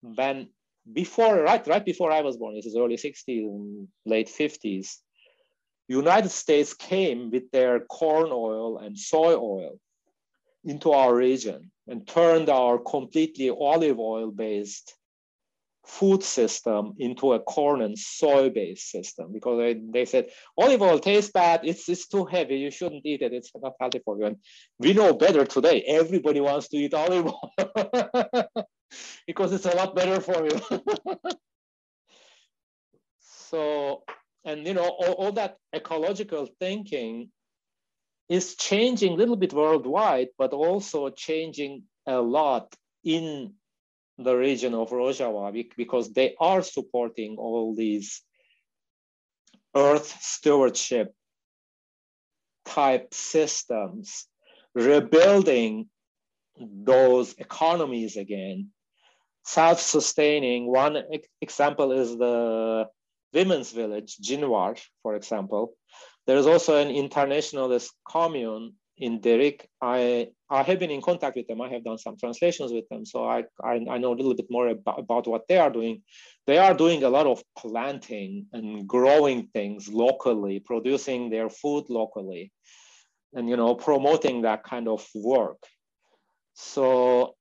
[0.00, 0.48] when
[0.92, 4.96] before, right, right before I was born, this is early 60s late 50s,
[5.88, 9.78] United States came with their corn oil and soy oil
[10.64, 14.97] into our region and turned our completely olive oil based
[15.88, 20.98] food system into a corn and soy based system because they, they said olive oil
[20.98, 21.60] tastes bad.
[21.64, 22.56] It's, it's too heavy.
[22.56, 23.32] You shouldn't eat it.
[23.32, 24.26] It's not healthy for you.
[24.26, 24.36] And
[24.78, 25.82] we know better today.
[25.82, 28.48] Everybody wants to eat olive oil
[29.26, 30.60] because it's a lot better for you.
[33.48, 34.02] So
[34.44, 37.30] and you know all, all that ecological thinking
[38.28, 42.74] is changing a little bit worldwide but also changing a lot
[43.04, 43.54] in
[44.18, 48.22] the region of Rojava because they are supporting all these
[49.76, 51.14] earth stewardship
[52.66, 54.26] type systems,
[54.74, 55.88] rebuilding
[56.60, 58.70] those economies again,
[59.44, 60.66] self-sustaining.
[60.66, 61.02] One
[61.40, 62.86] example is the
[63.32, 65.74] women's village, Jinwar, for example.
[66.26, 69.66] There is also an internationalist commune in Derik.
[69.80, 71.60] I I have been in contact with them.
[71.60, 74.50] I have done some translations with them, so I I, I know a little bit
[74.50, 76.02] more about, about what they are doing.
[76.46, 82.52] They are doing a lot of planting and growing things locally, producing their food locally,
[83.34, 85.62] and you know promoting that kind of work.
[86.54, 87.36] So,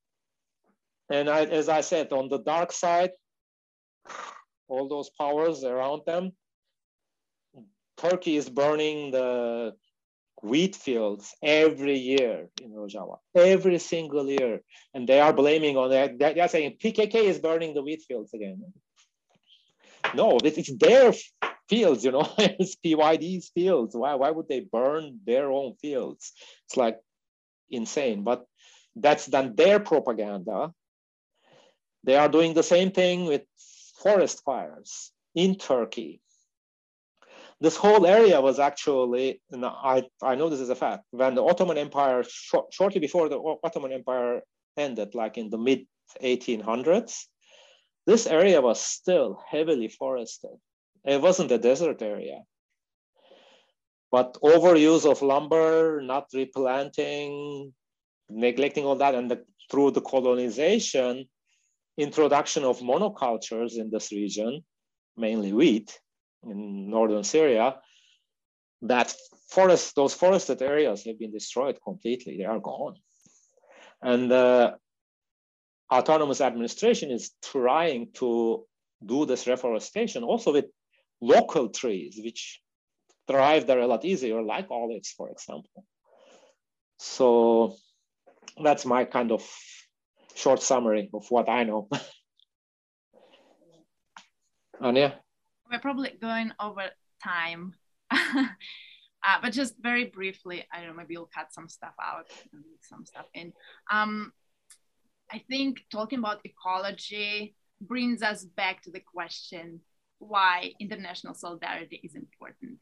[1.09, 3.11] and I, as I said, on the dark side,
[4.67, 6.33] all those powers around them.
[7.97, 9.73] Turkey is burning the
[10.41, 14.61] wheat fields every year in Rojava, every single year.
[14.93, 16.19] And they are blaming on that.
[16.19, 18.63] They're saying PKK is burning the wheat fields again.
[20.13, 21.13] No, it's their
[21.69, 23.95] fields, you know, it's PYD's fields.
[23.95, 26.31] Why, why would they burn their own fields?
[26.65, 26.99] It's like
[27.69, 28.45] insane, but
[28.95, 30.71] that's done their propaganda.
[32.03, 33.41] They are doing the same thing with
[34.01, 36.21] forest fires in Turkey
[37.59, 41.77] this whole area was actually, I, I know this is a fact, when the Ottoman
[41.77, 44.41] Empire, short, shortly before the Ottoman Empire
[44.77, 45.87] ended, like in the mid
[46.21, 47.25] 1800s,
[48.05, 50.55] this area was still heavily forested.
[51.03, 52.43] It wasn't a desert area.
[54.11, 57.73] But overuse of lumber, not replanting,
[58.29, 61.25] neglecting all that, and the, through the colonization,
[61.97, 64.63] introduction of monocultures in this region,
[65.17, 65.99] mainly wheat,
[66.49, 67.75] in northern Syria,
[68.83, 69.13] that
[69.49, 72.37] forest, those forested areas have been destroyed completely.
[72.37, 72.95] They are gone.
[74.01, 74.77] And the
[75.91, 78.65] autonomous administration is trying to
[79.05, 80.65] do this reforestation also with
[81.21, 82.61] local trees, which
[83.27, 85.83] thrive there a lot easier, like olives, for example.
[86.99, 87.75] So
[88.61, 89.47] that's my kind of
[90.35, 91.87] short summary of what I know.
[94.81, 95.19] Anya?
[95.71, 96.83] We're probably going over
[97.23, 97.73] time.
[98.11, 98.45] uh,
[99.41, 103.05] but just very briefly, I don't know, maybe you'll cut some stuff out and some
[103.05, 103.53] stuff in.
[103.91, 104.31] Um,
[105.31, 109.81] I think talking about ecology brings us back to the question
[110.19, 112.79] why international solidarity is important.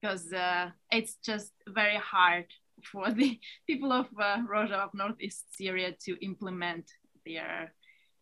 [0.00, 2.46] Because uh, it's just very hard
[2.84, 6.90] for the people of uh, Rojava of Northeast Syria to implement
[7.26, 7.72] their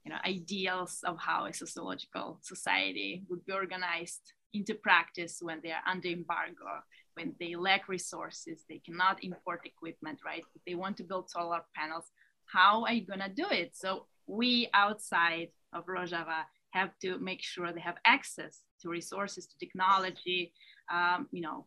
[0.07, 5.73] you know, ideals of how a sociological society would be organized into practice when they
[5.73, 6.71] are under embargo,
[7.15, 10.45] when they lack resources, they cannot import equipment, right?
[10.55, 12.05] If they want to build solar panels,
[12.45, 13.75] how are you gonna do it?
[13.75, 19.59] So we outside of Rojava have to make sure they have access to resources, to
[19.59, 20.53] technology,
[20.89, 21.67] um, you know,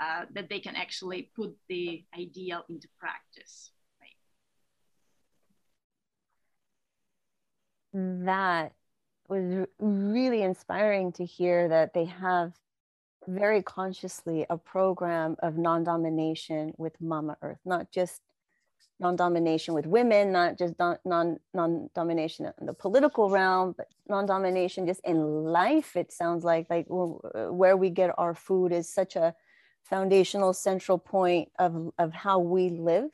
[0.00, 3.73] uh, that they can actually put the ideal into practice.
[7.94, 8.72] That
[9.28, 12.52] was really inspiring to hear that they have
[13.26, 18.20] very consciously a program of non-domination with mama earth not just
[19.00, 25.44] non-domination with women not just non non-domination in the political realm but non-domination just in
[25.44, 29.34] life it sounds like like where we get our food is such a
[29.84, 33.10] foundational central point of of how we live.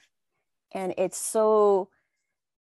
[0.73, 1.89] And it's so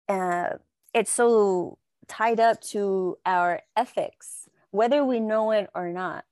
[0.10, 0.56] uh,
[0.94, 1.78] it's so
[2.12, 6.26] tied up to our ethics, whether we know it or not.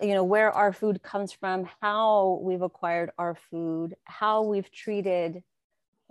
[0.00, 5.42] You know, where our food comes from, how we've acquired our food, how we've treated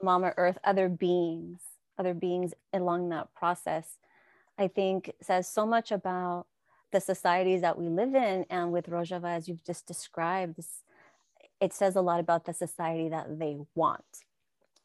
[0.02, 1.62] Mama Earth, other beings,
[1.98, 4.00] other beings along that process,
[4.58, 6.48] I think says so much about
[6.92, 8.46] the societies that we live in.
[8.50, 10.60] And with Rojava, as you've just described,
[11.62, 14.04] it says a lot about the society that they want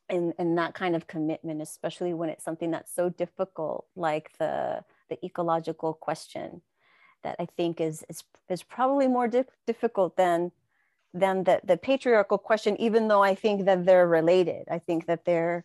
[0.08, 4.84] and, and that kind of commitment, especially when it's something that's so difficult, like the,
[5.08, 6.62] the ecological question
[7.22, 10.52] that I think is, is, is probably more di- difficult than,
[11.12, 14.64] than the, the patriarchal question, even though I think that they're related.
[14.70, 15.64] I think that they're,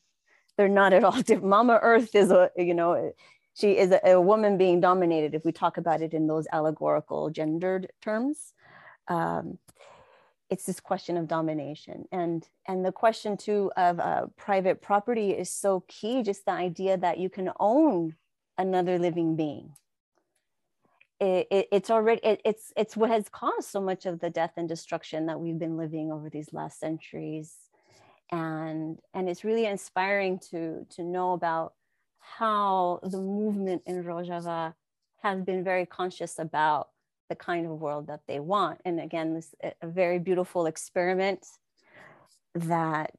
[0.58, 1.46] they're not at all different.
[1.46, 3.14] Mama Earth is a, you know,
[3.54, 7.30] she is a, a, woman being dominated if we talk about it in those allegorical
[7.30, 8.54] gendered terms.
[9.08, 9.60] Um,
[10.50, 12.06] it's this question of domination.
[12.12, 16.98] And and the question too of uh, private property is so key just the idea
[16.98, 18.16] that you can own
[18.58, 19.76] another living being.
[21.20, 24.54] It, it, it's already it, it's it's what has caused so much of the death
[24.58, 27.56] and destruction that we've been living over these last centuries.
[28.32, 31.74] And and it's really inspiring to to know about
[32.20, 34.74] how the movement in rojava
[35.22, 36.90] has been very conscious about
[37.34, 38.80] the kind of world that they want.
[38.86, 41.48] And again, this a very beautiful experiment
[42.54, 43.12] that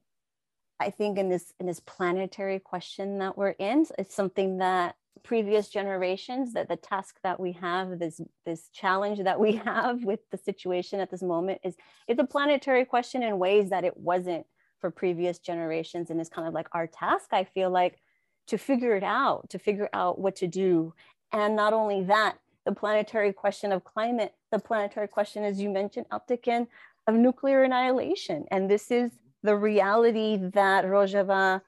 [0.79, 5.67] I think in this in this planetary question that we're in, it's something that previous
[5.67, 10.37] generations that the task that we have this this challenge that we have with the
[10.37, 11.75] situation at this moment is
[12.07, 14.45] it's a planetary question in ways that it wasn't
[14.79, 17.97] for previous generations and it's kind of like our task i feel like
[18.45, 20.93] to figure it out to figure out what to do
[21.31, 26.05] and not only that the planetary question of climate the planetary question as you mentioned
[26.11, 26.67] Alptekin,
[27.07, 28.45] of nuclear annihilation.
[28.51, 29.11] And this is
[29.43, 31.61] the reality that rojava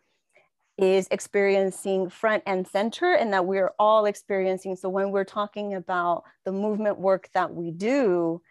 [0.77, 4.75] is experiencing front and center and that we're all experiencing.
[4.75, 8.41] So when we're talking about the movement work that we do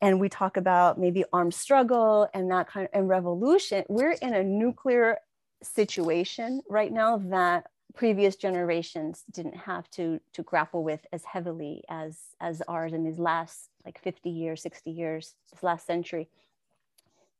[0.00, 4.34] and we talk about maybe armed struggle and that kind of and revolution we're in
[4.34, 5.18] a nuclear
[5.62, 7.66] situation right now that
[7.96, 13.18] previous generations didn't have to to grapple with as heavily as as ours in these
[13.18, 16.28] last like 50 years 60 years this last century.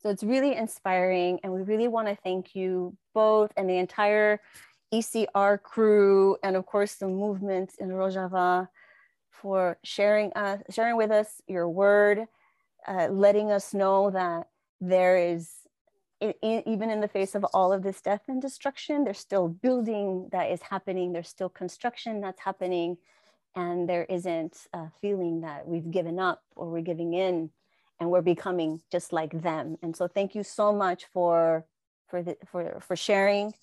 [0.02, 4.40] So it's really inspiring and we really want to thank you both and the entire
[4.94, 8.68] ecr crew and of course the movement in rojava
[9.30, 12.26] for sharing us sharing with us your word
[12.86, 14.48] uh, letting us know that
[14.80, 15.50] there is,
[16.20, 19.48] in, in, even in the face of all of this death and destruction, there's still
[19.48, 22.96] building that is happening, there's still construction that's happening,
[23.54, 27.50] and there isn't a feeling that we've given up or we're giving in
[27.98, 29.76] and we're becoming just like them.
[29.82, 31.64] And so thank you so much for,
[32.08, 33.54] for, the, for, for sharing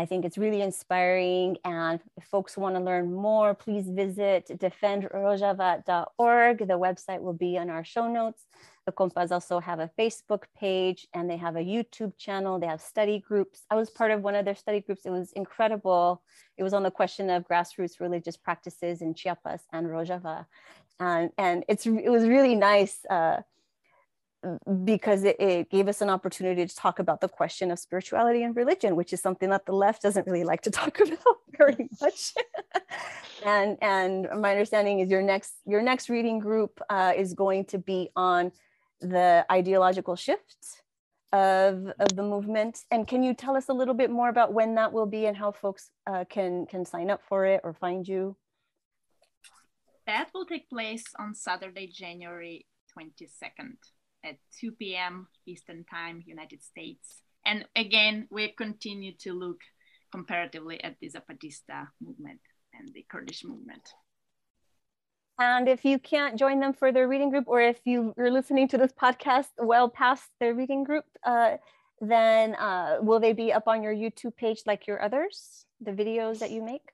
[0.00, 1.58] I think it's really inspiring.
[1.62, 6.58] And if folks want to learn more, please visit defendrojava.org.
[6.58, 8.46] The website will be on our show notes.
[8.90, 12.58] The compas also have a Facebook page and they have a YouTube channel.
[12.58, 13.62] They have study groups.
[13.70, 15.02] I was part of one of their study groups.
[15.04, 16.22] It was incredible.
[16.58, 20.46] It was on the question of grassroots religious practices in Chiapas and Rojava.
[20.98, 23.04] And, and it's, it was really nice.
[23.08, 23.42] Uh,
[24.84, 28.56] because it, it, gave us an opportunity to talk about the question of spirituality and
[28.56, 32.32] religion, which is something that the left doesn't really like to talk about very much.
[33.44, 37.78] and and my understanding is your next your next reading group uh, is going to
[37.78, 38.50] be on
[39.00, 40.82] the ideological shift
[41.32, 42.84] of of the movement.
[42.90, 45.36] And can you tell us a little bit more about when that will be and
[45.36, 48.36] how folks uh, can can sign up for it or find you?
[50.06, 52.66] That will take place on Saturday, January
[52.98, 53.76] 22nd
[54.24, 55.28] at 2 p.m.
[55.46, 57.22] Eastern Time, United States.
[57.46, 59.60] And again, we continue to look
[60.12, 62.40] comparatively at the Zapatista movement
[62.74, 63.88] and the Kurdish movement.
[65.40, 68.68] And if you can't join them for their reading group, or if you, are listening
[68.68, 71.56] to this podcast well past their reading group, uh,
[71.98, 76.40] then uh, will they be up on your YouTube page like your others, the videos
[76.40, 76.92] that you make?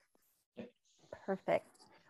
[1.27, 1.67] Perfect.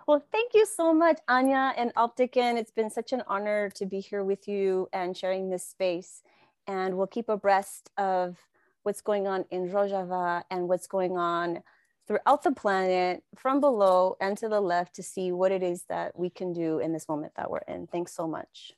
[0.07, 2.59] Well, thank you so much, Anya and Alptekin.
[2.59, 6.23] It's been such an honor to be here with you and sharing this space.
[6.67, 8.37] And we'll keep abreast of
[8.83, 11.63] what's going on in Rojava and what's going on
[12.07, 16.19] throughout the planet from below and to the left to see what it is that
[16.19, 17.87] we can do in this moment that we're in.
[17.87, 18.73] Thanks so much.